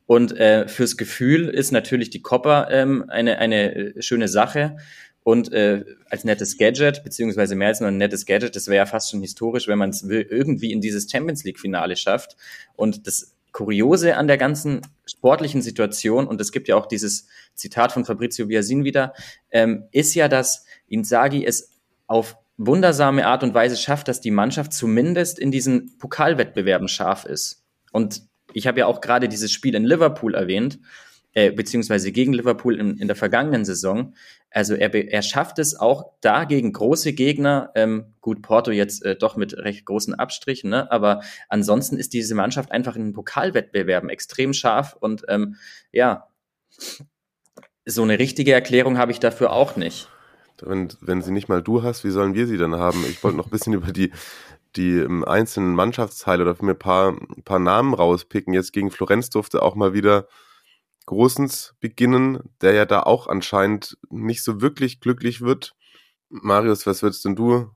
Und 0.07 0.37
äh, 0.37 0.69
fürs 0.69 0.97
Gefühl 0.97 1.49
ist 1.49 1.73
natürlich 1.73 2.11
die 2.11 2.21
Copper 2.21 2.69
ähm, 2.71 3.07
eine, 3.09 3.39
eine 3.39 3.75
äh, 3.75 4.03
schöne 4.03 4.29
Sache. 4.29 4.77
Und 5.25 5.53
äh, 5.53 5.85
als 6.11 6.25
nettes 6.25 6.59
Gadget, 6.59 7.03
beziehungsweise 7.03 7.57
mehr 7.57 7.69
als 7.69 7.81
nur 7.81 7.89
ein 7.89 7.97
nettes 7.97 8.27
Gadget, 8.27 8.55
das 8.55 8.67
wäre 8.67 8.77
ja 8.77 8.87
fast 8.87 9.11
schon 9.11 9.23
historisch, 9.23 9.67
wenn 9.67 9.79
man 9.79 9.91
es 9.91 10.03
irgendwie 10.03 10.71
in 10.71 10.83
dieses 10.83 11.11
Champions 11.11 11.45
League-Finale 11.45 11.97
schafft. 11.97 12.37
Und 12.77 13.07
das 13.07 13.35
Kuriose 13.51 14.17
an 14.17 14.27
der 14.27 14.37
ganzen 14.37 14.83
sportlichen 15.07 15.63
Situation, 15.63 16.27
und 16.27 16.41
es 16.43 16.53
gibt 16.53 16.69
ja 16.69 16.77
auch 16.77 16.87
dieses 16.87 17.27
Zitat 17.55 17.93
von 17.93 18.05
Fabrizio 18.05 18.47
Biasin 18.47 18.85
wieder, 18.85 19.15
ähm, 19.51 19.85
ist 19.93 20.15
ja, 20.15 20.29
dass 20.29 20.67
Inzaghi 20.89 21.47
es 21.47 21.71
auf 22.07 22.37
wundersame 22.59 23.27
Art 23.27 23.43
und 23.43 23.55
Weise 23.55 23.77
schafft, 23.77 24.09
dass 24.09 24.21
die 24.21 24.31
Mannschaft 24.31 24.75
zumindest 24.75 25.39
in 25.39 25.51
diesen 25.51 25.97
Pokalwettbewerben 25.99 26.89
scharf 26.89 27.25
ist. 27.25 27.65
Und 27.93 28.23
ich 28.53 28.67
habe 28.67 28.81
ja 28.81 28.87
auch 28.87 29.01
gerade 29.01 29.29
dieses 29.29 29.53
Spiel 29.53 29.75
in 29.75 29.85
Liverpool 29.85 30.35
erwähnt 30.35 30.79
äh, 31.35 31.51
beziehungsweise 31.51 32.13
gegen 32.13 32.33
Liverpool 32.33 32.79
in, 32.79 32.97
in 32.97 33.09
der 33.09 33.17
vergangenen 33.17 33.65
Saison. 33.65 34.15
Also 34.51 34.75
er, 34.75 34.95
er 34.95 35.23
schafft 35.23 35.59
es 35.59 35.75
auch 35.79 36.13
da 36.21 36.45
gegen 36.45 36.73
große 36.73 37.13
Gegner, 37.13 37.71
ähm, 37.75 38.15
gut, 38.21 38.41
Porto 38.41 38.71
jetzt 38.71 39.05
äh, 39.05 39.17
doch 39.17 39.37
mit 39.37 39.57
recht 39.59 39.85
großen 39.85 40.15
Abstrichen, 40.15 40.71
ne? 40.71 40.91
aber 40.93 41.23
ansonsten 41.49 41.97
ist 41.97 42.13
diese 42.13 42.35
Mannschaft 42.35 42.71
einfach 42.71 42.95
in 42.95 43.07
den 43.07 43.13
Pokalwettbewerben 43.13 44.09
extrem 44.09 44.53
scharf 44.53 44.97
und 44.99 45.25
ähm, 45.29 45.57
ja, 45.91 46.29
so 47.85 48.03
eine 48.03 48.19
richtige 48.19 48.53
Erklärung 48.53 48.97
habe 48.97 49.13
ich 49.13 49.21
dafür 49.21 49.53
auch 49.53 49.77
nicht. 49.77 50.09
Wenn, 50.63 50.89
wenn 51.01 51.21
sie 51.21 51.33
nicht 51.33 51.49
mal 51.49 51.63
du 51.63 51.83
hast, 51.83 52.05
wie 52.05 52.11
sollen 52.11 52.35
wir 52.35 52.47
sie 52.47 52.57
dann 52.57 52.77
haben? 52.77 53.05
Ich 53.09 53.23
wollte 53.25 53.37
noch 53.37 53.47
ein 53.47 53.51
bisschen 53.51 53.73
über 53.75 53.93
die, 53.93 54.13
die 54.77 54.99
ähm, 54.99 55.25
einzelnen 55.25 55.75
Mannschaftsteile 55.75 56.43
oder 56.45 56.65
mir 56.65 56.73
ein 56.73 56.79
paar, 56.79 57.09
ein 57.09 57.43
paar 57.45 57.59
Namen 57.59 57.93
rauspicken. 57.93 58.55
Jetzt 58.55 58.73
gegen 58.73 58.91
Florenz 58.91 59.31
durfte 59.31 59.63
auch 59.63 59.75
mal 59.75 59.95
wieder 59.95 60.29
Großens 61.07 61.75
beginnen, 61.81 62.41
der 62.61 62.73
ja 62.73 62.87
da 62.87 63.03
auch 63.03 63.27
anscheinend 63.27 63.99
nicht 64.11 64.43
so 64.43 64.61
wirklich 64.61 65.01
glücklich 65.01 65.43
wird. 65.43 65.75
Marius, 66.29 66.87
was 66.87 67.03
würdest 67.03 67.25
denn 67.25 67.37
du 67.37 67.71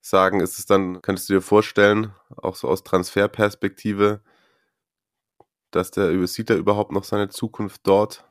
sagen? 0.00 0.40
Ist 0.40 0.58
es 0.58 0.66
dann, 0.66 1.00
könntest 1.02 1.28
du 1.28 1.34
dir 1.34 1.40
vorstellen, 1.40 2.12
auch 2.36 2.56
so 2.56 2.68
aus 2.68 2.84
Transferperspektive, 2.84 4.20
dass 5.70 5.90
der 5.90 6.26
sieht 6.26 6.50
er 6.50 6.56
überhaupt 6.56 6.92
noch 6.92 7.04
seine 7.04 7.28
Zukunft 7.28 7.82
dort? 7.84 8.24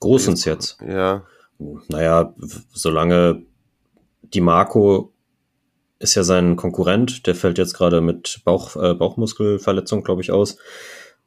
Großens 0.00 0.44
jetzt. 0.44 0.80
Ja. 0.80 1.26
Naja, 1.88 2.34
solange 2.72 3.44
die 4.22 4.40
Marco 4.40 5.12
ist 5.98 6.14
ja 6.14 6.24
sein 6.24 6.56
Konkurrent, 6.56 7.26
der 7.26 7.34
fällt 7.34 7.58
jetzt 7.58 7.74
gerade 7.74 8.00
mit 8.00 8.40
Bauch, 8.44 8.74
äh, 8.76 8.94
Bauchmuskelverletzung, 8.94 10.02
glaube 10.02 10.22
ich, 10.22 10.32
aus. 10.32 10.56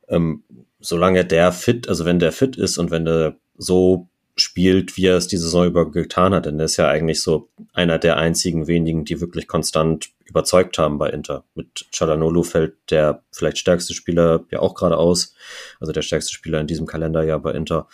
Ähm, 0.08 0.44
solange 0.80 1.26
der 1.26 1.52
fit, 1.52 1.88
also 1.88 2.06
wenn 2.06 2.20
der 2.20 2.32
fit 2.32 2.56
ist 2.56 2.78
und 2.78 2.92
wenn 2.92 3.06
der 3.06 3.38
so 3.58 4.10
spielt, 4.36 4.98
wie 4.98 5.06
er 5.06 5.18
es 5.18 5.28
die 5.28 5.38
Saison 5.38 5.66
über 5.66 5.92
getan 5.92 6.34
hat. 6.34 6.46
Denn 6.46 6.60
er 6.60 6.66
ist 6.66 6.78
ja 6.78 6.88
eigentlich 6.88 7.22
so 7.22 7.50
einer 7.74 8.00
der 8.00 8.18
einzigen 8.18 8.68
wenigen, 8.68 9.06
die 9.06 9.22
wirklich 9.22 9.48
konstant 9.48 10.10
überzeugt 10.26 10.78
haben 10.78 10.98
bei 10.98 11.10
Inter. 11.10 11.44
Mit 11.56 11.86
Chalanolu 11.92 12.44
fällt 12.44 12.76
der 12.90 13.24
vielleicht 13.32 13.60
stärkste 13.60 13.94
Spieler 13.94 14.46
ja 14.50 14.60
auch 14.60 14.74
gerade 14.74 14.98
aus. 14.98 15.36
Also 15.80 15.94
der 15.94 16.02
stärkste 16.02 16.34
Spieler 16.34 16.60
in 16.60 16.68
diesem 16.68 16.88
Kalenderjahr 16.88 17.40
bei 17.40 17.52
Inter. 17.52 17.88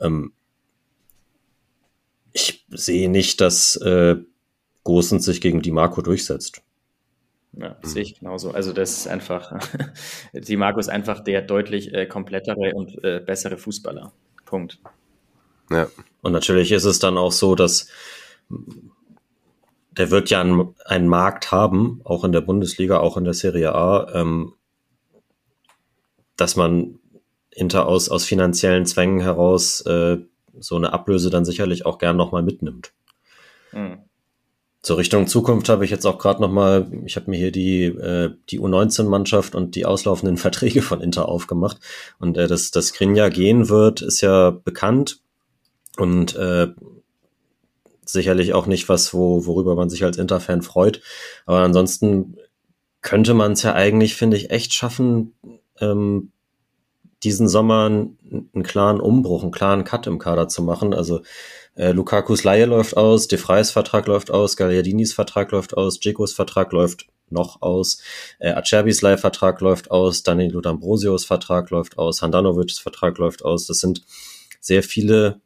Ähm, 0.00 0.32
ich 2.32 2.64
sehe 2.70 3.10
nicht, 3.10 3.40
dass 3.42 3.76
äh, 3.76 4.16
Gosens 4.84 5.26
sich 5.26 5.40
gegen 5.40 5.60
Di 5.60 5.70
Marco 5.70 6.00
durchsetzt. 6.00 6.62
Ja, 7.54 7.70
mhm. 7.70 7.86
sehe 7.86 8.02
ich 8.02 8.18
genauso. 8.18 8.52
Also 8.52 8.72
das 8.72 8.98
ist 8.98 9.08
einfach, 9.08 9.58
Di 10.32 10.56
Marco 10.56 10.80
ist 10.80 10.88
einfach 10.88 11.20
der 11.20 11.42
deutlich 11.42 11.92
äh, 11.92 12.06
komplettere 12.06 12.74
und 12.74 13.02
äh, 13.04 13.20
bessere 13.20 13.58
Fußballer. 13.58 14.12
Punkt. 14.44 14.80
Ja. 15.70 15.88
Und 16.22 16.32
natürlich 16.32 16.72
ist 16.72 16.84
es 16.84 16.98
dann 16.98 17.16
auch 17.16 17.32
so, 17.32 17.54
dass 17.54 17.88
der 19.90 20.10
wird 20.10 20.30
ja 20.30 20.40
einen, 20.40 20.74
einen 20.84 21.08
Markt 21.08 21.52
haben, 21.52 22.00
auch 22.04 22.24
in 22.24 22.32
der 22.32 22.40
Bundesliga, 22.40 22.98
auch 22.98 23.16
in 23.16 23.24
der 23.24 23.34
Serie 23.34 23.74
A, 23.74 24.10
ähm, 24.14 24.54
dass 26.36 26.56
man 26.56 26.98
hinter 27.50 27.86
aus, 27.86 28.08
aus 28.08 28.24
finanziellen 28.24 28.86
Zwängen 28.86 29.20
heraus 29.20 29.82
äh, 29.82 30.18
so 30.58 30.76
eine 30.76 30.92
Ablöse 30.92 31.30
dann 31.30 31.44
sicherlich 31.44 31.84
auch 31.84 31.98
gern 31.98 32.16
nochmal 32.16 32.42
mitnimmt. 32.42 32.92
Mhm. 33.72 33.98
Zur 34.82 34.98
Richtung 34.98 35.28
Zukunft 35.28 35.68
habe 35.68 35.84
ich 35.84 35.92
jetzt 35.92 36.06
auch 36.06 36.18
gerade 36.18 36.42
nochmal, 36.42 36.90
ich 37.06 37.14
habe 37.14 37.30
mir 37.30 37.36
hier 37.36 37.52
die, 37.52 37.84
äh, 37.84 38.34
die 38.50 38.58
U19-Mannschaft 38.58 39.54
und 39.54 39.76
die 39.76 39.86
auslaufenden 39.86 40.36
Verträge 40.38 40.82
von 40.82 41.00
Inter 41.00 41.28
aufgemacht. 41.28 41.78
Und 42.18 42.36
äh, 42.36 42.48
dass 42.48 42.72
das 42.72 42.92
Grinja 42.92 43.28
gehen 43.28 43.68
wird, 43.68 44.02
ist 44.02 44.20
ja 44.22 44.50
bekannt. 44.50 45.20
Und 45.98 46.34
äh, 46.34 46.68
sicherlich 48.04 48.54
auch 48.54 48.66
nicht 48.66 48.88
was, 48.88 49.14
wo, 49.14 49.46
worüber 49.46 49.76
man 49.76 49.88
sich 49.88 50.02
als 50.04 50.18
Inter-Fan 50.18 50.62
freut. 50.62 51.00
Aber 51.46 51.60
ansonsten 51.60 52.36
könnte 53.02 53.34
man 53.34 53.52
es 53.52 53.62
ja 53.62 53.74
eigentlich, 53.74 54.16
finde 54.16 54.36
ich, 54.36 54.50
echt 54.50 54.72
schaffen, 54.72 55.34
ähm, 55.80 56.32
diesen 57.22 57.48
Sommer 57.48 57.86
einen, 57.86 58.48
einen 58.52 58.64
klaren 58.64 59.00
Umbruch, 59.00 59.42
einen 59.42 59.52
klaren 59.52 59.84
Cut 59.84 60.08
im 60.08 60.18
Kader 60.18 60.48
zu 60.48 60.62
machen. 60.62 60.92
Also 60.92 61.22
äh, 61.74 61.92
Lukakus 61.92 62.44
Laie 62.44 62.66
läuft 62.66 62.96
aus, 62.96 63.28
De 63.28 63.38
Vries 63.38 63.70
Vertrag 63.70 64.06
läuft 64.06 64.30
aus, 64.30 64.56
Gagliardinis 64.56 65.12
Vertrag 65.12 65.52
läuft 65.52 65.76
aus, 65.76 66.00
Dzekos 66.00 66.32
Vertrag 66.32 66.72
läuft 66.72 67.06
noch 67.32 67.62
aus, 67.62 68.00
äh, 68.38 68.50
Acerbis 68.50 69.02
Leihvertrag 69.02 69.60
läuft 69.60 69.90
aus, 69.90 70.22
Danilo 70.22 70.60
D'Ambrosios 70.60 71.26
Vertrag 71.26 71.70
läuft 71.70 71.98
aus, 71.98 72.22
Handanovics 72.22 72.78
Vertrag 72.78 73.18
läuft 73.18 73.44
aus. 73.44 73.66
Das 73.66 73.78
sind 73.78 74.02
sehr 74.60 74.82
viele, 74.82 75.40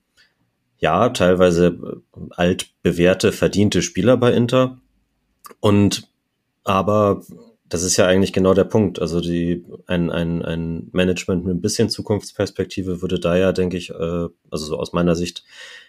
ja, 0.78 1.08
teilweise 1.10 1.66
äh, 1.66 2.20
altbewährte, 2.30 3.32
verdiente 3.32 3.82
Spieler 3.82 4.16
bei 4.16 4.32
Inter. 4.32 4.78
Und 5.60 6.08
aber 6.64 7.22
das 7.68 7.82
ist 7.82 7.96
ja 7.96 8.06
eigentlich 8.06 8.32
genau 8.32 8.54
der 8.54 8.64
Punkt. 8.64 9.00
Also 9.00 9.20
die, 9.20 9.64
ein, 9.86 10.10
ein, 10.10 10.44
ein 10.44 10.88
Management 10.92 11.44
mit 11.44 11.56
ein 11.56 11.60
bisschen 11.60 11.90
Zukunftsperspektive 11.90 13.02
würde 13.02 13.18
da 13.18 13.36
ja, 13.36 13.52
denke 13.52 13.76
ich, 13.76 13.90
äh, 13.90 14.28
also 14.50 14.66
so 14.66 14.78
aus 14.78 14.92
meiner 14.92 15.16
Sicht 15.16 15.44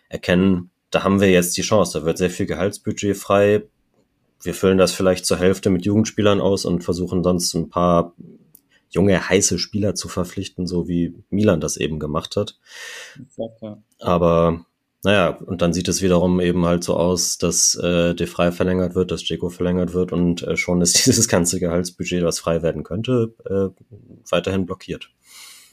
erkennen, 0.09 0.71
da 0.89 1.03
haben 1.03 1.21
wir 1.21 1.30
jetzt 1.30 1.57
die 1.57 1.61
Chance. 1.61 1.99
Da 1.99 2.05
wird 2.05 2.17
sehr 2.17 2.30
viel 2.30 2.45
Gehaltsbudget 2.45 3.17
frei. 3.17 3.63
Wir 4.41 4.53
füllen 4.53 4.78
das 4.78 4.91
vielleicht 4.91 5.25
zur 5.25 5.38
Hälfte 5.38 5.69
mit 5.69 5.86
Jugendspielern 5.86 6.41
aus 6.41 6.65
und 6.65 6.84
versuchen 6.84 7.23
sonst 7.23 7.53
ein 7.53 7.69
paar 7.69 8.13
junge, 8.89 9.30
heiße 9.30 9.59
Spieler 9.59 9.95
zu 9.95 10.07
verpflichten, 10.07 10.65
so 10.65 10.88
wie 10.88 11.15
Milan 11.30 11.59
das 11.59 11.78
eben 11.78 11.99
gemacht 11.99 12.36
hat. 12.38 12.57
Aber 13.99 14.65
naja, 15.03 15.29
und 15.45 15.61
dann 15.61 15.73
sieht 15.73 15.87
es 15.87 16.01
wiederum 16.01 16.39
eben 16.39 16.65
halt 16.65 16.83
so 16.83 16.95
aus, 16.95 17.37
dass 17.37 17.75
äh, 17.75 18.15
De 18.15 18.27
Frei 18.27 18.51
verlängert 18.51 18.95
wird, 18.95 19.11
dass 19.11 19.27
Jeko 19.27 19.49
verlängert 19.49 19.93
wird 19.93 20.11
und 20.11 20.41
äh, 20.43 20.57
schon 20.57 20.81
ist 20.81 20.97
dieses 21.05 21.27
ganze 21.27 21.59
Gehaltsbudget, 21.59 22.23
was 22.23 22.39
frei 22.39 22.61
werden 22.61 22.83
könnte, 22.83 23.33
äh, 23.45 23.69
weiterhin 24.29 24.65
blockiert. 24.65 25.09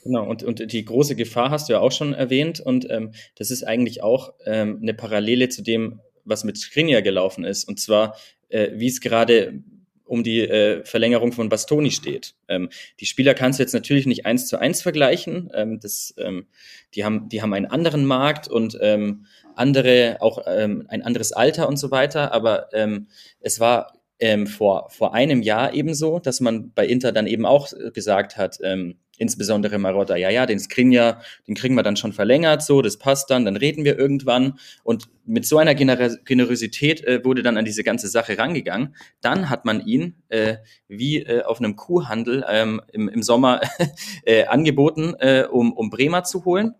Genau, 0.05 0.29
und, 0.29 0.43
und 0.43 0.71
die 0.73 0.85
große 0.85 1.17
Gefahr 1.17 1.51
hast 1.51 1.69
du 1.69 1.73
ja 1.73 1.81
auch 1.81 1.93
schon 1.93 2.13
erwähnt 2.13 2.61
und 2.61 2.89
ähm, 2.91 3.13
das 3.37 3.51
ist 3.51 3.65
eigentlich 3.65 4.03
auch 4.03 4.35
ähm, 4.45 4.81
eine 4.83 4.93
Parallele 4.93 5.49
zu 5.49 5.63
dem, 5.63 6.01
was 6.27 6.45
mit 6.45 6.59
Skriniar 6.59 7.01
gelaufen 7.01 7.45
ist 7.45 7.65
und 7.65 7.81
zwar, 7.81 8.17
äh, 8.51 8.73
wie 8.75 8.89
es 8.89 9.01
gerade 9.01 9.63
um 10.05 10.23
die 10.23 10.41
äh, 10.41 10.85
Verlängerung 10.85 11.33
von 11.33 11.49
Bastoni 11.49 11.91
steht. 11.91 12.35
Ähm, 12.49 12.69
die 13.01 13.07
Spieler 13.07 13.35
kannst 13.35 13.59
du 13.59 13.63
jetzt 13.63 13.73
natürlich 13.73 14.07
nicht 14.07 14.27
eins 14.27 14.47
zu 14.47 14.59
eins 14.59 14.83
vergleichen. 14.83 15.51
Ähm, 15.55 15.81
das, 15.81 16.15
ähm, 16.19 16.47
die, 16.95 17.05
haben, 17.05 17.29
die 17.29 17.43
haben 17.43 17.55
einen 17.55 17.67
anderen 17.67 18.05
Markt 18.05 18.49
und 18.49 18.79
ähm, 18.81 19.27
andere, 19.55 20.19
auch 20.21 20.39
ähm, 20.47 20.85
ein 20.89 21.03
anderes 21.03 21.33
Alter 21.33 21.69
und 21.69 21.77
so 21.77 21.91
weiter. 21.91 22.33
Aber 22.33 22.69
ähm, 22.73 23.09
es 23.41 23.61
war 23.61 23.93
ähm, 24.25 24.47
vor, 24.47 24.89
vor 24.89 25.13
einem 25.13 25.43
Jahr 25.43 25.75
ebenso, 25.75 26.19
dass 26.19 26.41
man 26.41 26.73
bei 26.73 26.87
Inter 26.87 27.13
dann 27.13 27.27
eben 27.27 27.45
auch 27.45 27.69
gesagt 27.93 28.39
hat, 28.39 28.57
ähm, 28.63 28.95
insbesondere 29.19 29.79
Marotta, 29.79 30.17
ja, 30.17 30.31
ja, 30.31 30.47
den 30.47 30.59
Skriniar, 30.59 31.21
den 31.47 31.55
kriegen 31.55 31.75
wir 31.75 31.83
dann 31.83 31.97
schon 31.97 32.15
verlängert, 32.15 32.63
so, 32.63 32.81
das 32.81 32.97
passt 32.97 33.29
dann, 33.29 33.45
dann 33.45 33.59
reden 33.59 33.85
wir 33.85 33.99
irgendwann. 33.99 34.59
Und 34.83 35.11
mit 35.27 35.45
so 35.45 35.59
einer 35.59 35.75
Gener 35.75 36.17
Generosität 36.25 37.05
äh, 37.05 37.23
wurde 37.23 37.43
dann 37.43 37.59
an 37.59 37.67
diese 37.67 37.85
ganze 37.85 38.09
Sache 38.09 38.39
rangegangen. 38.39 38.97
Dann 39.21 39.51
hat 39.51 39.67
man 39.67 39.87
ihn 39.87 40.23
äh, 40.31 40.57
wie 40.89 41.19
äh, 41.19 41.43
auf 41.43 41.59
einem 41.59 41.77
Kuhhandel 41.77 42.47
ähm, 42.49 42.81
im, 42.93 43.11
im 43.11 43.23
Sommer 43.23 43.61
äh, 44.25 44.47
angeboten, 44.47 45.15
äh, 45.19 45.45
um, 45.51 45.75
um 45.75 45.91
Bremer 45.91 46.25
zu 46.25 46.47
holen. 46.47 46.73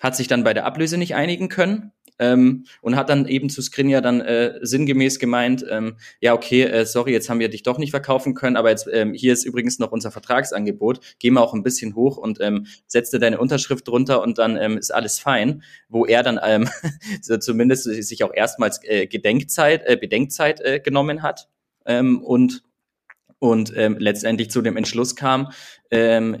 Hat 0.00 0.16
sich 0.16 0.26
dann 0.26 0.42
bei 0.42 0.54
der 0.54 0.66
Ablöse 0.66 0.98
nicht 0.98 1.14
einigen 1.14 1.48
können 1.48 1.92
ähm, 2.18 2.64
und 2.80 2.96
hat 2.96 3.08
dann 3.08 3.26
eben 3.26 3.50
zu 3.50 3.62
Skriniar 3.62 4.00
dann 4.00 4.20
äh, 4.20 4.58
sinngemäß 4.62 5.18
gemeint, 5.18 5.64
ähm, 5.68 5.96
ja, 6.20 6.34
okay, 6.34 6.62
äh, 6.62 6.86
sorry, 6.86 7.12
jetzt 7.12 7.30
haben 7.30 7.40
wir 7.40 7.48
dich 7.48 7.62
doch 7.62 7.78
nicht 7.78 7.90
verkaufen 7.90 8.34
können, 8.34 8.56
aber 8.56 8.70
jetzt 8.70 8.88
ähm, 8.92 9.12
hier 9.12 9.32
ist 9.32 9.44
übrigens 9.44 9.78
noch 9.78 9.92
unser 9.92 10.10
Vertragsangebot, 10.10 11.00
geh 11.18 11.30
mal 11.30 11.40
auch 11.40 11.54
ein 11.54 11.62
bisschen 11.62 11.94
hoch 11.94 12.16
und 12.16 12.40
ähm, 12.40 12.66
setzte 12.86 13.18
deine 13.18 13.38
Unterschrift 13.38 13.86
drunter 13.88 14.22
und 14.22 14.38
dann 14.38 14.56
ähm, 14.56 14.78
ist 14.78 14.92
alles 14.92 15.18
fein, 15.18 15.62
wo 15.88 16.04
er 16.04 16.22
dann 16.22 16.38
ähm, 16.42 16.68
so 17.22 17.36
zumindest 17.36 17.84
sich 17.84 18.24
auch 18.24 18.34
erstmals 18.34 18.80
äh, 18.84 19.06
Gedenkzeit, 19.06 19.82
äh, 19.86 19.96
Bedenkzeit 19.96 20.60
äh, 20.60 20.80
genommen 20.80 21.22
hat 21.22 21.48
ähm, 21.86 22.22
und 22.22 22.62
und 23.40 23.72
ähm, 23.76 23.96
letztendlich 24.00 24.50
zu 24.50 24.62
dem 24.62 24.76
Entschluss 24.76 25.14
kam, 25.14 25.52
ähm, 25.92 26.38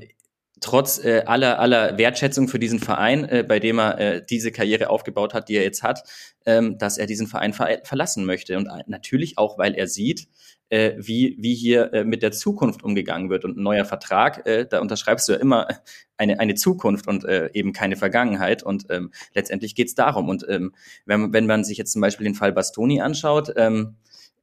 trotz 0.60 1.02
äh, 1.04 1.22
aller, 1.26 1.58
aller 1.58 1.98
Wertschätzung 1.98 2.48
für 2.48 2.58
diesen 2.58 2.78
Verein, 2.78 3.24
äh, 3.24 3.44
bei 3.46 3.60
dem 3.60 3.78
er 3.78 3.98
äh, 3.98 4.24
diese 4.24 4.52
Karriere 4.52 4.90
aufgebaut 4.90 5.34
hat, 5.34 5.48
die 5.48 5.56
er 5.56 5.62
jetzt 5.62 5.82
hat, 5.82 6.02
ähm, 6.46 6.78
dass 6.78 6.98
er 6.98 7.06
diesen 7.06 7.26
Verein 7.26 7.52
ver 7.52 7.80
verlassen 7.84 8.24
möchte. 8.24 8.56
Und 8.56 8.66
äh, 8.66 8.84
natürlich 8.86 9.38
auch, 9.38 9.58
weil 9.58 9.74
er 9.74 9.86
sieht, 9.86 10.28
äh, 10.70 10.94
wie, 10.98 11.36
wie 11.38 11.54
hier 11.54 11.92
äh, 11.92 12.04
mit 12.04 12.22
der 12.22 12.32
Zukunft 12.32 12.82
umgegangen 12.82 13.30
wird. 13.30 13.44
Und 13.44 13.56
ein 13.56 13.62
neuer 13.62 13.84
Vertrag, 13.84 14.46
äh, 14.46 14.66
da 14.66 14.80
unterschreibst 14.80 15.28
du 15.28 15.32
ja 15.32 15.38
immer 15.38 15.68
eine, 16.16 16.40
eine 16.40 16.54
Zukunft 16.54 17.08
und 17.08 17.24
äh, 17.24 17.50
eben 17.52 17.72
keine 17.72 17.96
Vergangenheit. 17.96 18.62
Und 18.62 18.86
ähm, 18.90 19.12
letztendlich 19.34 19.74
geht's 19.74 19.94
darum. 19.94 20.28
Und 20.28 20.46
ähm, 20.48 20.74
wenn, 21.06 21.32
wenn 21.32 21.46
man 21.46 21.64
sich 21.64 21.78
jetzt 21.78 21.92
zum 21.92 22.02
Beispiel 22.02 22.24
den 22.24 22.34
Fall 22.34 22.52
Bastoni 22.52 23.00
anschaut, 23.00 23.52
ähm, 23.56 23.96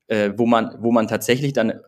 äh, 0.07 0.31
wo 0.35 0.45
man, 0.45 0.75
wo 0.79 0.91
man 0.91 1.07
tatsächlich 1.07 1.53
dann 1.53 1.81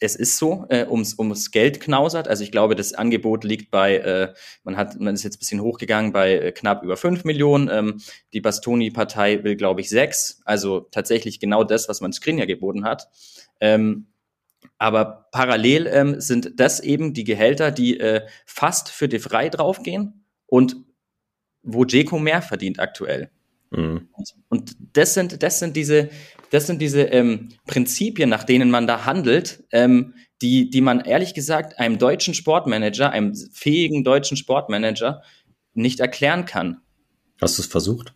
es 0.00 0.16
ist 0.16 0.38
so, 0.38 0.66
äh, 0.68 0.86
ums, 0.86 1.18
ums 1.18 1.50
Geld 1.50 1.80
knausert. 1.80 2.28
Also 2.28 2.42
ich 2.42 2.50
glaube, 2.50 2.74
das 2.74 2.92
Angebot 2.92 3.44
liegt 3.44 3.70
bei, 3.70 3.96
äh, 3.96 4.34
man 4.64 4.76
hat, 4.76 4.98
man 4.98 5.14
ist 5.14 5.22
jetzt 5.22 5.36
ein 5.36 5.38
bisschen 5.38 5.60
hochgegangen 5.60 6.12
bei 6.12 6.38
äh, 6.38 6.52
knapp 6.52 6.82
über 6.82 6.96
fünf 6.96 7.24
Millionen. 7.24 7.68
Ähm, 7.70 8.00
die 8.32 8.40
Bastoni-Partei 8.40 9.44
will, 9.44 9.56
glaube 9.56 9.80
ich, 9.80 9.88
sechs. 9.88 10.40
Also 10.44 10.80
tatsächlich 10.80 11.40
genau 11.40 11.64
das, 11.64 11.88
was 11.88 12.00
man 12.00 12.12
Skriniar 12.12 12.46
geboten 12.46 12.84
hat. 12.84 13.08
Ähm, 13.60 14.06
aber 14.78 15.28
parallel 15.32 15.86
ähm, 15.86 16.20
sind 16.20 16.58
das 16.60 16.80
eben 16.80 17.14
die 17.14 17.24
Gehälter, 17.24 17.70
die 17.70 17.98
äh, 17.98 18.26
fast 18.44 18.88
für 18.88 19.08
De 19.08 19.20
Frey 19.20 19.50
draufgehen 19.50 20.24
und 20.46 20.76
wo 21.62 21.84
Jeko 21.84 22.18
mehr 22.18 22.42
verdient 22.42 22.78
aktuell. 22.78 23.30
Mhm. 23.70 24.08
Und 24.48 24.76
das 24.92 25.14
sind, 25.14 25.42
das 25.42 25.58
sind 25.58 25.76
diese, 25.76 26.08
das 26.50 26.66
sind 26.66 26.80
diese 26.80 27.02
ähm, 27.02 27.50
Prinzipien, 27.66 28.28
nach 28.28 28.44
denen 28.44 28.70
man 28.70 28.86
da 28.86 29.04
handelt, 29.04 29.64
ähm, 29.72 30.14
die, 30.42 30.70
die 30.70 30.80
man 30.80 31.00
ehrlich 31.00 31.34
gesagt 31.34 31.78
einem 31.78 31.98
deutschen 31.98 32.34
Sportmanager, 32.34 33.10
einem 33.10 33.34
fähigen 33.52 34.04
deutschen 34.04 34.36
Sportmanager 34.36 35.22
nicht 35.74 36.00
erklären 36.00 36.44
kann. 36.44 36.80
Hast 37.40 37.58
du 37.58 37.62
es 37.62 37.68
versucht? 37.68 38.14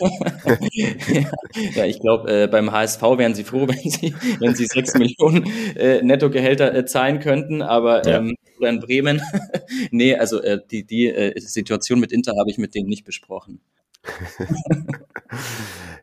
ja, 0.00 1.24
ja, 1.74 1.84
ich 1.84 2.00
glaube, 2.00 2.44
äh, 2.44 2.46
beim 2.46 2.72
HSV 2.72 3.02
wären 3.02 3.34
sie 3.34 3.44
froh, 3.44 3.68
wenn 3.68 3.90
sie, 3.90 4.14
wenn 4.40 4.54
sie 4.54 4.66
sechs 4.66 4.94
Millionen 4.94 5.44
äh, 5.76 6.02
Nettogehälter 6.02 6.74
äh, 6.74 6.86
zahlen 6.86 7.20
könnten, 7.20 7.60
aber 7.60 8.06
ähm, 8.06 8.34
oder 8.58 8.70
in 8.70 8.80
Bremen. 8.80 9.20
nee, 9.90 10.14
also 10.14 10.40
äh, 10.40 10.58
die, 10.70 10.84
die 10.84 11.08
äh, 11.08 11.38
Situation 11.40 12.00
mit 12.00 12.12
Inter 12.12 12.32
habe 12.38 12.50
ich 12.50 12.56
mit 12.58 12.74
denen 12.74 12.88
nicht 12.88 13.04
besprochen. 13.04 13.60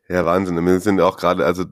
Ja, 0.10 0.26
Wahnsinn. 0.26 0.66
Wir 0.66 0.80
sind 0.80 0.99
auch 1.01 1.18
gerade, 1.18 1.45
also 1.45 1.66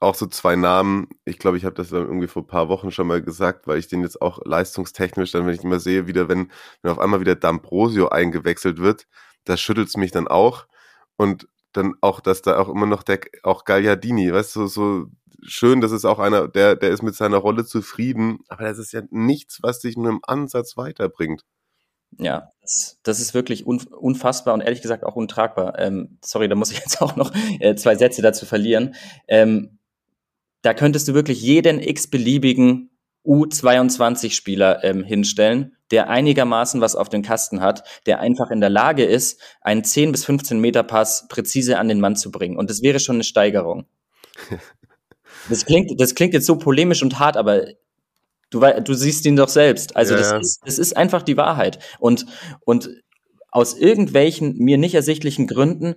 auch 0.00 0.14
so 0.14 0.26
zwei 0.26 0.56
Namen. 0.56 1.08
Ich 1.24 1.38
glaube, 1.38 1.56
ich 1.56 1.64
habe 1.64 1.74
das 1.74 1.92
irgendwie 1.92 2.26
vor 2.26 2.42
ein 2.42 2.46
paar 2.46 2.68
Wochen 2.68 2.90
schon 2.90 3.06
mal 3.06 3.22
gesagt, 3.22 3.66
weil 3.66 3.78
ich 3.78 3.88
den 3.88 4.02
jetzt 4.02 4.20
auch 4.20 4.40
leistungstechnisch, 4.44 5.32
dann 5.32 5.46
wenn 5.46 5.54
ich 5.54 5.64
immer 5.64 5.80
sehe, 5.80 6.06
wieder 6.06 6.28
wenn, 6.28 6.50
wenn 6.82 6.92
auf 6.92 6.98
einmal 6.98 7.20
wieder 7.20 7.34
D'Ambrosio 7.34 8.08
eingewechselt 8.08 8.78
wird, 8.78 9.06
da 9.44 9.56
schüttelt 9.56 9.88
es 9.88 9.96
mich 9.96 10.10
dann 10.10 10.28
auch. 10.28 10.66
Und 11.16 11.48
dann 11.72 11.94
auch, 12.00 12.20
dass 12.20 12.42
da 12.42 12.58
auch 12.58 12.68
immer 12.68 12.86
noch 12.86 13.02
der, 13.02 13.20
auch 13.42 13.64
Gagliardini, 13.64 14.32
weißt 14.32 14.56
du, 14.56 14.66
so 14.66 15.06
schön, 15.42 15.80
das 15.80 15.92
ist 15.92 16.04
auch 16.04 16.18
einer, 16.18 16.48
der, 16.48 16.76
der 16.76 16.90
ist 16.90 17.02
mit 17.02 17.14
seiner 17.14 17.36
Rolle 17.38 17.64
zufrieden, 17.64 18.38
aber 18.48 18.64
das 18.64 18.78
ist 18.78 18.92
ja 18.92 19.02
nichts, 19.10 19.62
was 19.62 19.80
dich 19.80 19.96
nur 19.96 20.10
im 20.10 20.20
Ansatz 20.22 20.76
weiterbringt. 20.76 21.44
Ja, 22.18 22.50
das, 22.62 22.98
das 23.02 23.20
ist 23.20 23.34
wirklich 23.34 23.66
un, 23.66 23.82
unfassbar 23.82 24.54
und 24.54 24.60
ehrlich 24.60 24.82
gesagt 24.82 25.04
auch 25.04 25.16
untragbar. 25.16 25.78
Ähm, 25.78 26.18
sorry, 26.24 26.48
da 26.48 26.54
muss 26.54 26.70
ich 26.70 26.78
jetzt 26.80 27.00
auch 27.00 27.16
noch 27.16 27.32
äh, 27.60 27.74
zwei 27.74 27.96
Sätze 27.96 28.22
dazu 28.22 28.46
verlieren. 28.46 28.94
Ähm, 29.28 29.78
da 30.62 30.72
könntest 30.72 31.08
du 31.08 31.14
wirklich 31.14 31.42
jeden 31.42 31.80
x-beliebigen 31.80 32.90
U22-Spieler 33.26 34.84
ähm, 34.84 35.02
hinstellen, 35.02 35.76
der 35.90 36.08
einigermaßen 36.10 36.80
was 36.80 36.94
auf 36.94 37.08
den 37.08 37.22
Kasten 37.22 37.60
hat, 37.60 37.84
der 38.06 38.20
einfach 38.20 38.50
in 38.50 38.60
der 38.60 38.70
Lage 38.70 39.04
ist, 39.04 39.40
einen 39.60 39.84
10 39.84 40.12
bis 40.12 40.24
15 40.24 40.58
Meter 40.58 40.82
Pass 40.82 41.26
präzise 41.28 41.78
an 41.78 41.88
den 41.88 42.00
Mann 42.00 42.16
zu 42.16 42.30
bringen. 42.30 42.56
Und 42.56 42.70
das 42.70 42.82
wäre 42.82 43.00
schon 43.00 43.16
eine 43.16 43.24
Steigerung. 43.24 43.86
Das 45.50 45.66
klingt, 45.66 46.00
das 46.00 46.14
klingt 46.14 46.32
jetzt 46.32 46.46
so 46.46 46.56
polemisch 46.56 47.02
und 47.02 47.18
hart, 47.18 47.36
aber 47.36 47.66
du, 48.54 48.82
du 48.82 48.94
siehst 48.94 49.26
ihn 49.26 49.36
doch 49.36 49.48
selbst. 49.48 49.96
Also 49.96 50.14
ja, 50.14 50.20
das, 50.20 50.32
Ist, 50.40 50.60
das 50.64 50.78
ist 50.78 50.96
einfach 50.96 51.22
die 51.22 51.36
Wahrheit. 51.36 51.78
Und, 51.98 52.26
und 52.64 52.90
aus 53.50 53.74
irgendwelchen 53.74 54.56
mir 54.58 54.78
nicht 54.78 54.94
ersichtlichen 54.94 55.46
Gründen 55.46 55.94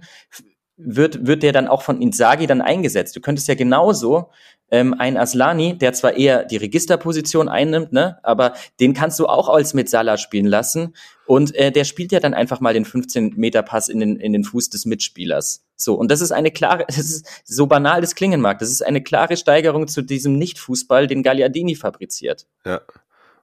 wird, 0.76 1.26
wird 1.26 1.43
der 1.43 1.53
dann 1.53 1.68
auch 1.68 1.82
von 1.82 2.01
Inzaghi 2.01 2.47
dann 2.47 2.62
eingesetzt. 2.62 3.16
Du 3.16 3.22
könntest 3.22 3.47
ja 3.47 3.55
genauso 3.55 4.30
ähm, 4.70 4.93
ein 4.97 5.18
Aslani, 5.18 5.78
der 5.78 5.93
zwar 5.93 6.13
eher 6.13 6.43
die 6.43 6.57
Registerposition 6.57 7.49
einnimmt, 7.49 7.93
ne, 7.93 8.20
aber 8.24 8.53
den 8.80 8.93
kannst 8.93 9.20
du 9.20 9.28
auch 9.28 9.49
als 9.49 9.74
mit 9.74 9.89
spielen 10.20 10.45
lassen 10.45 10.95
und 11.26 11.55
äh, 11.55 11.72
der 11.72 11.84
spielt 11.84 12.11
ja 12.11 12.20
dann 12.20 12.34
einfach 12.34 12.59
mal 12.59 12.74
den 12.74 12.86
15 12.86 13.34
Meter 13.38 13.63
Pass 13.63 13.89
in 13.89 13.99
den 13.99 14.18
in 14.18 14.34
den 14.34 14.43
Fuß 14.43 14.70
des 14.70 14.86
Mitspielers. 14.86 15.63
So 15.76 15.95
und 15.95 16.11
das 16.11 16.22
ist 16.22 16.32
eine 16.32 16.51
klare, 16.51 16.86
das 16.88 16.97
ist 16.97 17.28
so 17.45 17.68
banal 17.68 18.01
das 18.01 18.15
klingen 18.15 18.41
mag, 18.41 18.59
das 18.59 18.70
ist 18.70 18.86
eine 18.86 19.01
klare 19.01 19.38
Steigerung 19.38 19.88
zu 19.88 20.01
diesem 20.01 20.38
Nicht-Fußball, 20.38 21.07
den 21.07 21.24
Gagliardini 21.24 21.76
fabriziert. 21.76 22.45
Ja. 22.65 22.82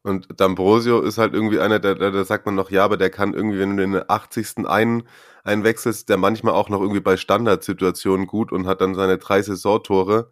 Und 0.07 0.29
D'Ambrosio 0.35 1.03
ist 1.03 1.17
halt 1.17 1.33
irgendwie 1.33 1.61
einer, 1.61 1.79
der, 1.79 1.95
der, 1.95 2.25
sagt 2.27 2.45
man 2.45 2.55
noch, 2.55 2.71
ja, 2.71 2.85
aber 2.85 2.99
der 2.99 3.09
kann 3.09 3.33
irgendwie, 3.33 3.59
wenn 3.59 3.75
du 3.79 3.83
den 3.83 4.03
80. 4.07 4.67
einen 4.67 5.05
einwechselst, 5.45 6.11
der 6.11 6.19
manchmal 6.19 6.53
auch 6.53 6.69
noch 6.69 6.83
irgendwie 6.83 7.01
bei 7.01 7.17
Standardsituationen 7.17 8.27
gut 8.27 8.53
und 8.53 8.67
hat 8.67 8.83
dann 8.83 8.95
seine 8.95 9.17
drei 9.17 9.41
Saisontore. 9.41 10.31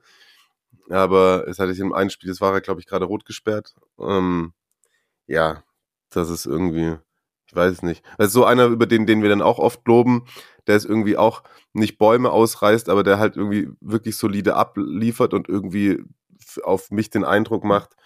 Aber 0.92 1.48
es 1.48 1.58
hatte 1.58 1.72
ich 1.72 1.78
im 1.78 1.94
einen 1.94 2.10
Spiel, 2.10 2.28
das 2.28 2.40
war 2.40 2.52
er, 2.52 2.60
glaube 2.60 2.80
ich, 2.80 2.86
gerade 2.86 3.06
rot 3.06 3.24
gesperrt. 3.24 3.74
Ähm, 3.98 4.52
ja, 5.26 5.64
das 6.10 6.28
ist 6.28 6.44
irgendwie, 6.44 6.98
ich 7.46 7.56
weiß 7.56 7.72
es 7.72 7.82
nicht. 7.82 8.04
Das 8.18 8.28
ist 8.28 8.32
so 8.34 8.44
einer, 8.44 8.66
über 8.66 8.86
den, 8.86 9.06
den 9.06 9.22
wir 9.22 9.30
dann 9.30 9.40
auch 9.40 9.58
oft 9.58 9.86
loben, 9.86 10.26
der 10.66 10.76
ist 10.76 10.84
irgendwie 10.84 11.16
auch 11.16 11.42
nicht 11.72 11.96
Bäume 11.96 12.30
ausreißt, 12.30 12.90
aber 12.90 13.02
der 13.02 13.18
halt 13.18 13.36
irgendwie 13.36 13.70
wirklich 13.80 14.16
solide 14.16 14.54
abliefert 14.54 15.32
und 15.32 15.48
irgendwie 15.48 16.04
auf 16.62 16.90
mich 16.90 17.08
den 17.08 17.24
Eindruck 17.24 17.64
macht, 17.64 17.96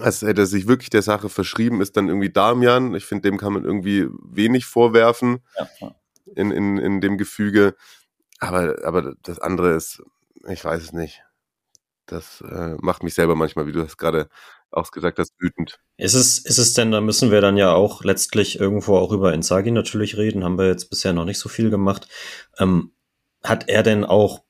als 0.00 0.20
hätte 0.20 0.42
er 0.42 0.46
sich 0.46 0.68
wirklich 0.68 0.90
der 0.90 1.02
Sache 1.02 1.30
verschrieben, 1.30 1.80
ist 1.80 1.96
dann 1.96 2.08
irgendwie 2.08 2.30
Damian. 2.30 2.94
Ich 2.94 3.06
finde, 3.06 3.30
dem 3.30 3.38
kann 3.38 3.54
man 3.54 3.64
irgendwie 3.64 4.08
wenig 4.22 4.66
vorwerfen 4.66 5.42
ja. 5.58 5.94
in, 6.34 6.50
in, 6.50 6.76
in 6.76 7.00
dem 7.00 7.16
Gefüge. 7.16 7.76
Aber, 8.40 8.76
aber 8.84 9.14
das 9.22 9.38
andere 9.38 9.74
ist, 9.74 10.02
ich 10.48 10.64
weiß 10.64 10.82
es 10.82 10.92
nicht. 10.92 11.22
Das 12.12 12.42
äh, 12.42 12.76
macht 12.80 13.02
mich 13.02 13.14
selber 13.14 13.34
manchmal, 13.34 13.66
wie 13.66 13.72
du 13.72 13.82
das 13.82 13.96
gerade 13.96 14.28
auch 14.70 14.90
gesagt 14.90 15.18
hast, 15.18 15.32
wütend. 15.38 15.80
Ist 15.96 16.14
es, 16.14 16.38
ist 16.38 16.58
es 16.58 16.74
denn, 16.74 16.90
da 16.90 17.00
müssen 17.00 17.30
wir 17.30 17.40
dann 17.40 17.56
ja 17.56 17.72
auch 17.72 18.04
letztlich 18.04 18.60
irgendwo 18.60 18.96
auch 18.96 19.12
über 19.12 19.32
Insagi 19.32 19.70
natürlich 19.70 20.16
reden, 20.18 20.44
haben 20.44 20.58
wir 20.58 20.66
jetzt 20.66 20.90
bisher 20.90 21.14
noch 21.14 21.24
nicht 21.24 21.38
so 21.38 21.48
viel 21.48 21.70
gemacht. 21.70 22.08
Ähm, 22.58 22.92
hat 23.42 23.68
er 23.68 23.82
denn 23.82 24.04
auch 24.04 24.42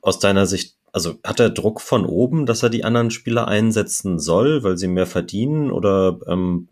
aus 0.00 0.20
deiner 0.20 0.46
Sicht, 0.46 0.76
also 0.92 1.16
hat 1.24 1.40
er 1.40 1.50
Druck 1.50 1.80
von 1.80 2.06
oben, 2.06 2.46
dass 2.46 2.62
er 2.62 2.70
die 2.70 2.84
anderen 2.84 3.10
Spieler 3.10 3.48
einsetzen 3.48 4.20
soll, 4.20 4.62
weil 4.62 4.78
sie 4.78 4.88
mehr 4.88 5.06
verdienen 5.06 5.72
oder 5.72 6.20
ähm, 6.28 6.68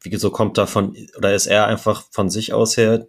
wie 0.00 0.14
so 0.16 0.30
kommt 0.30 0.58
davon, 0.58 0.96
oder 1.16 1.34
ist 1.34 1.46
er 1.46 1.66
einfach 1.66 2.04
von 2.10 2.30
sich 2.30 2.52
aus 2.52 2.76
her 2.76 3.08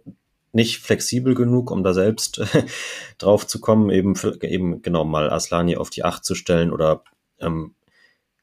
nicht 0.52 0.78
flexibel 0.78 1.34
genug, 1.34 1.70
um 1.70 1.82
da 1.82 1.92
selbst 1.92 2.42
drauf 3.18 3.46
zu 3.46 3.60
kommen, 3.60 3.90
eben, 3.90 4.14
eben 4.42 4.82
genau 4.82 5.04
mal 5.04 5.30
Aslani 5.30 5.76
auf 5.76 5.90
die 5.90 6.04
Acht 6.04 6.24
zu 6.24 6.34
stellen 6.34 6.72
oder 6.72 7.02
ähm, 7.38 7.74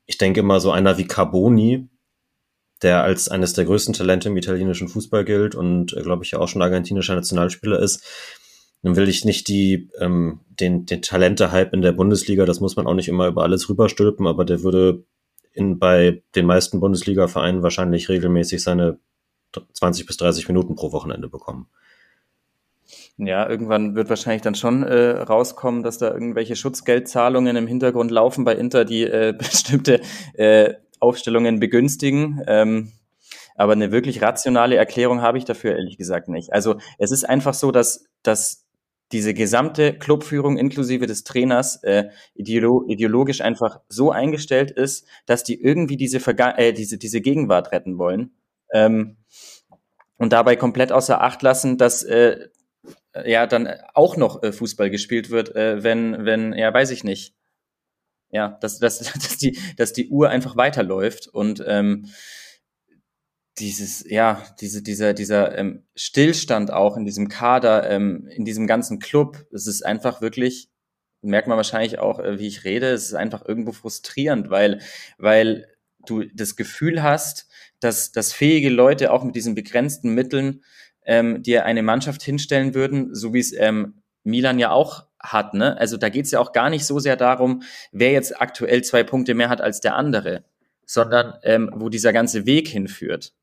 ich 0.06 0.18
denke 0.18 0.42
immer 0.42 0.60
so 0.60 0.72
einer 0.72 0.98
wie 0.98 1.08
Carboni, 1.08 1.88
der 2.82 3.04
als 3.04 3.30
eines 3.30 3.54
der 3.54 3.66
größten 3.66 3.94
Talente 3.94 4.30
im 4.30 4.38
italienischen 4.38 4.90
Fußball 4.90 5.24
gilt 5.24 5.56
und 5.56 5.94
äh, 5.94 6.02
glaube 6.02 6.24
ich 6.24 6.32
ja 6.32 6.40
auch 6.40 6.48
schon 6.48 6.62
argentinischer 6.62 7.16
Nationalspieler 7.16 7.80
ist. 7.80 8.04
Dann 8.82 8.98
will 8.98 9.08
ich 9.08 9.24
nicht 9.24 9.48
die, 9.48 9.90
ähm, 10.00 10.42
den, 10.48 10.86
den 10.86 11.02
Talente-Hype 11.02 11.74
in 11.74 11.82
der 11.82 11.94
Bundesliga, 11.94 12.46
das 12.46 12.60
muss 12.60 12.76
man 12.76 12.86
auch 12.86 12.94
nicht 12.94 13.08
immer 13.08 13.28
über 13.28 13.44
alles 13.44 13.70
rüberstülpen, 13.70 14.28
aber 14.28 14.44
der 14.44 14.62
würde 14.62 15.06
in, 15.54 15.80
bei 15.80 16.22
den 16.36 16.46
meisten 16.46 16.82
Bundesliga-Vereinen 16.82 17.64
wahrscheinlich 17.64 18.10
regelmäßig 18.10 18.62
seine 18.62 19.00
20 19.74 20.06
bis 20.06 20.18
30 20.18 20.48
Minuten 20.50 20.76
pro 20.76 20.92
Wochenende 20.92 21.30
bekommen. 21.30 21.68
Ja, 23.18 23.48
irgendwann 23.48 23.96
wird 23.96 24.10
wahrscheinlich 24.10 24.42
dann 24.42 24.56
schon 24.56 24.82
äh, 24.84 25.12
rauskommen, 25.22 25.84
dass 25.84 26.00
da 26.00 26.12
irgendwelche 26.12 26.56
Schutzgeldzahlungen 26.56 27.56
im 27.56 27.68
Hintergrund 27.68 28.10
laufen 28.10 28.44
bei 28.44 28.56
Inter, 28.56 28.86
die 28.86 29.04
äh, 29.04 29.34
bestimmte 29.38 30.02
äh, 30.34 30.74
Aufstellungen 31.00 31.60
begünstigen. 31.60 32.42
Ähm, 32.48 32.92
aber 33.56 33.74
eine 33.74 33.92
wirklich 33.92 34.22
rationale 34.22 34.78
Erklärung 34.78 35.22
habe 35.22 35.38
ich 35.38 35.46
dafür 35.46 35.76
ehrlich 35.76 35.98
gesagt 35.98 36.28
nicht. 36.28 36.54
Also 36.54 36.78
es 36.98 37.12
ist 37.12 37.24
einfach 37.24 37.54
so, 37.54 37.72
dass, 37.72 38.06
dass 38.24 38.66
diese 39.12 39.36
gesamte 39.36 39.94
Clubführung 39.94 40.58
inklusive 40.58 41.06
des 41.06 41.24
Trainers 41.24 41.84
äh, 41.84 42.10
ideolo 42.34 42.84
ideologisch 42.88 43.42
einfach 43.42 43.80
so 43.88 44.12
eingestellt 44.12 44.72
ist, 44.72 45.08
dass 45.28 45.44
die 45.44 45.62
irgendwie 45.62 45.98
diese, 45.98 46.20
Verga 46.20 46.56
äh, 46.58 46.74
diese, 46.74 46.98
diese 46.98 47.22
Gegenwart 47.22 47.72
retten 47.72 48.00
wollen. 48.00 48.32
Ähm, 48.74 49.18
und 50.18 50.34
dabei 50.34 50.56
komplett 50.56 50.92
außer 50.92 51.22
Acht 51.22 51.42
lassen, 51.44 51.78
dass 51.78 52.02
äh, 52.02 52.48
ja 53.26 53.48
dann 53.48 53.68
auch 53.94 54.18
noch 54.18 54.44
äh, 54.44 54.52
Fußball 54.52 54.90
gespielt 54.90 55.30
wird, 55.30 55.56
äh, 55.56 55.84
wenn, 55.84 56.26
wenn, 56.26 56.54
ja, 56.54 56.74
weiß 56.74 56.92
ich 56.92 57.04
nicht. 57.04 57.36
Ja, 58.32 58.58
dass, 58.62 58.80
dass, 58.80 59.00
dass, 59.14 59.38
die, 59.38 59.60
dass 59.78 59.94
die 59.94 60.10
Uhr 60.10 60.30
einfach 60.30 60.56
weiterläuft 60.58 61.28
und 61.28 61.64
ähm, 61.68 62.08
dieses, 63.60 64.10
ja, 64.10 64.44
diese, 64.60 64.82
dieser, 64.82 65.14
dieser 65.14 65.58
ähm, 65.58 65.84
Stillstand 65.96 66.72
auch 66.72 66.98
in 66.98 67.06
diesem 67.06 67.28
Kader, 67.28 67.90
ähm, 67.90 68.28
in 68.28 68.46
diesem 68.46 68.66
ganzen 68.66 69.00
Club, 69.00 69.46
es 69.52 69.68
ist 69.68 69.86
einfach 69.86 70.22
wirklich, 70.22 70.70
merkt 71.22 71.48
man 71.48 71.58
wahrscheinlich 71.58 72.00
auch, 72.00 72.20
äh, 72.20 72.40
wie 72.40 72.48
ich 72.48 72.64
rede, 72.64 72.88
es 72.92 73.06
ist 73.06 73.14
einfach 73.14 73.46
irgendwo 73.48 73.72
frustrierend, 73.72 74.50
weil, 74.50 74.82
weil 75.18 75.68
du 76.06 76.24
das 76.34 76.56
Gefühl 76.56 77.04
hast, 77.04 77.48
dass, 77.80 78.12
dass 78.12 78.34
fähige 78.34 78.70
Leute 78.70 79.12
auch 79.12 79.24
mit 79.24 79.36
diesen 79.36 79.56
begrenzten 79.56 80.14
Mitteln 80.14 80.64
ähm, 81.06 81.44
dir 81.44 81.66
eine 81.66 81.84
Mannschaft 81.84 82.24
hinstellen 82.24 82.74
würden, 82.74 83.14
so 83.14 83.34
wie 83.34 83.40
es 83.40 83.54
ähm, 83.54 84.02
Milan 84.24 84.60
ja 84.60 84.72
auch 84.72 85.06
hat. 85.20 85.54
Ne? 85.54 85.78
Also 85.78 85.98
da 85.98 86.10
geht 86.10 86.26
es 86.26 86.32
ja 86.32 86.40
auch 86.40 86.52
gar 86.52 86.70
nicht 86.70 86.86
so 86.86 87.00
sehr 87.00 87.16
darum, 87.16 87.64
wer 87.92 88.12
jetzt 88.12 88.40
aktuell 88.40 88.84
zwei 88.84 89.04
Punkte 89.04 89.34
mehr 89.34 89.50
hat 89.50 89.62
als 89.62 89.80
der 89.80 89.96
andere, 89.96 90.44
sondern 90.86 91.34
ähm, 91.44 91.72
wo 91.74 91.90
dieser 91.90 92.14
ganze 92.14 92.46
Weg 92.46 92.68
hinführt. 92.68 93.34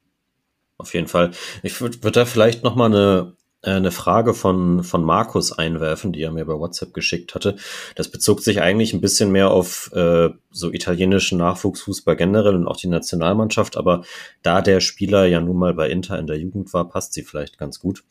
Auf 0.77 0.95
jeden 0.95 1.09
Fall. 1.09 1.31
Ich 1.63 1.81
würde 1.81 2.03
würd 2.03 2.17
da 2.17 2.25
vielleicht 2.25 2.65
noch 2.65 2.75
mal 2.75 2.87
eine 2.87 3.37
eine 3.63 3.91
Frage 3.91 4.33
von, 4.33 4.83
von 4.83 5.05
Markus 5.05 5.53
einwerfen, 5.53 6.13
die 6.13 6.23
er 6.23 6.33
mir 6.33 6.47
bei 6.47 6.55
WhatsApp 6.55 6.95
geschickt 6.95 7.35
hatte. 7.35 7.57
Das 7.95 8.11
bezog 8.11 8.41
sich 8.41 8.63
eigentlich 8.63 8.95
ein 8.95 9.01
bisschen 9.01 9.31
mehr 9.33 9.51
auf 9.51 9.93
äh, 9.93 10.31
so 10.51 10.73
italienischen 10.73 11.39
Nachwuchsfußball 11.39 12.17
generell 12.17 12.55
und 12.55 12.67
auch 12.67 12.77
die 12.77 12.89
Nationalmannschaft, 12.89 13.77
aber 13.77 14.03
da 14.43 14.63
der 14.63 14.81
Spieler 14.81 15.27
ja 15.27 15.41
nun 15.41 15.59
mal 15.59 15.75
bei 15.75 15.91
Inter 15.91 16.19
in 16.19 16.27
der 16.27 16.39
Jugend 16.39 16.73
war, 16.73 16.89
passt 16.89 17.13
sie 17.13 17.23
vielleicht 17.23 17.59
ganz 17.59 17.81
gut. 17.81 18.05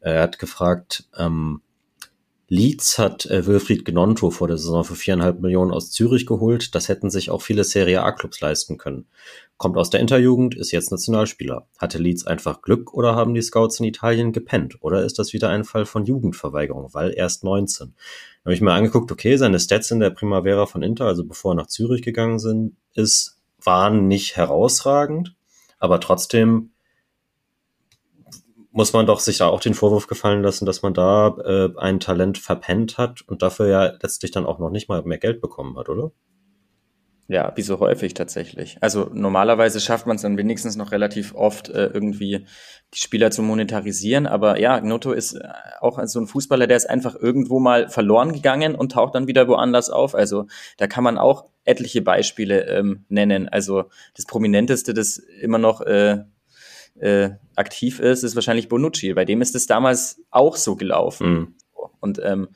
Er 0.00 0.22
hat 0.22 0.38
gefragt, 0.38 1.04
ähm, 1.18 1.60
Leeds 2.48 2.98
hat 2.98 3.24
äh, 3.26 3.46
Wilfried 3.46 3.84
Gnonto 3.84 4.30
vor 4.30 4.48
der 4.48 4.58
Saison 4.58 4.84
für 4.84 4.94
viereinhalb 4.94 5.40
Millionen 5.40 5.70
aus 5.70 5.90
Zürich 5.90 6.26
geholt. 6.26 6.74
Das 6.74 6.88
hätten 6.88 7.08
sich 7.08 7.30
auch 7.30 7.40
viele 7.40 7.64
Serie 7.64 8.02
A-Clubs 8.02 8.40
leisten 8.40 8.76
können. 8.76 9.06
Kommt 9.56 9.78
aus 9.78 9.88
der 9.88 10.00
Interjugend, 10.00 10.54
ist 10.54 10.70
jetzt 10.70 10.90
Nationalspieler. 10.90 11.66
Hatte 11.78 11.98
Leeds 11.98 12.26
einfach 12.26 12.60
Glück 12.60 12.92
oder 12.92 13.14
haben 13.14 13.34
die 13.34 13.40
Scouts 13.40 13.80
in 13.80 13.86
Italien 13.86 14.32
gepennt? 14.32 14.76
Oder 14.82 15.04
ist 15.04 15.18
das 15.18 15.32
wieder 15.32 15.48
ein 15.48 15.64
Fall 15.64 15.86
von 15.86 16.04
Jugendverweigerung, 16.04 16.92
weil 16.92 17.14
erst 17.16 17.44
19? 17.44 17.94
Da 17.96 18.48
habe 18.48 18.54
ich 18.54 18.60
mir 18.60 18.72
angeguckt, 18.72 19.10
okay, 19.10 19.36
seine 19.36 19.58
Stats 19.58 19.90
in 19.90 20.00
der 20.00 20.10
Primavera 20.10 20.66
von 20.66 20.82
Inter, 20.82 21.06
also 21.06 21.24
bevor 21.24 21.52
er 21.52 21.56
nach 21.56 21.68
Zürich 21.68 22.02
gegangen 22.02 22.38
sind, 22.38 22.76
ist, 22.92 23.40
waren 23.62 24.06
nicht 24.06 24.36
herausragend, 24.36 25.34
aber 25.78 25.98
trotzdem 25.98 26.73
muss 28.74 28.92
man 28.92 29.06
doch 29.06 29.20
sich 29.20 29.38
da 29.38 29.46
auch 29.46 29.60
den 29.60 29.74
Vorwurf 29.74 30.08
gefallen 30.08 30.42
lassen, 30.42 30.66
dass 30.66 30.82
man 30.82 30.94
da 30.94 31.28
äh, 31.44 31.70
ein 31.78 32.00
Talent 32.00 32.38
verpennt 32.38 32.98
hat 32.98 33.22
und 33.22 33.40
dafür 33.40 33.68
ja 33.68 33.92
letztlich 34.02 34.32
dann 34.32 34.46
auch 34.46 34.58
noch 34.58 34.70
nicht 34.70 34.88
mal 34.88 35.00
mehr 35.04 35.18
Geld 35.18 35.40
bekommen 35.40 35.78
hat, 35.78 35.88
oder? 35.88 36.10
Ja, 37.28 37.52
wie 37.54 37.62
so 37.62 37.78
häufig 37.78 38.14
tatsächlich. 38.14 38.76
Also 38.80 39.08
normalerweise 39.14 39.80
schafft 39.80 40.06
man 40.06 40.16
es 40.16 40.22
dann 40.22 40.36
wenigstens 40.36 40.74
noch 40.74 40.90
relativ 40.90 41.34
oft 41.36 41.68
äh, 41.68 41.86
irgendwie 41.86 42.46
die 42.92 42.98
Spieler 42.98 43.30
zu 43.30 43.42
monetarisieren. 43.42 44.26
Aber 44.26 44.58
ja, 44.58 44.78
Gnotto 44.80 45.12
ist 45.12 45.34
äh, 45.34 45.48
auch 45.80 45.98
so 46.04 46.20
ein 46.20 46.26
Fußballer, 46.26 46.66
der 46.66 46.76
ist 46.76 46.90
einfach 46.90 47.14
irgendwo 47.14 47.60
mal 47.60 47.88
verloren 47.88 48.32
gegangen 48.32 48.74
und 48.74 48.92
taucht 48.92 49.14
dann 49.14 49.28
wieder 49.28 49.46
woanders 49.46 49.88
auf. 49.88 50.16
Also 50.16 50.48
da 50.78 50.88
kann 50.88 51.04
man 51.04 51.16
auch 51.16 51.46
etliche 51.64 52.02
Beispiele 52.02 52.66
ähm, 52.66 53.04
nennen. 53.08 53.48
Also 53.48 53.84
das 54.16 54.26
prominenteste, 54.26 54.92
das 54.92 55.16
immer 55.16 55.58
noch 55.58 55.80
äh, 55.80 56.24
äh, 56.98 57.30
aktiv 57.56 58.00
ist, 58.00 58.22
ist 58.22 58.34
wahrscheinlich 58.34 58.68
Bonucci. 58.68 59.12
Bei 59.14 59.24
dem 59.24 59.42
ist 59.42 59.54
es 59.54 59.66
damals 59.66 60.20
auch 60.30 60.56
so 60.56 60.76
gelaufen. 60.76 61.28
Mhm. 61.28 61.54
Und 62.00 62.20
ähm, 62.22 62.48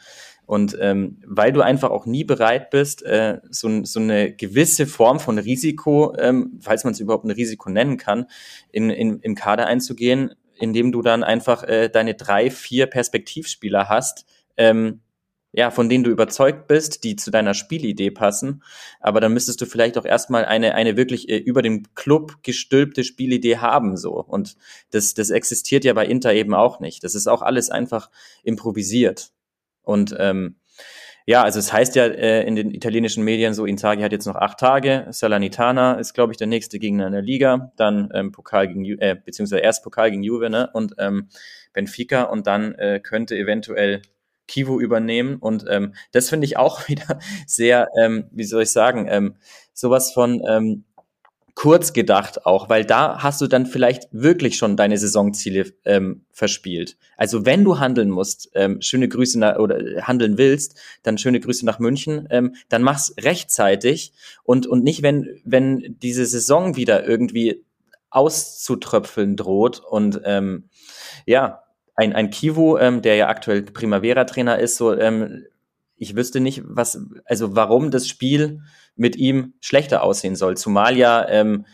und 0.49 0.79
ähm, 0.81 1.19
weil 1.27 1.53
du 1.53 1.61
einfach 1.61 1.91
auch 1.91 2.07
nie 2.07 2.25
bereit 2.25 2.71
bist, 2.71 3.03
äh, 3.03 3.39
so, 3.51 3.85
so 3.85 4.01
eine 4.01 4.33
gewisse 4.33 4.87
Form 4.87 5.21
von 5.21 5.39
Risiko, 5.39 6.17
ähm, 6.19 6.59
falls 6.63 6.85
man 6.85 6.95
es 6.95 7.01
überhaupt 7.01 7.27
ein 7.27 7.31
Risiko 7.31 7.69
nennen 7.69 7.99
kann, 7.99 8.25
in, 8.73 8.89
in, 8.89 9.21
im 9.21 9.35
Kader 9.35 9.67
einzugehen, 9.67 10.35
indem 10.59 10.91
du 10.91 11.03
dann 11.03 11.23
einfach 11.23 11.65
äh, 11.65 11.91
deine 11.91 12.15
drei, 12.15 12.51
vier 12.51 12.87
Perspektivspieler 12.87 13.91
hast, 13.91 14.25
ähm, 14.57 15.01
ja, 15.53 15.71
von 15.71 15.89
denen 15.89 16.05
du 16.05 16.11
überzeugt 16.11 16.67
bist, 16.69 17.05
die 17.05 17.17
zu 17.17 17.31
deiner 17.31 17.55
Spielidee 17.55 18.11
passen. 18.11 18.63
Aber 19.01 19.21
dann 19.21 19.33
müsstest 19.33 19.61
du 19.61 19.67
vielleicht 19.67 19.97
auch 19.97 20.05
erstmal 20.05 20.45
eine, 20.45 20.75
eine 20.75 20.97
wirklich 20.97 21.29
äh, 21.29 21.39
über 21.39 21.63
dem 21.63 21.95
Club 21.95 22.43
gestülpte 22.43 23.03
Spielidee 23.05 23.59
haben, 23.59 23.97
so. 23.97 24.23
Und 24.23 24.57
das, 24.91 25.15
das 25.15 25.31
existiert 25.31 25.85
ja 25.85 25.95
bei 25.95 26.07
Inter 26.07 26.35
eben 26.35 26.55
auch 26.55 26.81
nicht. 26.81 27.03
Das 27.03 27.15
ist 27.15 27.27
auch 27.27 27.43
alles 27.43 27.71
einfach 27.71 28.11
improvisiert. 28.43 29.31
Und 29.83 30.15
ähm, 30.19 30.57
ja, 31.25 31.43
also 31.43 31.59
es 31.59 31.73
heißt 31.73 31.95
ja 31.95 32.07
äh, 32.07 32.47
in 32.47 32.57
den 32.57 32.71
italienischen 32.71 33.23
Medien 33.23 33.53
so, 33.53 33.67
Inzaghi 33.67 34.03
hat 34.03 34.13
jetzt 34.13 34.27
noch 34.27 34.37
acht 34.37 34.59
Tage, 34.59 35.07
Salernitana 35.11 35.95
ist, 35.95 36.15
glaube 36.15 36.33
ich, 36.33 36.39
der 36.39 36.47
nächste 36.47 36.79
Gegner 36.79 37.07
in 37.07 37.13
der 37.13 37.21
Liga, 37.21 37.71
dann 37.77 38.11
ähm, 38.15 38.33
Pokal 38.33 38.69
gegen, 38.69 38.85
äh, 38.99 39.15
beziehungsweise 39.23 39.61
erst 39.61 39.85
Pokal 39.85 40.11
gegen 40.11 40.23
Juve, 40.23 40.49
ne, 40.49 40.71
und 40.73 40.95
ähm, 40.99 41.29
Benfica 41.75 42.23
und 42.23 42.47
dann 42.47 42.75
äh, 42.77 43.01
könnte 43.01 43.37
eventuell 43.37 44.01
Kivo 44.49 44.81
übernehmen. 44.81 45.37
Und 45.37 45.65
ähm, 45.69 45.95
das 46.11 46.29
finde 46.29 46.47
ich 46.47 46.57
auch 46.57 46.89
wieder 46.89 47.21
sehr, 47.47 47.89
ähm, 48.03 48.25
wie 48.33 48.45
soll 48.45 48.63
ich 48.63 48.73
sagen, 48.73 49.07
ähm, 49.09 49.37
sowas 49.73 50.13
von 50.13 50.43
ähm, 50.49 50.85
kurz 51.55 51.93
gedacht 51.93 52.47
auch, 52.47 52.69
weil 52.69 52.85
da 52.85 53.21
hast 53.21 53.41
du 53.41 53.49
dann 53.49 53.67
vielleicht 53.67 54.05
wirklich 54.13 54.57
schon 54.57 54.77
deine 54.77 54.97
Saisonziele 54.97 55.73
ähm, 55.85 56.25
verspielt. 56.31 56.97
Also 57.17 57.47
wenn 57.47 57.65
du 57.65 57.81
handeln 57.81 58.11
musst, 58.11 58.49
ähm, 58.55 58.81
schöne 58.81 59.09
Grüße 59.09 59.41
nach, 59.41 59.59
oder 59.59 59.77
handeln 60.03 60.39
willst, 60.39 60.79
dann 61.03 61.19
schöne 61.19 61.41
Grüße 61.41 61.67
nach 61.67 61.81
München, 61.81 62.29
ähm, 62.31 62.55
dann 62.69 62.83
mach's 62.83 63.13
rechtzeitig. 63.19 64.13
Und 64.45 64.69
und 64.69 64.85
nicht 64.85 65.03
wenn 65.03 65.41
wenn 65.45 65.97
diese 66.01 66.27
Saison 66.27 66.77
wieder 66.77 67.05
irgendwie 67.05 67.65
auszutröpfeln 68.11 69.37
droht. 69.37 69.81
Und 69.81 70.21
ähm, 70.25 70.69
ja 71.27 71.65
ein 71.99 72.13
ein 72.13 72.31
Kivo, 72.31 72.79
ähm, 72.79 73.03
der 73.03 73.17
ja 73.17 73.29
aktuell 73.29 73.63
Primavera-Trainer 73.63 74.59
ist, 74.59 74.77
so 74.77 74.97
ähm, 74.97 75.45
ich 75.97 76.15
wüsste 76.15 76.41
nicht, 76.41 76.63
was, 76.65 77.01
also 77.25 77.57
warum 77.57 77.91
das 77.91 78.07
Spiel 78.07 78.61
mit 78.95 79.17
ihm 79.17 79.55
schlechter 79.61 80.03
aussehen 80.05 80.37
soll. 80.37 80.57
Zumal 80.57 80.97
ja 80.97 81.29
ähm, 81.29 81.67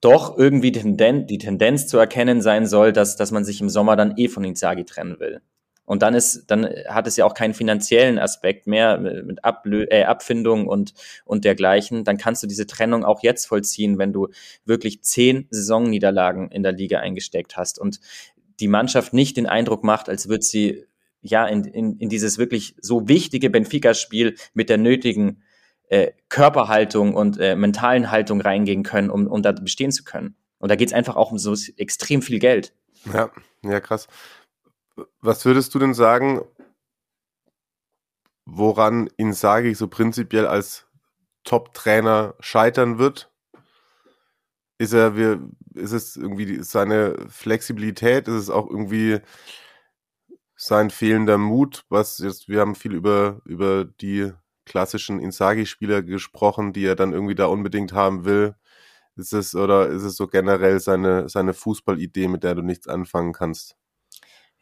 doch 0.00 0.36
irgendwie 0.36 0.72
Tenden 0.72 1.28
die 1.28 1.38
Tendenz 1.38 1.86
zu 1.86 1.96
erkennen 1.96 2.42
sein 2.42 2.66
soll, 2.66 2.92
dass, 2.92 3.16
dass 3.16 3.30
man 3.30 3.44
sich 3.44 3.60
im 3.60 3.68
Sommer 3.68 3.94
dann 3.94 4.16
eh 4.16 4.28
von 4.28 4.42
Inzaghi 4.42 4.84
trennen 4.84 5.20
will. 5.20 5.40
Und 5.84 6.02
dann 6.02 6.14
ist, 6.14 6.46
dann 6.46 6.64
hat 6.88 7.06
es 7.06 7.16
ja 7.16 7.24
auch 7.24 7.34
keinen 7.34 7.54
finanziellen 7.54 8.18
Aspekt 8.18 8.66
mehr 8.66 8.98
mit 8.98 9.44
Ablö 9.44 9.84
äh, 9.90 10.04
Abfindung 10.04 10.66
und, 10.66 10.94
und 11.24 11.44
dergleichen. 11.44 12.04
Dann 12.04 12.18
kannst 12.18 12.42
du 12.42 12.46
diese 12.46 12.66
Trennung 12.66 13.04
auch 13.04 13.22
jetzt 13.22 13.46
vollziehen, 13.46 13.98
wenn 13.98 14.12
du 14.12 14.28
wirklich 14.64 15.02
zehn 15.02 15.48
Saisonniederlagen 15.50 16.50
in 16.50 16.62
der 16.62 16.72
Liga 16.72 17.00
eingesteckt 17.00 17.56
hast 17.56 17.78
und 17.78 18.00
die 18.62 18.68
Mannschaft 18.68 19.12
nicht 19.12 19.36
den 19.36 19.46
Eindruck 19.46 19.82
macht, 19.82 20.08
als 20.08 20.28
würde 20.28 20.44
sie 20.44 20.86
ja 21.20 21.46
in, 21.46 21.64
in, 21.64 21.96
in 21.98 22.08
dieses 22.08 22.38
wirklich 22.38 22.76
so 22.80 23.08
wichtige 23.08 23.50
Benfica-Spiel 23.50 24.36
mit 24.54 24.68
der 24.68 24.78
nötigen 24.78 25.42
äh, 25.88 26.12
Körperhaltung 26.28 27.14
und 27.14 27.38
äh, 27.38 27.56
mentalen 27.56 28.10
Haltung 28.12 28.40
reingehen 28.40 28.84
können, 28.84 29.10
um, 29.10 29.26
um 29.26 29.42
da 29.42 29.50
bestehen 29.50 29.90
zu 29.90 30.04
können. 30.04 30.36
Und 30.58 30.70
da 30.70 30.76
geht 30.76 30.88
es 30.88 30.94
einfach 30.94 31.16
auch 31.16 31.32
um 31.32 31.38
so 31.38 31.54
extrem 31.76 32.22
viel 32.22 32.38
Geld. 32.38 32.72
Ja, 33.12 33.32
ja, 33.64 33.80
krass. 33.80 34.06
Was 35.20 35.44
würdest 35.44 35.74
du 35.74 35.80
denn 35.80 35.92
sagen, 35.92 36.42
woran 38.44 39.10
Inzaghi 39.16 39.74
so 39.74 39.88
prinzipiell 39.88 40.46
als 40.46 40.86
Top-Trainer 41.42 42.36
scheitern 42.38 42.98
wird? 42.98 43.31
Ist 44.82 44.94
er, 44.94 45.16
wir, 45.16 45.48
ist 45.74 45.92
es 45.92 46.16
irgendwie 46.16 46.60
seine 46.64 47.14
Flexibilität? 47.28 48.26
Ist 48.26 48.34
es 48.34 48.50
auch 48.50 48.68
irgendwie 48.68 49.20
sein 50.56 50.90
fehlender 50.90 51.38
Mut? 51.38 51.84
Was 51.88 52.18
jetzt, 52.18 52.48
wir 52.48 52.58
haben 52.58 52.74
viel 52.74 52.92
über, 52.92 53.40
über 53.44 53.84
die 53.84 54.32
klassischen 54.64 55.20
Insagi-Spieler 55.20 56.02
gesprochen, 56.02 56.72
die 56.72 56.84
er 56.84 56.96
dann 56.96 57.12
irgendwie 57.12 57.36
da 57.36 57.46
unbedingt 57.46 57.92
haben 57.92 58.24
will? 58.24 58.56
Ist 59.14 59.32
es 59.32 59.54
oder 59.54 59.86
ist 59.86 60.02
es 60.02 60.16
so 60.16 60.26
generell 60.26 60.80
seine, 60.80 61.28
seine 61.28 61.54
Fußballidee, 61.54 62.26
mit 62.26 62.42
der 62.42 62.56
du 62.56 62.62
nichts 62.62 62.88
anfangen 62.88 63.32
kannst? 63.32 63.76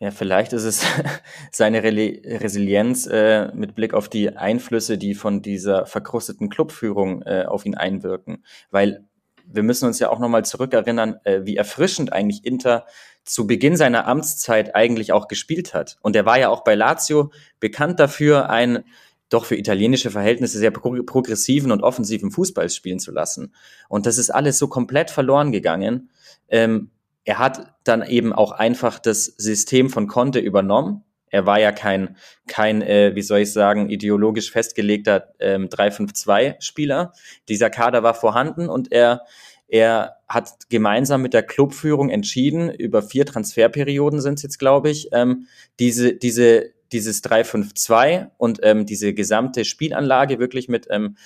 Ja, 0.01 0.11
vielleicht 0.11 0.53
ist 0.53 0.65
es 0.65 0.85
seine 1.51 1.83
Re 1.83 2.21
Resilienz 2.25 3.07
äh, 3.07 3.51
mit 3.55 3.75
Blick 3.75 3.95
auf 3.95 4.11
die 4.11 4.37
Einflüsse, 4.37 4.99
die 4.99 5.15
von 5.15 5.41
dieser 5.41 5.87
verkrusteten 5.87 6.51
Clubführung 6.51 7.23
äh, 7.23 7.47
auf 7.47 7.65
ihn 7.65 7.75
einwirken. 7.75 8.45
Weil 8.71 9.07
wir 9.53 9.63
müssen 9.63 9.87
uns 9.87 9.99
ja 9.99 10.11
auch 10.11 10.19
nochmal 10.19 10.45
zurückerinnern, 10.45 11.17
äh, 11.25 11.41
wie 11.45 11.57
erfrischend 11.57 12.13
eigentlich 12.13 12.45
Inter 12.45 12.87
zu 13.25 13.47
Beginn 13.47 13.77
seiner 13.77 14.07
Amtszeit 14.07 14.75
eigentlich 14.75 15.13
auch 15.13 15.29
gespielt 15.29 15.75
hat. 15.75 15.99
Und 16.01 16.17
er 16.17 16.27
war 16.27 16.39
ja 16.39 16.49
auch 16.49 16.65
bei 16.65 16.75
Lazio 16.75 17.31
bekannt 17.59 18.01
dafür, 18.01 18.51
ein 18.51 18.85
doch 19.29 19.45
für 19.45 19.57
italienische 19.57 20.11
Verhältnisse 20.11 20.59
sehr 20.59 20.73
progressiven 20.73 21.71
und 21.71 21.83
offensiven 21.83 22.31
Fußball 22.31 22.69
spielen 22.69 22.99
zu 22.99 23.13
lassen. 23.13 23.55
Und 23.89 24.07
das 24.07 24.19
ist 24.19 24.31
alles 24.31 24.59
so 24.59 24.69
komplett 24.69 25.11
verloren 25.11 25.53
gegangen. 25.53 26.11
Ähm, 26.49 26.91
er 27.25 27.39
hat 27.39 27.75
dann 27.85 28.03
eben 28.03 28.33
auch 28.33 28.51
einfach 28.53 28.99
das 28.99 29.27
System 29.27 29.89
von 29.89 30.09
Conte 30.09 30.41
übernommen. 30.41 31.05
Er 31.31 31.47
war 31.47 31.59
ja 31.61 31.73
kein, 31.73 32.17
kein 32.47 32.83
äh, 32.83 33.15
wie 33.15 33.23
soll 33.23 33.41
ich 33.41 33.53
sagen, 33.53 33.89
ideologisch 33.89 34.51
festgelegter 34.51 35.33
ähm, 35.39 35.69
3-5-2-Spieler. 35.69 37.13
Dieser 37.49 37.71
Kader 37.71 38.03
war 38.03 38.15
vorhanden 38.15 38.69
und 38.69 38.93
er, 38.93 39.23
er 39.69 40.17
hat 40.29 40.69
gemeinsam 40.69 41.23
mit 41.23 41.33
der 41.33 41.43
Clubführung 41.43 42.11
entschieden, 42.11 42.71
über 42.71 43.03
vier 43.03 43.27
Transferperioden 43.27 44.21
sind 44.21 44.35
es 44.35 44.43
jetzt, 44.43 44.59
glaube 44.59 44.91
ich, 44.91 45.09
ähm, 45.13 45.47
diese, 45.79 46.15
diese 46.15 46.73
dieses 46.93 47.23
3-5-2 47.23 48.31
und 48.37 48.61
ähm, 48.63 48.87
diese 48.87 49.15
gesamte 49.15 49.65
Spielanlage 49.65 50.39
wirklich 50.39 50.69
mit 50.69 50.89
ähm, 50.91 51.17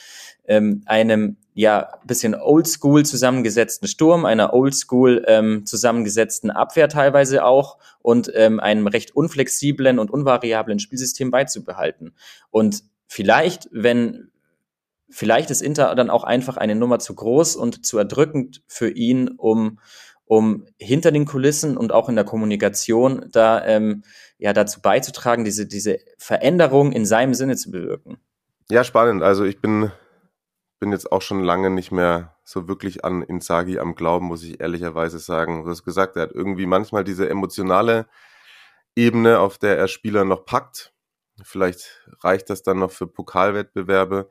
ähm, 0.46 0.82
einem 0.86 1.38
ja 1.54 1.98
bisschen 2.04 2.34
Oldschool 2.34 3.04
zusammengesetzten 3.06 3.88
Sturm, 3.88 4.24
einer 4.24 4.52
Oldschool 4.52 5.24
ähm, 5.26 5.64
zusammengesetzten 5.64 6.50
Abwehr 6.50 6.88
teilweise 6.88 7.44
auch 7.44 7.78
und 8.00 8.30
ähm, 8.34 8.60
einem 8.60 8.86
recht 8.86 9.16
unflexiblen 9.16 9.98
und 9.98 10.10
unvariablen 10.10 10.80
Spielsystem 10.80 11.30
beizubehalten. 11.30 12.14
Und 12.50 12.82
vielleicht, 13.06 13.68
wenn 13.70 14.30
vielleicht 15.08 15.50
ist 15.50 15.62
Inter 15.62 15.94
dann 15.94 16.10
auch 16.10 16.24
einfach 16.24 16.56
eine 16.56 16.74
Nummer 16.74 16.98
zu 16.98 17.14
groß 17.14 17.54
und 17.56 17.86
zu 17.86 17.98
erdrückend 17.98 18.62
für 18.66 18.90
ihn, 18.90 19.28
um 19.28 19.78
um 20.26 20.66
hinter 20.78 21.12
den 21.12 21.26
Kulissen 21.26 21.76
und 21.76 21.92
auch 21.92 22.08
in 22.08 22.16
der 22.16 22.24
Kommunikation 22.24 23.26
da 23.30 23.64
ähm, 23.64 24.04
ja 24.38 24.52
dazu 24.52 24.80
beizutragen, 24.80 25.44
diese, 25.44 25.66
diese 25.66 25.98
Veränderung 26.18 26.92
in 26.92 27.04
seinem 27.04 27.34
Sinne 27.34 27.56
zu 27.56 27.70
bewirken. 27.70 28.16
Ja, 28.70 28.84
spannend. 28.84 29.22
Also 29.22 29.44
ich 29.44 29.60
bin, 29.60 29.92
bin 30.84 30.92
jetzt 30.92 31.10
auch 31.10 31.22
schon 31.22 31.42
lange 31.42 31.70
nicht 31.70 31.92
mehr 31.92 32.36
so 32.44 32.68
wirklich 32.68 33.06
an 33.06 33.22
Inzagi 33.22 33.78
am 33.78 33.94
Glauben, 33.94 34.26
muss 34.26 34.42
ich 34.42 34.60
ehrlicherweise 34.60 35.18
sagen. 35.18 35.64
Du 35.64 35.70
hast 35.70 35.82
gesagt, 35.82 36.14
er 36.16 36.24
hat 36.24 36.32
irgendwie 36.32 36.66
manchmal 36.66 37.04
diese 37.04 37.26
emotionale 37.26 38.06
Ebene, 38.94 39.38
auf 39.38 39.56
der 39.56 39.78
er 39.78 39.88
Spieler 39.88 40.26
noch 40.26 40.44
packt. 40.44 40.92
Vielleicht 41.42 42.06
reicht 42.20 42.50
das 42.50 42.62
dann 42.62 42.80
noch 42.80 42.90
für 42.90 43.06
Pokalwettbewerbe. 43.06 44.28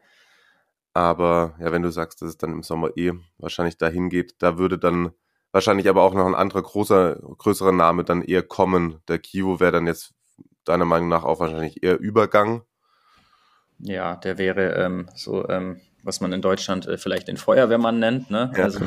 Aber 0.94 1.56
ja, 1.60 1.72
wenn 1.72 1.82
du 1.82 1.92
sagst, 1.92 2.22
dass 2.22 2.30
es 2.30 2.38
dann 2.38 2.52
im 2.52 2.62
Sommer 2.62 2.92
eh 2.98 3.14
wahrscheinlich 3.40 3.80
dahin 3.80 4.10
geht, 4.12 4.36
da 4.38 4.60
würde 4.60 4.78
dann 4.78 5.12
wahrscheinlich 5.52 5.90
aber 5.90 6.04
auch 6.04 6.14
noch 6.14 6.28
ein 6.28 6.36
anderer 6.36 6.62
großer, 6.62 7.16
größerer 7.16 7.72
Name 7.72 8.04
dann 8.04 8.22
eher 8.22 8.44
kommen. 8.44 9.02
Der 9.08 9.18
Kivo 9.18 9.60
wäre 9.60 9.72
dann 9.72 9.88
jetzt 9.88 10.14
deiner 10.66 10.86
Meinung 10.86 11.10
nach 11.10 11.24
auch 11.24 11.40
wahrscheinlich 11.40 11.82
eher 11.82 12.00
Übergang. 12.00 12.62
Ja, 13.86 14.16
der 14.16 14.38
wäre 14.38 14.74
ähm, 14.76 15.10
so, 15.14 15.48
ähm, 15.50 15.82
was 16.04 16.22
man 16.22 16.32
in 16.32 16.42
Deutschland 16.42 16.88
äh, 16.88 16.98
vielleicht 16.98 17.28
den 17.28 17.38
Feuerwehrmann 17.38 18.00
nennt. 18.00 18.32
Ne? 18.32 18.52
Ja. 18.56 18.64
Also 18.64 18.80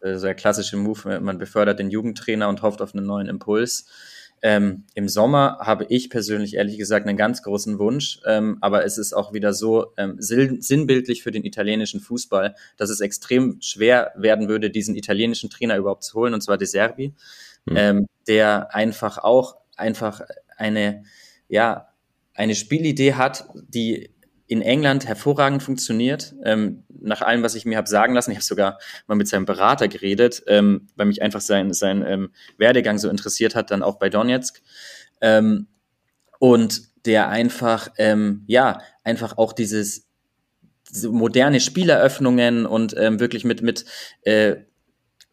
äh, 0.00 0.16
sehr 0.16 0.34
klassische 0.34 0.76
Move, 0.76 1.20
man 1.20 1.38
befördert 1.38 1.78
den 1.78 1.90
Jugendtrainer 1.90 2.48
und 2.48 2.62
hofft 2.62 2.82
auf 2.82 2.94
einen 2.94 3.06
neuen 3.06 3.28
Impuls. 3.28 3.86
Ähm, 4.42 4.84
Im 4.94 5.08
Sommer 5.08 5.58
habe 5.60 5.86
ich 5.88 6.10
persönlich 6.10 6.54
ehrlich 6.56 6.76
gesagt 6.76 7.06
einen 7.06 7.16
ganz 7.16 7.42
großen 7.42 7.78
Wunsch, 7.78 8.20
ähm, 8.26 8.58
aber 8.60 8.84
es 8.84 8.98
ist 8.98 9.14
auch 9.14 9.32
wieder 9.32 9.54
so 9.54 9.94
ähm, 9.96 10.16
sinnbildlich 10.18 11.22
für 11.22 11.30
den 11.30 11.44
italienischen 11.44 12.00
Fußball, 12.00 12.54
dass 12.76 12.90
es 12.90 13.00
extrem 13.00 13.58
schwer 13.62 14.12
werden 14.16 14.48
würde, 14.48 14.68
diesen 14.68 14.96
italienischen 14.96 15.48
Trainer 15.48 15.78
überhaupt 15.78 16.04
zu 16.04 16.18
holen, 16.18 16.34
und 16.34 16.42
zwar 16.42 16.58
De 16.58 16.66
Serbi, 16.66 17.14
mhm. 17.64 18.06
der 18.28 18.74
einfach 18.74 19.16
auch 19.16 19.56
einfach 19.76 20.20
eine, 20.58 21.04
ja, 21.48 21.88
eine 22.34 22.54
Spielidee 22.54 23.14
hat, 23.14 23.48
die 23.54 24.13
in 24.46 24.62
England 24.62 25.06
hervorragend 25.06 25.62
funktioniert. 25.62 26.34
Ähm, 26.44 26.84
nach 26.88 27.22
allem, 27.22 27.42
was 27.42 27.54
ich 27.54 27.64
mir 27.64 27.76
habe 27.76 27.88
sagen 27.88 28.14
lassen, 28.14 28.30
ich 28.30 28.36
habe 28.36 28.44
sogar 28.44 28.78
mal 29.06 29.14
mit 29.14 29.28
seinem 29.28 29.46
Berater 29.46 29.88
geredet, 29.88 30.42
ähm, 30.46 30.88
weil 30.96 31.06
mich 31.06 31.22
einfach 31.22 31.40
sein, 31.40 31.72
sein 31.72 32.04
ähm, 32.06 32.30
Werdegang 32.58 32.98
so 32.98 33.08
interessiert 33.08 33.54
hat, 33.54 33.70
dann 33.70 33.82
auch 33.82 33.98
bei 33.98 34.10
Donetsk. 34.10 34.62
Ähm, 35.20 35.68
und 36.38 36.82
der 37.06 37.28
einfach, 37.28 37.88
ähm, 37.98 38.44
ja, 38.46 38.80
einfach 39.02 39.38
auch 39.38 39.52
dieses 39.52 40.04
diese 40.90 41.10
moderne 41.10 41.60
Spieleröffnungen 41.60 42.66
und 42.66 42.94
ähm, 42.96 43.20
wirklich 43.20 43.44
mit, 43.44 43.62
mit 43.62 43.84
äh, 44.22 44.56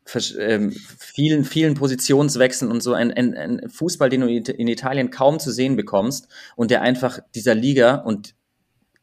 vielen, 0.05 1.45
vielen 1.45 1.75
Positionswechseln 1.75 2.71
und 2.71 2.81
so 2.81 2.93
ein, 2.93 3.11
ein, 3.11 3.35
ein 3.35 3.69
Fußball, 3.69 4.09
den 4.09 4.21
du 4.21 4.27
in 4.27 4.67
Italien 4.67 5.11
kaum 5.11 5.39
zu 5.39 5.51
sehen 5.51 5.75
bekommst 5.75 6.27
und 6.55 6.71
der 6.71 6.81
einfach 6.81 7.19
dieser 7.35 7.55
Liga 7.55 7.95
und 7.95 8.33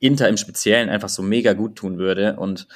Inter 0.00 0.28
im 0.28 0.36
Speziellen 0.36 0.88
einfach 0.88 1.08
so 1.08 1.22
mega 1.22 1.52
gut 1.52 1.76
tun 1.76 1.98
würde. 1.98 2.36
Und 2.36 2.68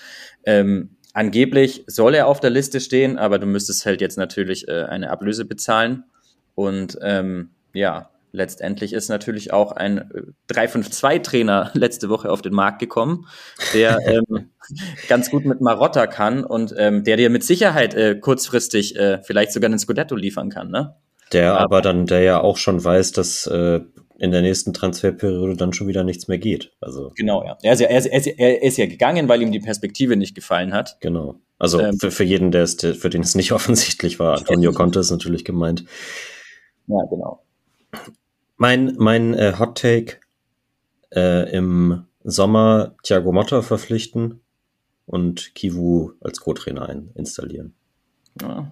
ähm, 0.45 0.97
angeblich 1.13 1.85
soll 1.87 2.15
er 2.15 2.27
auf 2.27 2.41
der 2.41 2.51
Liste 2.51 2.81
stehen, 2.81 3.19
aber 3.19 3.39
du 3.39 3.47
müsstest 3.47 3.87
halt 3.87 4.01
jetzt 4.01 4.19
natürlich 4.19 4.69
äh, 4.69 4.85
eine 4.85 5.11
Ablöse 5.11 5.45
bezahlen. 5.45 6.05
Und 6.55 6.99
ähm, 7.03 7.51
ja, 7.73 8.11
letztendlich 8.33 8.93
ist 8.93 9.09
natürlich 9.09 9.53
auch 9.53 9.73
ein 9.73 10.11
3-5-2-Trainer 10.51 11.73
äh, 11.75 11.79
letzte 11.79 12.09
Woche 12.09 12.31
auf 12.31 12.43
den 12.43 12.55
Markt 12.55 12.81
gekommen, 12.81 13.27
der 13.75 13.99
ähm, 14.07 14.51
ganz 15.09 15.31
gut 15.31 15.45
mit 15.45 15.61
Marotta 15.61 16.07
kann 16.07 16.45
und 16.45 16.75
ähm, 16.77 17.05
der 17.05 17.17
dir 17.17 17.31
mit 17.31 17.45
Sicherheit 17.45 17.95
äh, 17.95 18.17
kurzfristig 18.17 18.97
äh, 18.97 19.23
vielleicht 19.23 19.53
sogar 19.53 19.69
einen 19.69 19.79
Scudetto 19.79 20.17
liefern 20.17 20.51
kann, 20.51 20.71
ne? 20.71 20.97
Der 21.33 21.59
aber 21.59 21.81
dann, 21.81 22.05
der 22.05 22.21
ja 22.21 22.41
auch 22.41 22.59
schon 22.59 22.83
weiß, 22.85 23.13
dass 23.13 23.47
äh, 23.47 23.81
in 24.23 24.31
der 24.31 24.41
nächsten 24.41 24.73
Transferperiode 24.73 25.57
dann 25.57 25.73
schon 25.73 25.89
wieder 25.89 26.05
nichts 26.05 26.29
mehr 26.29 26.39
geht. 26.39 26.71
Also 26.81 27.13
genau, 27.17 27.43
ja. 27.45 27.59
Er 27.61 27.73
ist 27.73 27.81
ja, 27.81 27.89
er 27.89 27.99
ist, 27.99 28.07
er 28.07 28.19
ist, 28.19 28.27
er 28.29 28.63
ist 28.63 28.79
ja 28.79 28.87
gegangen, 28.87 29.29
weil 29.29 29.43
ihm 29.43 29.51
die 29.51 29.59
Perspektive 29.59 30.17
nicht 30.17 30.37
gefallen 30.37 30.73
hat. 30.73 30.97
Genau. 31.01 31.41
Also 31.59 31.81
ähm, 31.81 31.99
für, 31.99 32.13
für 32.13 32.23
jeden, 32.23 32.53
der 32.53 32.63
es, 32.63 32.77
für 32.77 33.11
den 33.11 33.23
es 33.23 33.35
nicht 33.35 33.51
offensichtlich 33.53 34.21
war, 34.21 34.39
Antonio 34.39 34.73
Conte 34.75 35.01
ist 35.01 35.11
natürlich 35.11 35.45
gemeint. 35.45 35.85
Ja, 36.87 36.99
genau. 37.11 37.43
Mein, 38.59 38.95
mein 38.97 39.35
äh, 39.35 39.55
Hot 39.59 39.79
Take 39.79 40.19
äh, 41.13 41.51
im 41.51 42.05
Sommer 42.23 42.95
Thiago 43.03 43.33
Motta 43.33 43.61
verpflichten 43.63 44.41
und 45.05 45.53
Kivu 45.57 46.13
als 46.21 46.41
Co-Trainer 46.41 46.89
installieren. 47.17 47.75
Ja, 48.41 48.71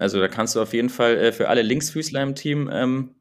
also 0.00 0.18
da 0.18 0.28
kannst 0.28 0.56
du 0.56 0.62
auf 0.62 0.72
jeden 0.72 0.88
Fall 0.88 1.16
äh, 1.16 1.32
für 1.32 1.48
alle 1.48 1.62
Linksfüßler 1.62 2.22
im 2.22 2.34
Team 2.34 2.70
ähm, 2.72 3.14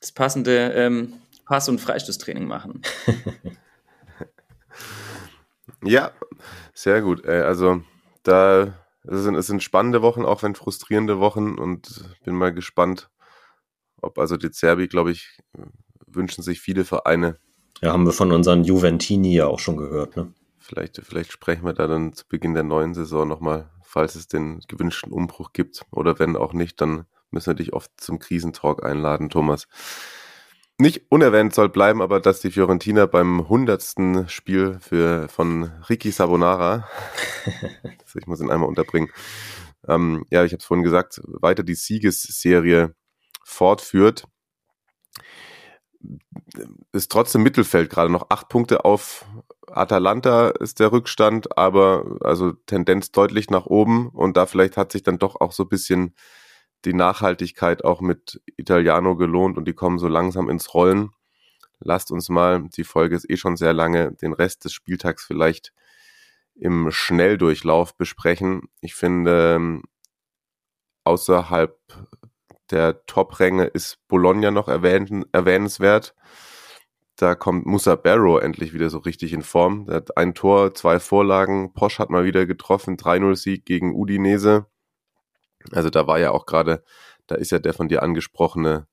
das 0.00 0.12
passende 0.12 0.72
ähm, 0.72 1.14
Pass- 1.44 1.68
und 1.68 1.80
Freistoßtraining 1.80 2.46
machen. 2.46 2.82
ja, 5.84 6.12
sehr 6.72 7.02
gut. 7.02 7.24
Äh, 7.24 7.42
also 7.42 7.82
da 8.22 8.74
es 9.02 9.22
sind, 9.22 9.34
es 9.34 9.46
sind 9.46 9.62
spannende 9.62 10.02
Wochen, 10.02 10.24
auch 10.24 10.42
wenn 10.42 10.54
frustrierende 10.54 11.18
Wochen 11.18 11.58
und 11.58 12.04
bin 12.24 12.34
mal 12.34 12.52
gespannt, 12.52 13.10
ob 14.00 14.18
also 14.18 14.36
die 14.36 14.50
Zerbi, 14.50 14.88
glaube 14.88 15.10
ich, 15.10 15.38
wünschen 16.06 16.42
sich 16.42 16.60
viele 16.60 16.84
Vereine. 16.84 17.38
Ja, 17.80 17.92
haben 17.92 18.04
wir 18.04 18.12
von 18.12 18.30
unseren 18.30 18.62
Juventini 18.62 19.34
ja 19.34 19.46
auch 19.46 19.58
schon 19.58 19.76
gehört, 19.76 20.16
ne? 20.16 20.32
Vielleicht, 20.58 21.00
vielleicht 21.02 21.32
sprechen 21.32 21.64
wir 21.64 21.72
da 21.72 21.86
dann 21.86 22.12
zu 22.12 22.28
Beginn 22.28 22.54
der 22.54 22.62
neuen 22.62 22.94
Saison 22.94 23.26
nochmal 23.26 23.70
falls 23.90 24.14
es 24.14 24.28
den 24.28 24.60
gewünschten 24.68 25.12
Umbruch 25.12 25.52
gibt. 25.52 25.84
Oder 25.90 26.20
wenn 26.20 26.36
auch 26.36 26.52
nicht, 26.52 26.80
dann 26.80 27.06
müssen 27.32 27.48
wir 27.48 27.54
dich 27.54 27.72
oft 27.72 27.90
zum 27.96 28.20
Krisentalk 28.20 28.84
einladen, 28.84 29.30
Thomas. 29.30 29.66
Nicht 30.78 31.10
unerwähnt 31.10 31.52
soll 31.54 31.68
bleiben, 31.68 32.00
aber 32.00 32.20
dass 32.20 32.40
die 32.40 32.52
Fiorentina 32.52 33.06
beim 33.06 33.48
hundertsten 33.48 34.28
Spiel 34.28 34.78
für, 34.80 35.28
von 35.28 35.64
Ricky 35.88 36.12
Sabonara, 36.12 36.88
ich 38.14 38.26
muss 38.26 38.40
ihn 38.40 38.50
einmal 38.50 38.68
unterbringen, 38.68 39.10
ähm, 39.88 40.24
ja, 40.30 40.44
ich 40.44 40.52
habe 40.52 40.60
es 40.60 40.64
vorhin 40.64 40.84
gesagt, 40.84 41.20
weiter 41.24 41.64
die 41.64 41.74
Siegesserie 41.74 42.94
fortführt, 43.44 44.24
ist 46.92 47.10
trotzdem 47.10 47.42
Mittelfeld 47.42 47.90
gerade 47.90 48.10
noch 48.10 48.30
acht 48.30 48.48
Punkte 48.48 48.84
auf 48.84 49.26
Atalanta 49.72 50.50
ist 50.50 50.80
der 50.80 50.92
Rückstand, 50.92 51.56
aber 51.56 52.18
also 52.20 52.52
Tendenz 52.52 53.12
deutlich 53.12 53.50
nach 53.50 53.66
oben 53.66 54.08
und 54.08 54.36
da 54.36 54.46
vielleicht 54.46 54.76
hat 54.76 54.92
sich 54.92 55.02
dann 55.02 55.18
doch 55.18 55.40
auch 55.40 55.52
so 55.52 55.64
ein 55.64 55.68
bisschen 55.68 56.14
die 56.84 56.94
Nachhaltigkeit 56.94 57.84
auch 57.84 58.00
mit 58.00 58.40
Italiano 58.56 59.16
gelohnt 59.16 59.58
und 59.58 59.66
die 59.66 59.74
kommen 59.74 59.98
so 59.98 60.08
langsam 60.08 60.48
ins 60.48 60.72
Rollen. 60.74 61.10
Lasst 61.78 62.10
uns 62.10 62.28
mal, 62.28 62.68
die 62.76 62.84
Folge 62.84 63.16
ist 63.16 63.28
eh 63.28 63.36
schon 63.36 63.56
sehr 63.56 63.72
lange, 63.72 64.12
den 64.12 64.32
Rest 64.32 64.64
des 64.64 64.72
Spieltags 64.72 65.24
vielleicht 65.24 65.72
im 66.54 66.90
Schnelldurchlauf 66.90 67.96
besprechen. 67.96 68.68
Ich 68.80 68.94
finde, 68.94 69.80
außerhalb 71.04 71.78
der 72.70 73.04
Top-Ränge 73.06 73.64
ist 73.64 73.98
Bologna 74.08 74.50
noch 74.50 74.68
erwähnen, 74.68 75.24
erwähnenswert. 75.32 76.14
Da 77.20 77.34
kommt 77.34 77.66
Musa 77.66 77.96
Barrow 77.96 78.40
endlich 78.40 78.72
wieder 78.72 78.88
so 78.88 78.96
richtig 78.96 79.34
in 79.34 79.42
Form. 79.42 79.84
Der 79.84 79.96
hat 79.96 80.16
ein 80.16 80.34
Tor, 80.34 80.72
zwei 80.72 80.98
Vorlagen. 80.98 81.74
Posch 81.74 81.98
hat 81.98 82.08
mal 82.08 82.24
wieder 82.24 82.46
getroffen. 82.46 82.96
3-0-Sieg 82.96 83.66
gegen 83.66 83.94
Udinese. 83.94 84.64
Also 85.70 85.90
da 85.90 86.06
war 86.06 86.18
ja 86.18 86.30
auch 86.30 86.46
gerade, 86.46 86.82
da 87.26 87.34
ist 87.34 87.50
ja 87.50 87.58
der 87.58 87.74
von 87.74 87.88
dir 87.88 88.02
angesprochene 88.02 88.86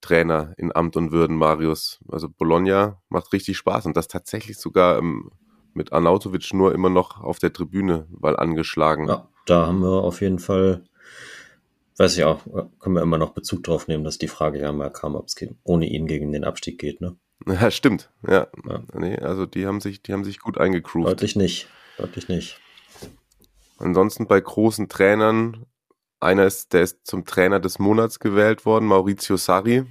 Trainer 0.00 0.52
in 0.56 0.74
Amt 0.74 0.96
und 0.96 1.12
Würden, 1.12 1.36
Marius. 1.36 2.00
Also 2.10 2.28
Bologna 2.28 3.00
macht 3.08 3.32
richtig 3.32 3.56
Spaß 3.56 3.86
und 3.86 3.96
das 3.96 4.08
tatsächlich 4.08 4.58
sogar 4.58 4.98
ähm, 4.98 5.30
mit 5.74 5.92
Arnautovic 5.92 6.52
nur 6.54 6.74
immer 6.74 6.90
noch 6.90 7.20
auf 7.20 7.38
der 7.38 7.52
Tribüne, 7.52 8.08
weil 8.10 8.34
angeschlagen. 8.34 9.06
Ja, 9.06 9.28
da 9.46 9.68
haben 9.68 9.78
wir 9.78 10.02
auf 10.02 10.22
jeden 10.22 10.40
Fall 10.40 10.82
weiß 11.98 12.16
ich 12.16 12.24
auch, 12.24 12.44
können 12.78 12.94
wir 12.94 13.02
immer 13.02 13.18
noch 13.18 13.30
Bezug 13.30 13.62
drauf 13.64 13.86
nehmen, 13.86 14.04
dass 14.04 14.18
die 14.18 14.28
Frage 14.28 14.60
ja 14.60 14.72
mal 14.72 14.90
kam, 14.90 15.14
ob 15.14 15.26
es 15.26 15.36
ohne 15.64 15.86
ihn 15.86 16.06
gegen 16.06 16.32
den 16.32 16.44
Abstieg 16.44 16.78
geht, 16.78 17.00
ne? 17.00 17.16
Ja, 17.46 17.70
stimmt. 17.70 18.10
Ja. 18.26 18.48
ja. 18.68 18.82
Nee, 18.94 19.16
also 19.16 19.46
die 19.46 19.66
haben 19.66 19.80
sich, 19.80 20.02
die 20.02 20.12
haben 20.12 20.24
sich 20.24 20.38
gut 20.38 20.58
eingegroovt. 20.58 21.08
Deutlich 21.08 21.36
nicht. 21.36 21.68
Deutlich 21.96 22.28
nicht. 22.28 22.60
Ansonsten 23.78 24.26
bei 24.26 24.40
großen 24.40 24.88
Trainern, 24.88 25.66
einer 26.20 26.46
ist, 26.46 26.72
der 26.72 26.82
ist 26.82 27.06
zum 27.06 27.24
Trainer 27.24 27.60
des 27.60 27.78
Monats 27.78 28.18
gewählt 28.18 28.66
worden, 28.66 28.86
Maurizio 28.86 29.36
Sarri, 29.36 29.84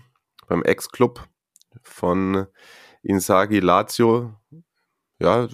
beim 0.47 0.63
Ex-Club 0.63 1.25
von 1.83 2.47
Insagi 3.01 3.59
Lazio. 3.59 4.33
Ja, 5.19 5.47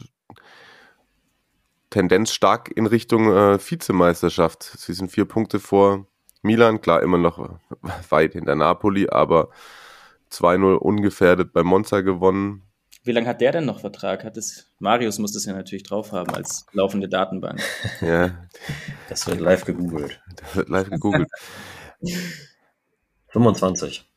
Tendenz 1.91 2.33
stark 2.33 2.71
in 2.75 2.87
Richtung 2.87 3.31
äh, 3.31 3.59
Vizemeisterschaft. 3.59 4.63
Sie 4.63 4.93
sind 4.93 5.11
vier 5.11 5.25
Punkte 5.25 5.59
vor 5.59 6.07
Milan, 6.41 6.81
klar, 6.81 7.03
immer 7.03 7.19
noch 7.19 7.59
weit 8.09 8.33
hinter 8.33 8.55
Napoli, 8.55 9.09
aber 9.09 9.49
2-0 10.34 10.75
ungefährdet 10.75 11.53
bei 11.53 11.63
Monza 11.63 12.01
gewonnen. 12.01 12.63
Wie 13.03 13.11
lange 13.11 13.27
hat 13.27 13.41
der 13.41 13.51
denn 13.51 13.65
noch 13.65 13.81
Vertrag? 13.81 14.23
Hat 14.23 14.38
es, 14.38 14.73
Marius 14.79 15.19
muss 15.19 15.34
das 15.34 15.45
ja 15.45 15.53
natürlich 15.53 15.84
drauf 15.84 16.13
haben 16.13 16.34
als 16.34 16.65
laufende 16.71 17.09
Datenbank. 17.09 17.61
Ja. 18.01 18.31
Das 19.09 19.27
wird 19.27 19.39
live 19.39 19.65
gegoogelt. 19.65 20.21
Das 20.38 20.55
wird 20.55 20.69
live 20.69 20.89
gegoogelt. 20.89 21.29
25. 23.29 24.09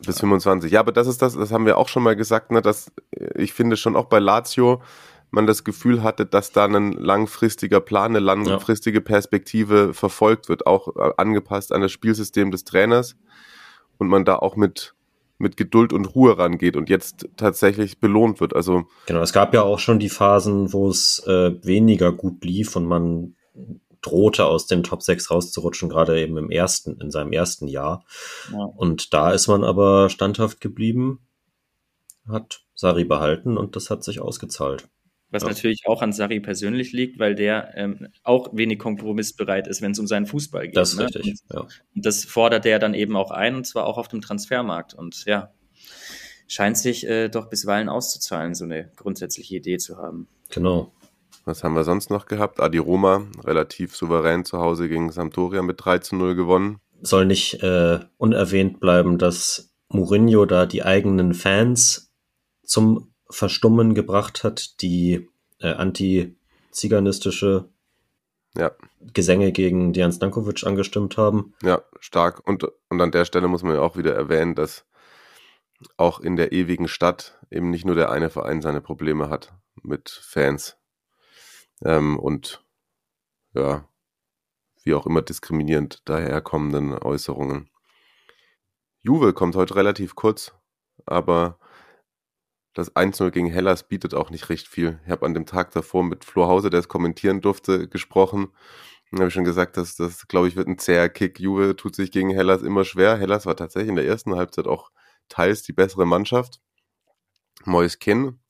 Bis 0.00 0.20
25. 0.20 0.72
Ja, 0.72 0.80
aber 0.80 0.92
das 0.92 1.06
ist 1.06 1.22
das, 1.22 1.34
das 1.34 1.52
haben 1.52 1.66
wir 1.66 1.78
auch 1.78 1.88
schon 1.88 2.02
mal 2.02 2.16
gesagt, 2.16 2.50
ne, 2.50 2.62
dass 2.62 2.90
ich 3.34 3.52
finde 3.52 3.76
schon 3.76 3.96
auch 3.96 4.06
bei 4.06 4.18
Lazio 4.18 4.82
man 5.34 5.46
das 5.46 5.64
Gefühl 5.64 6.02
hatte, 6.02 6.24
dass 6.24 6.52
da 6.52 6.64
ein 6.64 6.92
langfristiger 6.92 7.80
Plan, 7.80 8.12
eine 8.12 8.20
langfristige 8.20 9.00
Perspektive 9.00 9.92
verfolgt 9.92 10.48
wird, 10.48 10.66
auch 10.66 10.96
äh, 10.96 11.12
angepasst 11.16 11.72
an 11.72 11.80
das 11.80 11.92
Spielsystem 11.92 12.50
des 12.50 12.64
Trainers 12.64 13.16
und 13.98 14.08
man 14.08 14.24
da 14.24 14.36
auch 14.36 14.56
mit 14.56 14.94
mit 15.38 15.56
Geduld 15.56 15.92
und 15.92 16.14
Ruhe 16.14 16.38
rangeht 16.38 16.76
und 16.76 16.88
jetzt 16.88 17.28
tatsächlich 17.36 17.98
belohnt 17.98 18.40
wird. 18.40 18.54
Also 18.54 18.84
genau, 19.06 19.20
es 19.20 19.32
gab 19.32 19.52
ja 19.54 19.62
auch 19.62 19.78
schon 19.78 19.98
die 19.98 20.08
Phasen, 20.08 20.72
wo 20.72 20.88
es 20.88 21.22
äh, 21.26 21.54
weniger 21.64 22.12
gut 22.12 22.44
lief 22.44 22.76
und 22.76 22.86
man 22.86 23.34
drohte 24.00 24.44
aus 24.44 24.66
dem 24.66 24.82
Top 24.82 25.02
6 25.02 25.30
rauszurutschen, 25.30 25.88
gerade 25.88 26.20
eben 26.20 26.36
im 26.36 26.50
ersten, 26.50 27.00
in 27.00 27.10
seinem 27.10 27.32
ersten 27.32 27.66
Jahr. 27.66 28.04
Ja. 28.52 28.58
Und 28.58 29.14
da 29.14 29.32
ist 29.32 29.48
man 29.48 29.64
aber 29.64 30.10
standhaft 30.10 30.60
geblieben, 30.60 31.20
hat 32.28 32.64
Sari 32.74 33.04
behalten 33.04 33.56
und 33.56 33.76
das 33.76 33.90
hat 33.90 34.04
sich 34.04 34.20
ausgezahlt. 34.20 34.88
Was 35.34 35.42
ja. 35.42 35.48
natürlich 35.48 35.82
auch 35.86 36.00
an 36.00 36.12
Sari 36.12 36.38
persönlich 36.38 36.92
liegt, 36.92 37.18
weil 37.18 37.34
der 37.34 37.76
ähm, 37.76 38.06
auch 38.22 38.50
wenig 38.52 38.78
kompromissbereit 38.78 39.66
ist, 39.66 39.82
wenn 39.82 39.90
es 39.90 39.98
um 39.98 40.06
seinen 40.06 40.26
Fußball 40.26 40.66
geht. 40.66 40.76
Das 40.76 40.92
ist 40.92 40.98
ne? 40.98 41.06
richtig. 41.06 41.24
Und, 41.24 41.40
ja. 41.52 41.60
und 41.62 42.06
das 42.06 42.24
fordert 42.24 42.64
er 42.66 42.78
dann 42.78 42.94
eben 42.94 43.16
auch 43.16 43.32
ein, 43.32 43.56
und 43.56 43.66
zwar 43.66 43.86
auch 43.86 43.98
auf 43.98 44.06
dem 44.06 44.20
Transfermarkt. 44.20 44.94
Und 44.94 45.24
ja, 45.26 45.52
scheint 46.46 46.78
sich 46.78 47.04
äh, 47.08 47.28
doch 47.28 47.50
bisweilen 47.50 47.88
auszuzahlen, 47.88 48.54
so 48.54 48.62
eine 48.62 48.92
grundsätzliche 48.94 49.56
Idee 49.56 49.78
zu 49.78 49.98
haben. 49.98 50.28
Genau. 50.50 50.92
Was 51.44 51.64
haben 51.64 51.74
wir 51.74 51.82
sonst 51.82 52.10
noch 52.10 52.26
gehabt? 52.26 52.60
Adi 52.60 52.78
Roma, 52.78 53.26
relativ 53.42 53.96
souverän 53.96 54.44
zu 54.44 54.60
Hause 54.60 54.88
gegen 54.88 55.10
Sampdoria 55.10 55.62
mit 55.62 55.84
3 55.84 55.98
zu 55.98 56.14
0 56.14 56.36
gewonnen. 56.36 56.78
Soll 57.02 57.26
nicht 57.26 57.60
äh, 57.62 57.98
unerwähnt 58.18 58.78
bleiben, 58.78 59.18
dass 59.18 59.74
Mourinho 59.88 60.46
da 60.46 60.64
die 60.64 60.84
eigenen 60.84 61.34
Fans 61.34 62.12
zum 62.62 63.13
Verstummen 63.30 63.94
gebracht 63.94 64.44
hat, 64.44 64.80
die 64.82 65.28
äh, 65.60 65.72
anti-ziganistische 65.72 67.68
ja. 68.56 68.72
Gesänge 69.00 69.52
gegen 69.52 69.92
Dian 69.92 70.12
Stankovic 70.12 70.64
angestimmt 70.64 71.16
haben. 71.16 71.54
Ja, 71.62 71.82
stark. 72.00 72.46
Und, 72.46 72.64
und 72.88 73.00
an 73.00 73.10
der 73.10 73.24
Stelle 73.24 73.48
muss 73.48 73.62
man 73.62 73.74
ja 73.74 73.80
auch 73.80 73.96
wieder 73.96 74.14
erwähnen, 74.14 74.54
dass 74.54 74.86
auch 75.96 76.20
in 76.20 76.36
der 76.36 76.52
ewigen 76.52 76.88
Stadt 76.88 77.38
eben 77.50 77.70
nicht 77.70 77.84
nur 77.84 77.94
der 77.94 78.10
eine 78.10 78.30
Verein 78.30 78.62
seine 78.62 78.80
Probleme 78.80 79.28
hat 79.28 79.52
mit 79.82 80.08
Fans 80.08 80.76
ähm, 81.84 82.18
und 82.18 82.64
ja, 83.54 83.88
wie 84.82 84.94
auch 84.94 85.06
immer 85.06 85.22
diskriminierend 85.22 86.08
daherkommenden 86.08 86.92
Äußerungen. 86.94 87.70
Juve 89.02 89.32
kommt 89.32 89.56
heute 89.56 89.76
relativ 89.76 90.14
kurz, 90.14 90.54
aber 91.06 91.58
das 92.74 92.94
1-0 92.94 93.30
gegen 93.30 93.46
Hellas 93.46 93.86
bietet 93.88 94.14
auch 94.14 94.30
nicht 94.30 94.48
recht 94.48 94.68
viel. 94.68 95.00
Ich 95.04 95.10
habe 95.10 95.24
an 95.24 95.34
dem 95.34 95.46
Tag 95.46 95.70
davor 95.70 96.02
mit 96.02 96.24
Flo 96.24 96.46
Hause, 96.46 96.70
der 96.70 96.80
es 96.80 96.88
kommentieren 96.88 97.40
durfte, 97.40 97.88
gesprochen. 97.88 98.48
Da 99.12 99.18
habe 99.20 99.28
ich 99.28 99.34
schon 99.34 99.44
gesagt, 99.44 99.76
dass 99.76 99.94
das, 99.94 100.26
glaube 100.26 100.48
ich, 100.48 100.56
wird 100.56 100.66
ein 100.66 100.78
zäher 100.78 101.08
Kick. 101.08 101.38
Juve 101.38 101.76
tut 101.76 101.94
sich 101.94 102.10
gegen 102.10 102.30
Hellas 102.30 102.62
immer 102.62 102.84
schwer. 102.84 103.16
Hellas 103.16 103.46
war 103.46 103.56
tatsächlich 103.56 103.90
in 103.90 103.96
der 103.96 104.06
ersten 104.06 104.34
Halbzeit 104.34 104.66
auch 104.66 104.90
teils 105.28 105.62
die 105.62 105.72
bessere 105.72 106.04
Mannschaft. 106.04 106.60
Mois 107.64 107.98
Kin 108.00 108.40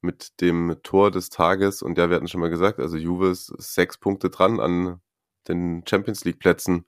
mit 0.00 0.40
dem 0.40 0.78
Tor 0.82 1.10
des 1.10 1.28
Tages. 1.28 1.82
Und 1.82 1.98
ja, 1.98 2.08
wir 2.08 2.16
hatten 2.16 2.28
schon 2.28 2.40
mal 2.40 2.50
gesagt, 2.50 2.80
also 2.80 2.96
Juve 2.96 3.28
ist 3.28 3.46
sechs 3.58 3.98
Punkte 3.98 4.30
dran 4.30 4.60
an 4.60 5.00
den 5.46 5.84
Champions 5.86 6.24
League 6.24 6.38
Plätzen. 6.38 6.86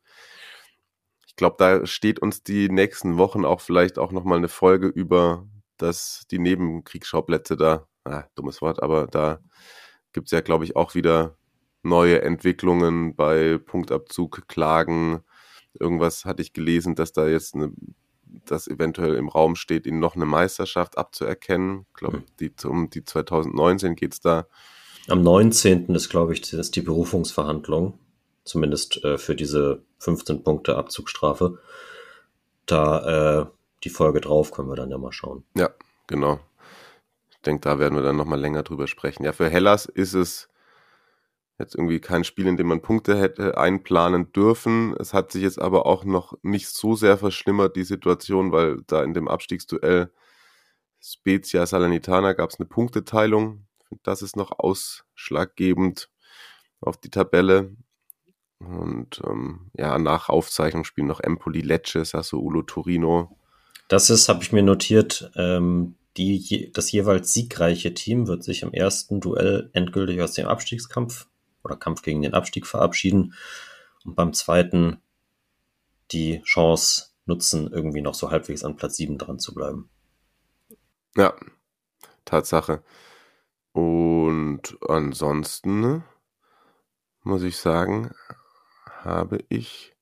Ich 1.27 1.37
glaube, 1.37 1.57
da 1.59 1.87
steht 1.87 2.21
uns 2.21 2.43
die 2.43 2.69
nächsten 2.71 3.19
Wochen 3.19 3.45
auch 3.45 3.61
vielleicht 3.61 3.99
auch 3.99 4.13
nochmal 4.13 4.39
eine 4.39 4.49
Folge 4.49 4.87
über 4.87 5.47
dass 5.77 6.25
die 6.31 6.39
Nebenkriegsschauplätze 6.39 7.57
da, 7.57 7.87
ah, 8.05 8.25
dummes 8.35 8.61
Wort, 8.63 8.83
aber 8.83 9.07
da 9.07 9.41
gibt 10.13 10.29
es 10.29 10.31
ja, 10.33 10.41
glaube 10.41 10.65
ich, 10.65 10.77
auch 10.77 10.95
wieder 10.95 11.37
neue 11.83 12.23
Entwicklungen 12.23 13.15
bei 13.15 13.59
Punktabzug, 13.59 14.49
Klagen. 14.49 15.23
Irgendwas 15.79 16.25
hatte 16.25 16.43
ich 16.43 16.53
gelesen, 16.53 16.95
dass 16.95 17.13
da 17.13 17.29
jetzt 17.29 17.55
eine, 17.55 17.73
dass 18.47 18.67
eventuell 18.67 19.15
im 19.15 19.29
Raum 19.29 19.55
steht, 19.57 19.87
ihnen 19.87 20.01
noch 20.01 20.17
eine 20.17 20.25
Meisterschaft 20.25 20.97
abzuerkennen. 20.97 21.87
Ich 21.89 21.95
glaube, 21.95 22.19
hm. 22.19 22.25
die, 22.41 22.53
um 22.67 22.91
die 22.91 23.05
2019 23.05 23.97
geht 23.97 24.15
es 24.15 24.21
da. 24.21 24.47
Am 25.09 25.23
19. 25.23 25.95
ist, 25.95 26.09
glaube 26.09 26.33
ich, 26.33 26.51
ist 26.53 26.77
die 26.77 26.81
Berufungsverhandlung, 26.81 27.99
zumindest 28.45 29.05
äh, 29.05 29.19
für 29.19 29.35
diese 29.35 29.83
15 29.99 30.43
Punkte 30.43 30.77
Abzugsstrafe. 30.77 31.59
Da 32.65 33.43
äh, 33.43 33.47
die 33.85 33.91
Folge 33.91 34.21
drauf 34.21 34.51
können 34.51 34.69
wir 34.69 34.77
dann 34.77 34.91
ja 34.91 34.99
mal 34.99 35.13
schauen. 35.13 35.45
Ja, 35.57 35.71
genau. 36.07 36.41
Ich 37.31 37.41
denke, 37.43 37.61
da 37.61 37.79
werden 37.79 37.97
wir 37.97 38.03
dann 38.03 38.17
nochmal 38.17 38.41
länger 38.41 38.63
drüber 38.63 38.87
sprechen. 38.87 39.25
Ja, 39.25 39.33
für 39.33 39.49
Hellas 39.49 39.87
ist 39.87 40.15
es 40.15 40.49
jetzt 41.59 41.75
irgendwie 41.75 42.01
kein 42.01 42.25
Spiel, 42.25 42.47
in 42.47 42.57
dem 42.57 42.67
man 42.67 42.83
Punkte 42.83 43.19
hätte 43.19 43.57
einplanen 43.57 44.33
dürfen. 44.33 44.95
Es 44.99 45.15
hat 45.15 45.33
sich 45.33 45.43
jetzt 45.43 45.61
aber 45.61 45.87
auch 45.87 46.05
noch 46.05 46.37
nicht 46.43 46.69
so 46.69 46.95
sehr 46.97 47.17
verschlimmert, 47.19 47.77
die 47.77 47.85
Situation, 47.85 48.51
weil 48.51 48.83
da 48.87 49.03
in 49.05 49.15
dem 49.15 49.29
Abstiegsduell 49.29 50.11
Spezia 51.01 51.67
Salernitana 51.67 52.33
gab 52.33 52.51
es 52.51 52.59
eine 52.59 52.67
Punkteteilung. 52.67 53.67
Das 54.03 54.23
ist 54.23 54.37
noch 54.37 54.59
ausschlaggebend 54.59 56.11
auf 56.81 56.97
die 56.97 57.11
Tabelle. 57.11 57.77
Und 58.59 59.21
ähm, 59.27 59.71
ja, 59.75 59.99
nach 59.99 60.29
Aufzeichnung 60.29 60.85
spielen 60.85 61.07
noch 61.07 61.21
Empoli, 61.21 61.61
Lecce, 61.61 62.05
Sassuolo, 62.05 62.63
Torino, 62.63 63.39
das 63.89 64.11
ist, 64.11 64.29
habe 64.29 64.43
ich 64.43 64.53
mir 64.53 64.63
notiert, 64.63 65.31
ähm, 65.37 65.97
die, 66.17 66.71
das 66.73 66.93
jeweils 66.93 67.33
siegreiche 67.33 67.93
Team 67.93 68.27
wird 68.29 68.45
sich 68.45 68.63
im 68.63 68.73
ersten 68.73 69.21
Duell 69.21 69.71
endgültig 69.73 70.21
aus 70.21 70.33
dem 70.33 70.47
Abstiegskampf 70.47 71.27
oder 71.65 71.77
Kampf 71.77 72.03
gegen 72.03 72.23
den 72.23 72.35
Abstieg 72.35 72.67
verabschieden 72.67 73.35
und 74.05 74.15
beim 74.15 74.33
zweiten 74.33 74.99
die 76.13 76.43
Chance 76.43 77.07
nutzen, 77.27 77.73
irgendwie 77.73 78.03
noch 78.03 78.15
so 78.15 78.31
halbwegs 78.31 78.65
an 78.65 78.77
Platz 78.77 78.97
7 78.97 79.19
dran 79.19 79.39
zu 79.39 79.55
bleiben. 79.55 79.89
Ja, 81.17 81.35
Tatsache. 82.25 82.83
Und 83.73 84.77
ansonsten 84.87 86.05
muss 87.23 87.43
ich 87.43 87.57
sagen, 87.57 88.15
habe 89.03 89.45
ich 89.49 89.94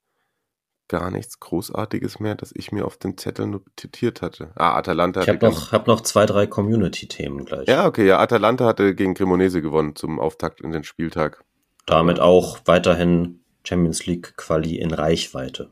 gar 0.93 1.11
nichts 1.11 1.41
Großartiges 1.41 2.21
mehr, 2.21 2.35
das 2.35 2.53
ich 2.55 2.71
mir 2.71 2.85
auf 2.85 2.99
den 2.99 3.17
Zettel 3.17 3.47
notiert 3.47 4.21
hatte. 4.21 4.51
Ah, 4.57 4.77
Atalanta. 4.77 5.23
Ich 5.23 5.29
habe 5.31 5.47
noch, 5.47 5.73
hab 5.73 5.87
noch 5.87 6.03
zwei, 6.03 6.27
drei 6.27 6.47
Community-Themen 6.47 7.47
gleich. 7.47 7.67
Ja, 7.67 7.87
okay, 7.87 8.07
ja, 8.07 8.19
Atalanta 8.19 8.67
hatte 8.67 8.95
gegen 8.95 9.15
Cremonese 9.15 9.63
gewonnen 9.63 9.97
zum 9.97 10.21
Auftakt 10.21 10.61
in 10.61 10.71
den 10.71 10.85
Spieltag. 10.85 11.45
Damit 11.87 12.21
auch 12.21 12.59
weiterhin 12.67 13.41
Champions 13.65 14.05
League 14.05 14.37
Quali 14.37 14.77
in 14.77 14.93
Reichweite. 14.93 15.71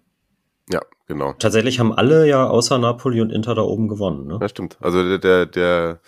Ja, 0.70 0.80
genau. 1.06 1.34
Tatsächlich 1.34 1.78
haben 1.80 1.92
alle 1.92 2.26
ja 2.26 2.48
außer 2.48 2.78
Napoli 2.78 3.20
und 3.20 3.30
Inter 3.30 3.54
da 3.54 3.62
oben 3.62 3.88
gewonnen, 3.88 4.26
ne? 4.26 4.38
Ja, 4.40 4.48
stimmt. 4.48 4.78
Also 4.80 5.04
der, 5.04 5.18
der, 5.18 5.44
der 5.44 6.00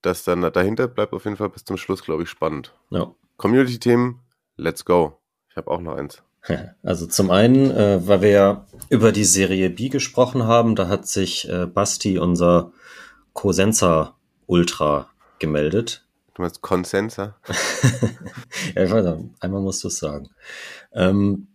das 0.00 0.24
dann 0.24 0.40
dahinter 0.40 0.88
bleibt 0.88 1.12
auf 1.12 1.24
jeden 1.24 1.36
Fall 1.36 1.50
bis 1.50 1.64
zum 1.64 1.76
Schluss, 1.76 2.02
glaube 2.02 2.22
ich, 2.22 2.30
spannend. 2.30 2.72
Ja. 2.88 3.12
Community-Themen, 3.36 4.20
let's 4.56 4.86
go. 4.86 5.18
Ich 5.50 5.56
habe 5.58 5.70
auch 5.70 5.80
noch 5.80 5.96
eins. 5.96 6.22
Also 6.82 7.06
zum 7.06 7.30
einen, 7.30 7.70
äh, 7.70 8.06
weil 8.06 8.22
wir 8.22 8.30
ja 8.30 8.66
über 8.88 9.12
die 9.12 9.24
Serie 9.24 9.70
B 9.70 9.88
gesprochen 9.88 10.44
haben, 10.44 10.76
da 10.76 10.88
hat 10.88 11.06
sich 11.06 11.48
äh, 11.48 11.66
Basti, 11.66 12.18
unser 12.18 12.72
Cosenza 13.32 14.14
Ultra, 14.46 15.08
gemeldet. 15.38 16.06
Du 16.34 16.42
meinst 16.42 16.60
Consensa? 16.62 17.36
ja, 18.74 18.84
ich 18.84 18.90
weiß 18.90 19.04
nicht, 19.04 19.30
einmal 19.40 19.60
musst 19.60 19.82
du 19.82 19.88
es 19.88 19.98
sagen. 19.98 20.28
Ähm, 20.92 21.48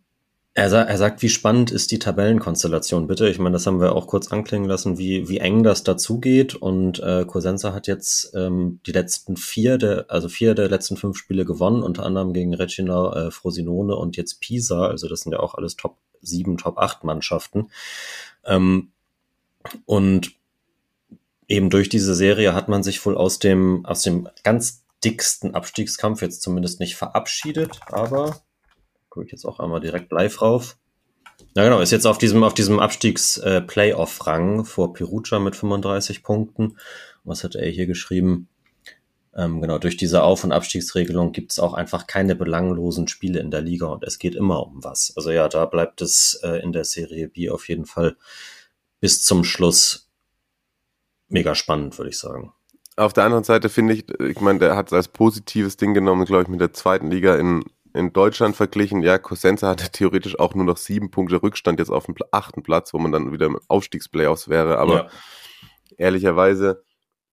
er, 0.54 0.70
sa 0.70 0.82
er 0.82 0.98
sagt, 0.98 1.22
wie 1.22 1.30
spannend 1.30 1.72
ist 1.72 1.92
die 1.92 2.00
Tabellenkonstellation, 2.00 3.08
bitte. 3.08 3.30
Ich 3.30 3.40
meine, 3.40 3.54
das 3.54 3.66
haben 3.68 3.80
wir 3.80 3.96
auch 3.96 4.08
kurz 4.08 4.32
anklingen 4.32 4.68
lassen, 4.68 4.98
wie, 4.98 5.30
wie 5.30 5.38
eng 5.38 5.64
das 5.64 5.84
dazugeht. 5.84 6.56
Und 6.56 7.00
äh, 7.00 7.24
Cosenza 7.26 7.74
hat 7.74 7.88
jetzt 7.88 8.34
ähm, 8.36 8.82
die 8.86 8.92
letzten 8.92 9.38
vier, 9.38 9.78
der, 9.78 10.06
also 10.10 10.28
vier 10.28 10.54
der 10.54 10.68
letzten 10.68 10.98
fünf 10.98 11.18
Spiele 11.18 11.46
gewonnen, 11.46 11.84
unter 11.84 12.04
anderem 12.04 12.34
gegen 12.34 12.54
Regina, 12.54 13.28
äh, 13.28 13.32
Frosinone 13.32 13.96
und 13.96 14.18
jetzt 14.18 14.42
Pisa. 14.42 14.88
Also 14.88 15.08
das 15.08 15.22
sind 15.22 15.32
ja 15.32 15.40
auch 15.40 15.56
alles 15.56 15.78
Top 15.78 15.98
7, 16.22 16.58
Top 16.58 16.78
8 16.78 17.06
Mannschaften. 17.06 17.70
Ähm, 18.44 18.92
und 19.86 20.32
eben 21.48 21.70
durch 21.70 21.88
diese 21.88 22.14
Serie 22.14 22.54
hat 22.54 22.68
man 22.68 22.84
sich 22.84 23.06
wohl 23.06 23.16
aus 23.16 23.40
dem, 23.40 23.86
aus 23.86 24.02
dem 24.02 24.28
ganz 24.44 24.84
dicksten 25.04 25.56
Abstiegskampf 25.56 26.22
jetzt 26.22 26.42
zumindest 26.42 26.82
nicht 26.82 26.96
verabschiedet, 26.96 27.80
aber 27.88 28.42
gucke 29.12 29.28
ich 29.28 29.32
jetzt 29.32 29.46
auch 29.46 29.60
einmal 29.60 29.82
direkt 29.82 30.12
live 30.12 30.42
rauf. 30.42 30.78
Ja, 31.56 31.64
genau, 31.64 31.82
ist 31.82 31.92
jetzt 31.92 32.08
auf 32.08 32.18
diesem, 32.18 32.44
auf 32.44 32.54
diesem 32.54 32.80
Abstiegs-Playoff-Rang 32.80 34.62
äh, 34.62 34.64
vor 34.64 34.94
Perugia 34.94 35.38
mit 35.40 35.56
35 35.56 36.24
Punkten. 36.24 36.78
Was 37.24 37.44
hat 37.44 37.56
er 37.56 37.70
hier 37.70 37.86
geschrieben? 37.86 38.48
Ähm, 39.36 39.62
genau, 39.62 39.78
durch 39.78 39.98
diese 39.98 40.24
Auf- 40.24 40.44
und 40.44 40.52
Abstiegsregelung 40.52 41.32
gibt 41.34 41.52
es 41.52 41.60
auch 41.60 41.74
einfach 41.74 42.08
keine 42.08 42.36
belanglosen 42.36 43.08
Spiele 43.08 43.40
in 43.40 43.52
der 43.52 43.62
Liga 43.62 43.88
und 43.88 44.04
es 44.04 44.18
geht 44.18 44.36
immer 44.36 44.66
um 44.66 44.84
was. 44.84 45.14
Also 45.16 45.32
ja, 45.32 45.48
da 45.48 45.66
bleibt 45.66 46.02
es 46.02 46.40
äh, 46.44 46.62
in 46.62 46.72
der 46.72 46.86
Serie 46.86 47.28
B 47.28 47.50
auf 47.50 47.68
jeden 47.68 47.86
Fall 47.86 48.18
bis 49.00 49.24
zum 49.24 49.44
Schluss 49.44 50.10
mega 51.28 51.56
spannend, 51.56 51.98
würde 51.98 52.10
ich 52.10 52.18
sagen. 52.18 52.54
Auf 52.98 53.14
der 53.14 53.24
anderen 53.24 53.44
Seite 53.44 53.70
finde 53.70 53.94
ich, 53.94 54.10
ich 54.20 54.42
meine, 54.42 54.60
der 54.60 54.76
hat 54.76 54.88
es 54.88 54.94
als 54.94 55.08
positives 55.08 55.78
Ding 55.78 55.94
genommen, 55.94 56.26
glaube 56.26 56.44
ich, 56.44 56.50
mit 56.50 56.60
der 56.60 56.74
zweiten 56.74 57.10
Liga 57.10 57.36
in 57.36 57.64
in 57.94 58.14
Deutschland 58.14 58.56
verglichen, 58.56 59.02
ja, 59.02 59.18
Cosenza 59.18 59.70
hatte 59.70 59.92
theoretisch 59.92 60.40
auch 60.40 60.56
nur 60.56 60.66
noch 60.66 60.78
sieben 60.78 61.12
Punkte 61.12 61.42
Rückstand 61.42 61.80
jetzt 61.80 61.90
auf 61.90 62.06
dem 62.06 62.16
achten 62.32 62.64
Platz, 62.64 62.94
wo 62.94 63.00
man 63.00 63.12
dann 63.12 63.32
wieder 63.32 63.48
im 63.48 63.60
Aufstiegsplayoffs 63.68 64.48
wäre. 64.48 64.78
Aber 64.78 64.96
ja. 64.96 65.08
ehrlicherweise, 65.98 66.84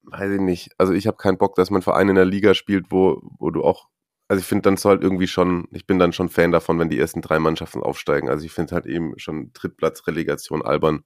weiß 0.03 0.33
ich 0.33 0.41
nicht. 0.41 0.71
Also 0.79 0.93
ich 0.93 1.07
habe 1.07 1.17
keinen 1.17 1.39
Bock, 1.39 1.55
dass 1.55 1.71
mein 1.71 1.83
Verein 1.83 2.09
in 2.09 2.17
der 2.17 2.25
Liga 2.25 2.55
spielt, 2.55 2.87
wo, 2.91 3.21
wo 3.39 3.51
du 3.51 3.63
auch, 3.63 3.89
also 4.27 4.41
ich 4.41 4.47
finde 4.47 4.63
dann 4.63 4.77
so 4.77 4.89
halt 4.89 5.03
irgendwie 5.03 5.29
schon, 5.29 5.69
ich 5.71 5.87
bin 5.87 5.99
dann 5.99 6.13
schon 6.13 6.29
Fan 6.29 6.53
davon, 6.53 6.79
wenn 6.79 6.91
die 6.91 6.99
ersten 6.99 7.23
drei 7.23 7.39
Mannschaften 7.39 7.83
aufsteigen. 7.83 8.29
Also 8.29 8.45
ich 8.45 8.53
finde 8.53 8.75
halt 8.75 8.87
eben 8.87 9.19
schon 9.19 9.53
Drittplatzrelegation 9.53 10.63
albern. 10.63 11.05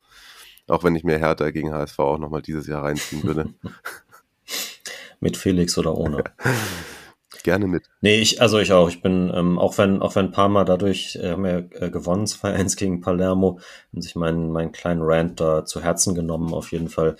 Auch 0.68 0.84
wenn 0.84 0.94
ich 0.94 1.05
mir 1.05 1.18
Hertha 1.18 1.50
gegen 1.50 1.72
HSV 1.72 1.98
auch 1.98 2.18
nochmal 2.18 2.42
dieses 2.42 2.66
Jahr 2.66 2.84
reinziehen 2.84 3.24
würde. 3.24 3.53
Mit 5.20 5.36
Felix 5.36 5.76
oder 5.76 5.94
ohne. 5.94 6.24
Gerne 7.43 7.66
mit. 7.66 7.90
Nee, 8.01 8.20
ich, 8.20 8.40
also 8.40 8.59
ich 8.59 8.72
auch. 8.72 8.88
Ich 8.88 9.03
bin, 9.03 9.30
ähm, 9.34 9.59
auch 9.59 9.76
wenn, 9.78 10.01
auch 10.01 10.14
wenn 10.14 10.30
Parma 10.30 10.64
dadurch, 10.64 11.16
äh, 11.16 11.30
haben 11.30 11.45
wir 11.45 11.68
äh, 11.80 11.90
gewonnen, 11.90 12.24
2-1 12.26 12.76
gegen 12.76 13.01
Palermo, 13.01 13.59
und 13.93 14.03
sich 14.03 14.14
meinen, 14.14 14.51
meinen 14.51 14.72
kleinen 14.72 15.03
Rant 15.03 15.40
da 15.40 15.64
zu 15.64 15.82
Herzen 15.82 16.14
genommen, 16.14 16.55
auf 16.55 16.72
jeden 16.72 16.88
Fall 16.88 17.16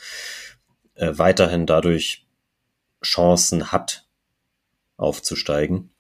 äh, 0.95 1.13
weiterhin 1.17 1.67
dadurch 1.67 2.27
Chancen 3.05 3.73
hat, 3.73 4.07
aufzusteigen. 4.97 5.91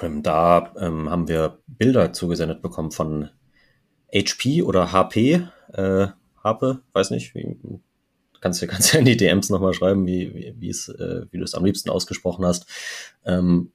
Ähm, 0.00 0.22
da 0.22 0.72
ähm, 0.78 1.10
haben 1.10 1.28
wir 1.28 1.58
Bilder 1.66 2.12
zugesendet 2.12 2.62
bekommen 2.62 2.92
von 2.92 3.28
HP 4.14 4.62
oder 4.62 4.92
HP, 4.92 5.48
äh, 5.74 6.06
Harpe, 6.42 6.80
weiß 6.92 7.10
nicht, 7.10 7.34
wie, 7.34 7.56
kannst 8.42 8.60
du 8.60 8.66
kannst 8.68 8.92
ja 8.92 8.98
in 8.98 9.06
die 9.06 9.16
DMs 9.16 9.48
nochmal 9.48 9.72
schreiben, 9.72 10.06
wie, 10.06 10.34
wie, 10.34 10.54
wie, 10.58 10.68
es, 10.68 10.88
äh, 10.88 11.24
wie 11.30 11.38
du 11.38 11.44
es 11.44 11.54
am 11.54 11.64
liebsten 11.64 11.88
ausgesprochen 11.88 12.44
hast. 12.44 12.66
Ähm, 13.24 13.72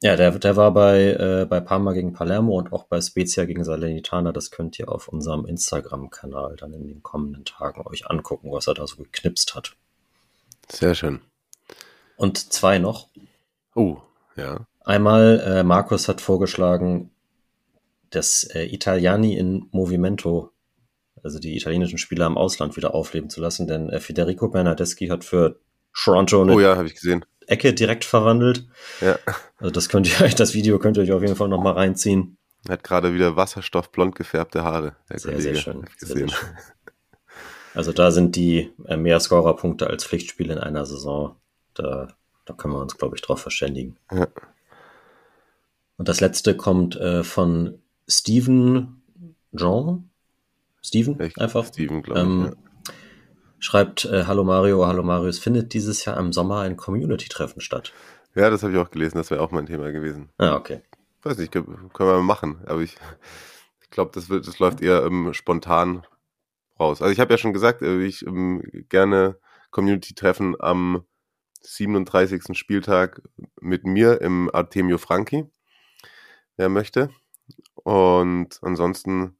ja, 0.00 0.14
der, 0.14 0.30
der 0.38 0.56
war 0.56 0.72
bei, 0.72 1.12
äh, 1.12 1.46
bei 1.46 1.60
Parma 1.60 1.92
gegen 1.92 2.12
Palermo 2.12 2.56
und 2.56 2.72
auch 2.72 2.84
bei 2.84 3.00
Spezia 3.00 3.44
gegen 3.44 3.64
Salernitana. 3.64 4.30
Das 4.30 4.52
könnt 4.52 4.78
ihr 4.78 4.88
auf 4.90 5.08
unserem 5.08 5.44
Instagram-Kanal 5.44 6.54
dann 6.56 6.72
in 6.72 6.86
den 6.86 7.02
kommenden 7.02 7.44
Tagen 7.44 7.82
euch 7.84 8.08
angucken, 8.08 8.52
was 8.52 8.68
er 8.68 8.74
da 8.74 8.86
so 8.86 8.96
geknipst 8.96 9.56
hat. 9.56 9.74
Sehr 10.70 10.94
schön. 10.94 11.20
Und 12.16 12.52
zwei 12.52 12.78
noch. 12.78 13.08
Oh, 13.74 13.98
ja. 14.36 14.66
Einmal, 14.84 15.40
äh, 15.44 15.62
Markus 15.64 16.08
hat 16.08 16.20
vorgeschlagen, 16.20 17.10
das 18.10 18.44
äh, 18.44 18.64
Italiani 18.64 19.36
in 19.36 19.66
Movimento 19.72 20.52
also 21.22 21.38
die 21.38 21.56
italienischen 21.56 21.98
Spieler 21.98 22.26
im 22.26 22.38
Ausland 22.38 22.76
wieder 22.76 22.94
aufleben 22.94 23.30
zu 23.30 23.40
lassen, 23.40 23.66
denn 23.66 23.90
äh, 23.90 24.00
Federico 24.00 24.48
Bernardeschi 24.48 25.08
hat 25.08 25.24
für 25.24 25.60
Toronto 25.94 26.42
eine 26.42 26.52
oh 26.52 26.60
ja. 26.60 26.84
Ecke 27.46 27.74
direkt 27.74 28.04
verwandelt. 28.04 28.66
Ja. 29.00 29.18
Also 29.58 29.72
das 29.72 29.88
könnt 29.88 30.08
ihr 30.08 30.24
euch, 30.24 30.34
das 30.36 30.54
Video 30.54 30.78
könnt 30.78 30.96
ihr 30.96 31.02
euch 31.02 31.12
auf 31.12 31.22
jeden 31.22 31.36
Fall 31.36 31.48
nochmal 31.48 31.74
reinziehen. 31.74 32.36
Er 32.66 32.74
hat 32.74 32.84
gerade 32.84 33.14
wieder 33.14 33.36
wasserstoffblond 33.36 34.14
gefärbte 34.14 34.62
Haare. 34.62 34.96
sehr, 35.08 35.32
Kollege. 35.32 35.42
sehr 35.42 35.54
schön. 35.56 35.84
Sehr, 35.96 36.08
sehr 36.08 36.28
schön. 36.28 36.48
Also 37.74 37.92
da 37.92 38.10
sind 38.10 38.34
die 38.34 38.72
äh, 38.86 38.96
mehr 38.96 39.20
Scorerpunkte 39.20 39.86
als 39.86 40.04
Pflichtspiele 40.04 40.52
in 40.52 40.58
einer 40.58 40.84
Saison. 40.84 41.36
Da, 41.74 42.08
da 42.44 42.54
können 42.54 42.74
wir 42.74 42.80
uns, 42.80 42.98
glaube 42.98 43.14
ich, 43.14 43.22
drauf 43.22 43.40
verständigen. 43.40 43.96
Ja. 44.10 44.26
Und 45.96 46.08
das 46.08 46.20
letzte 46.20 46.56
kommt 46.56 46.96
äh, 46.96 47.22
von 47.22 47.80
Steven 48.08 49.02
Jean, 49.54 50.07
Steven 50.82 51.18
Echt? 51.20 51.40
einfach. 51.40 51.66
Steven, 51.66 52.02
glaube 52.02 52.20
ähm, 52.20 52.40
ich. 52.40 52.50
Ja. 52.50 52.94
Schreibt, 53.60 54.04
äh, 54.04 54.24
Hallo 54.24 54.44
Mario, 54.44 54.86
hallo 54.86 55.02
Mario, 55.02 55.28
es 55.28 55.40
findet 55.40 55.74
dieses 55.74 56.04
Jahr 56.04 56.16
im 56.18 56.32
Sommer 56.32 56.60
ein 56.60 56.76
Community-Treffen 56.76 57.60
statt. 57.60 57.92
Ja, 58.34 58.50
das 58.50 58.62
habe 58.62 58.72
ich 58.72 58.78
auch 58.78 58.90
gelesen, 58.90 59.18
das 59.18 59.30
wäre 59.30 59.40
auch 59.40 59.50
mein 59.50 59.66
Thema 59.66 59.90
gewesen. 59.90 60.28
Ah, 60.38 60.54
okay. 60.54 60.80
Weiß 61.22 61.38
nicht, 61.38 61.50
können 61.50 61.90
wir 61.92 62.22
machen, 62.22 62.60
aber 62.66 62.80
ich, 62.80 62.96
ich 63.82 63.90
glaube, 63.90 64.12
das, 64.14 64.28
das 64.28 64.58
läuft 64.60 64.80
eher 64.80 65.04
ähm, 65.04 65.34
spontan 65.34 66.06
raus. 66.78 67.02
Also 67.02 67.12
ich 67.12 67.18
habe 67.18 67.32
ja 67.32 67.38
schon 67.38 67.52
gesagt, 67.52 67.82
äh, 67.82 68.04
ich 68.04 68.24
ähm, 68.24 68.62
gerne 68.88 69.38
Community-Treffen 69.70 70.60
am 70.60 71.04
37. 71.62 72.56
Spieltag 72.56 73.22
mit 73.60 73.84
mir 73.84 74.20
im 74.20 74.50
Artemio 74.52 74.98
Franchi, 74.98 75.46
wer 76.56 76.68
möchte. 76.68 77.10
Und 77.74 78.60
ansonsten 78.62 79.36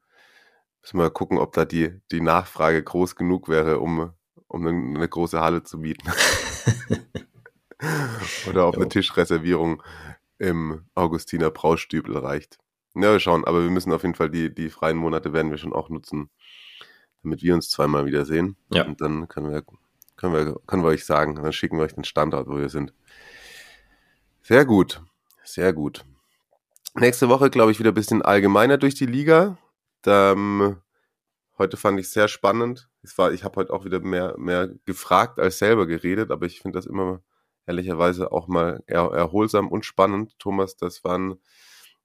Müssen 0.89 1.01
wir 1.01 1.11
gucken, 1.11 1.36
ob 1.36 1.53
da 1.53 1.66
die, 1.66 2.01
die 2.11 2.22
Nachfrage 2.22 2.82
groß 2.82 3.14
genug 3.14 3.51
wäre, 3.51 3.78
um, 3.78 4.11
um 4.47 4.66
eine, 4.66 5.07
große 5.07 5.39
Halle 5.39 5.62
zu 5.62 5.82
bieten. 5.82 6.09
Oder 8.49 8.66
ob 8.66 8.76
jo. 8.76 8.80
eine 8.80 8.89
Tischreservierung 8.89 9.82
im 10.39 10.86
Augustiner 10.95 11.51
Braustübel 11.51 12.16
reicht. 12.16 12.57
Ja, 12.95 13.12
wir 13.12 13.20
schauen, 13.20 13.45
aber 13.45 13.62
wir 13.62 13.68
müssen 13.68 13.93
auf 13.93 14.03
jeden 14.03 14.14
Fall 14.14 14.30
die, 14.30 14.55
die 14.55 14.70
freien 14.70 14.97
Monate 14.97 15.34
werden 15.34 15.51
wir 15.51 15.59
schon 15.59 15.74
auch 15.74 15.91
nutzen, 15.91 16.30
damit 17.22 17.43
wir 17.43 17.55
uns 17.55 17.68
zweimal 17.68 18.07
wiedersehen. 18.07 18.57
Ja. 18.72 18.86
Und 18.86 19.03
dann 19.03 19.28
können 19.28 19.51
wir, 19.51 19.64
können 20.16 20.32
wir, 20.32 20.57
können 20.66 20.84
wir 20.84 20.89
euch 20.89 21.05
sagen, 21.05 21.34
dann 21.34 21.53
schicken 21.53 21.76
wir 21.76 21.84
euch 21.84 21.97
den 21.97 22.05
Standort, 22.05 22.49
wo 22.49 22.57
wir 22.57 22.70
sind. 22.70 22.95
Sehr 24.41 24.64
gut, 24.64 25.03
sehr 25.45 25.74
gut. 25.74 26.07
Nächste 26.95 27.28
Woche, 27.28 27.51
glaube 27.51 27.72
ich, 27.72 27.78
wieder 27.78 27.91
ein 27.91 27.95
bisschen 27.95 28.22
allgemeiner 28.22 28.78
durch 28.78 28.95
die 28.95 29.05
Liga. 29.05 29.59
Ähm, 30.07 30.80
heute 31.59 31.76
fand 31.76 31.99
ich 32.01 32.11
sehr 32.11 32.28
spannend. 32.28 32.88
Es 33.03 33.16
war, 33.18 33.32
ich 33.32 33.44
habe 33.44 33.57
heute 33.57 33.72
auch 33.72 33.84
wieder 33.84 34.01
mehr, 34.01 34.36
mehr 34.38 34.68
gefragt 34.84 35.38
als 35.38 35.59
selber 35.59 35.86
geredet, 35.86 36.30
aber 36.30 36.46
ich 36.46 36.61
finde 36.61 36.78
das 36.78 36.86
immer 36.86 37.22
ehrlicherweise 37.66 38.32
auch 38.32 38.49
mal 38.49 38.82
er, 38.86 39.11
erholsam 39.12 39.68
und 39.68 39.84
spannend. 39.84 40.38
Thomas, 40.38 40.76
das 40.76 41.05
waren 41.05 41.38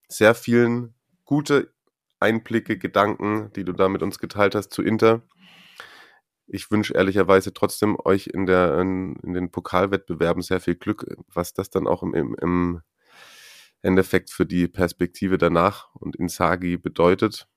sehr 0.07 0.35
vielen 0.35 0.93
gute 1.25 1.73
Einblicke, 2.19 2.77
Gedanken, 2.77 3.51
die 3.53 3.65
du 3.65 3.73
da 3.73 3.89
mit 3.89 4.03
uns 4.03 4.19
geteilt 4.19 4.55
hast 4.55 4.69
zu 4.69 4.81
Inter. 4.81 5.23
Ich 6.47 6.69
wünsche 6.71 6.93
ehrlicherweise 6.93 7.53
trotzdem 7.53 7.97
euch 8.03 8.27
in, 8.27 8.45
der, 8.45 8.79
in, 8.79 9.15
in, 9.23 9.33
den 9.33 9.51
Pokalwettbewerben 9.51 10.41
sehr 10.41 10.59
viel 10.59 10.75
Glück, 10.75 11.05
was 11.27 11.53
das 11.53 11.69
dann 11.69 11.87
auch 11.87 12.03
im, 12.03 12.13
im, 12.13 12.35
im 12.41 12.81
Endeffekt 13.81 14.29
für 14.29 14.45
die 14.45 14.67
Perspektive 14.67 15.37
danach 15.37 15.93
und 15.95 16.15
Insagi 16.15 16.77
bedeutet 16.77 17.47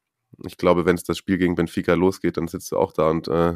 ich 0.45 0.57
glaube, 0.57 0.85
wenn 0.87 0.97
es 0.97 1.05
das 1.05 1.19
Spiel 1.19 1.39
gegen 1.39 1.55
Benfica 1.55 1.95
losgeht, 1.95 2.37
dann 2.37 2.49
sitzt 2.49 2.73
du 2.73 2.79
auch 2.79 2.93
da 2.93 3.11
und, 3.11 3.29
äh, 3.29 3.55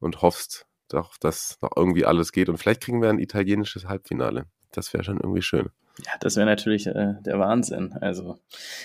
und 0.00 0.22
hoffst, 0.22 0.66
doch, 0.88 1.16
dass 1.18 1.58
noch 1.62 1.72
irgendwie 1.76 2.04
alles 2.04 2.32
geht. 2.32 2.48
Und 2.48 2.58
vielleicht 2.58 2.82
kriegen 2.82 3.02
wir 3.02 3.08
ein 3.08 3.18
italienisches 3.18 3.86
Halbfinale. 3.86 4.46
Das 4.72 4.92
wäre 4.92 5.04
schon 5.04 5.18
irgendwie 5.18 5.42
schön. 5.42 5.70
Ja, 6.04 6.12
das 6.20 6.36
wäre 6.36 6.46
natürlich 6.46 6.86
äh, 6.86 7.14
der 7.20 7.38
Wahnsinn. 7.38 7.92
Also, 8.00 8.38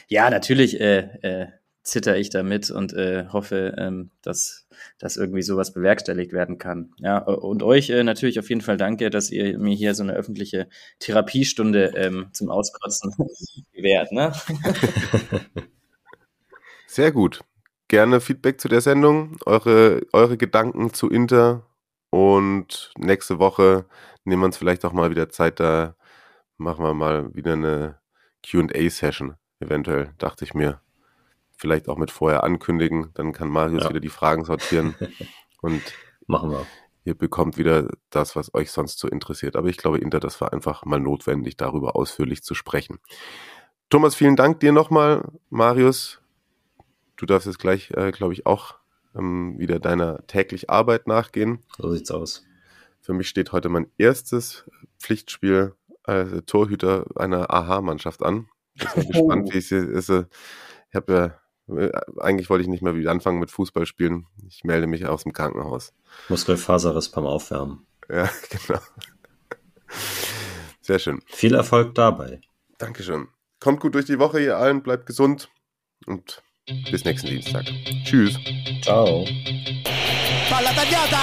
ja, 0.08 0.30
natürlich 0.30 0.80
äh, 0.80 1.10
äh, 1.22 1.48
zitter 1.84 2.18
ich 2.18 2.30
damit 2.30 2.70
und 2.70 2.94
äh, 2.94 3.26
hoffe, 3.30 3.76
ähm, 3.78 4.12
dass, 4.22 4.68
dass 5.00 5.18
irgendwie 5.18 5.42
sowas 5.42 5.74
bewerkstelligt 5.74 6.34
werden 6.34 6.58
kann. 6.60 6.94
Ja, 7.00 7.18
und 7.18 7.64
euch 7.64 7.90
äh, 7.90 8.04
natürlich 8.04 8.40
auf 8.40 8.50
jeden 8.50 8.62
Fall 8.62 8.78
danke, 8.78 9.10
dass 9.10 9.32
ihr 9.32 9.58
mir 9.58 9.76
hier 9.76 9.96
so 9.96 10.04
eine 10.04 10.14
öffentliche 10.14 10.68
Therapiestunde 11.00 11.94
ähm, 11.96 12.30
zum 12.34 12.50
Auskotzen 12.50 13.14
gewährt. 13.74 14.12
Ne? 14.12 14.32
Sehr 16.90 17.12
gut. 17.12 17.42
Gerne 17.88 18.20
Feedback 18.20 18.60
zu 18.60 18.68
der 18.68 18.82
Sendung, 18.82 19.38
eure, 19.46 20.02
eure 20.12 20.38
Gedanken 20.38 20.92
zu 20.92 21.08
Inter 21.08 21.68
und 22.10 22.92
nächste 22.98 23.38
Woche 23.38 23.86
nehmen 24.24 24.42
wir 24.42 24.48
uns 24.48 24.58
vielleicht 24.58 24.84
auch 24.84 24.92
mal 24.92 25.12
wieder 25.12 25.30
Zeit, 25.30 25.60
da 25.60 25.96
machen 26.58 26.84
wir 26.84 26.96
mal 26.96 27.36
wieder 27.36 27.54
eine 27.54 28.00
QA-Session, 28.44 29.36
eventuell, 29.60 30.16
dachte 30.18 30.44
ich 30.44 30.56
mir. 30.56 30.82
Vielleicht 31.52 31.90
auch 31.90 31.98
mit 31.98 32.10
vorher 32.10 32.44
ankündigen, 32.44 33.12
dann 33.14 33.34
kann 33.34 33.50
Marius 33.50 33.84
ja. 33.84 33.90
wieder 33.92 34.00
die 34.00 34.10
Fragen 34.10 34.44
sortieren 34.44 34.96
und 35.62 35.84
machen 36.26 36.50
wir. 36.50 36.66
Ihr 37.04 37.14
bekommt 37.14 37.60
wieder 37.60 37.88
das, 38.10 38.36
was 38.36 38.52
euch 38.56 38.72
sonst 38.72 38.98
so 38.98 39.08
interessiert. 39.08 39.56
Aber 39.56 39.68
ich 39.68 39.78
glaube, 39.78 40.00
Inter, 40.00 40.20
das 40.20 40.42
war 40.42 40.54
einfach 40.54 40.86
mal 40.86 41.00
notwendig, 41.00 41.56
darüber 41.56 41.96
ausführlich 41.96 42.42
zu 42.42 42.56
sprechen. 42.56 42.98
Thomas, 43.92 44.16
vielen 44.16 44.36
Dank 44.36 44.60
dir 44.60 44.72
nochmal. 44.72 45.32
Marius, 45.50 46.19
Du 47.20 47.26
darfst 47.26 47.48
jetzt 47.48 47.60
gleich, 47.60 47.92
äh, 47.92 48.12
glaube 48.12 48.32
ich, 48.32 48.46
auch 48.46 48.76
ähm, 49.14 49.60
wieder 49.60 49.78
deiner 49.80 50.26
täglich 50.28 50.70
Arbeit 50.70 51.06
nachgehen. 51.06 51.62
So 51.78 51.92
sieht's 51.94 52.12
aus. 52.12 52.46
Für 53.02 53.12
mich 53.14 53.28
steht 53.28 53.52
heute 53.52 53.68
mein 53.68 53.92
erstes 53.98 54.64
Pflichtspiel 55.00 55.76
als 56.04 56.46
Torhüter 56.46 57.06
einer 57.16 57.54
AHA-Mannschaft 57.54 58.24
an. 58.24 58.48
Ich 58.74 58.88
bin 58.88 59.08
gespannt, 59.12 59.54
wie 59.54 59.58
es 59.58 59.70
ist. 59.70 60.10
Ich 60.10 60.96
habe 60.96 61.38
ja, 61.68 61.76
äh, 61.76 61.92
eigentlich 62.20 62.50
wollte 62.50 62.62
ich 62.62 62.70
nicht 62.70 62.84
mehr 62.84 62.96
wieder 62.96 63.12
anfangen 63.12 63.40
mit 63.40 63.52
Fußball 63.52 63.86
spielen. 63.86 64.26
Ich 64.48 64.64
melde 64.64 64.88
mich 64.88 65.06
aus 65.06 65.24
dem 65.24 65.34
Krankenhaus. 65.34 65.94
Muskelfaserriss 66.30 67.10
beim 67.10 67.26
Aufwärmen. 67.26 67.86
Ja, 68.10 68.30
genau. 68.50 68.80
Sehr 70.80 71.00
schön. 71.00 71.22
Viel 71.26 71.54
Erfolg 71.54 71.96
dabei. 71.96 72.40
Dankeschön. 72.78 73.28
Kommt 73.60 73.82
gut 73.82 73.96
durch 73.96 74.06
die 74.06 74.20
Woche, 74.20 74.40
ihr 74.40 74.58
allen. 74.58 74.84
Bleibt 74.84 75.06
gesund 75.06 75.50
und 76.06 76.42
bis 76.92 77.04
nächsten 77.04 77.30
Dienstag. 77.30 77.66
Tschüss. 78.04 78.38
Ciao. 78.82 79.26
Palla 80.50 80.72
tagliata, 80.74 81.20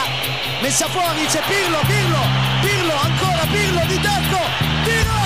messa 0.63 0.87
fuori, 0.89 1.27
c'è 1.27 1.43
Pirlo, 1.49 1.81
Pirlo, 1.87 2.23
Pirlo, 2.63 2.95
ancora 2.95 3.47
Pirlo 3.51 3.81
di 3.87 4.01
tacco, 4.01 4.41
tiro! 4.85 5.17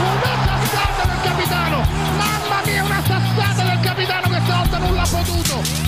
Una 0.00 0.34
sassata 0.46 1.06
del 1.06 1.20
capitano, 1.22 1.86
mamma 2.16 2.62
mia 2.64 2.84
una 2.84 3.02
sassata 3.06 3.62
del 3.64 3.80
capitano 3.80 4.28
che 4.28 4.40
stavolta 4.44 4.78
non 4.78 4.94
l'ha 4.94 5.08
potuto, 5.10 5.87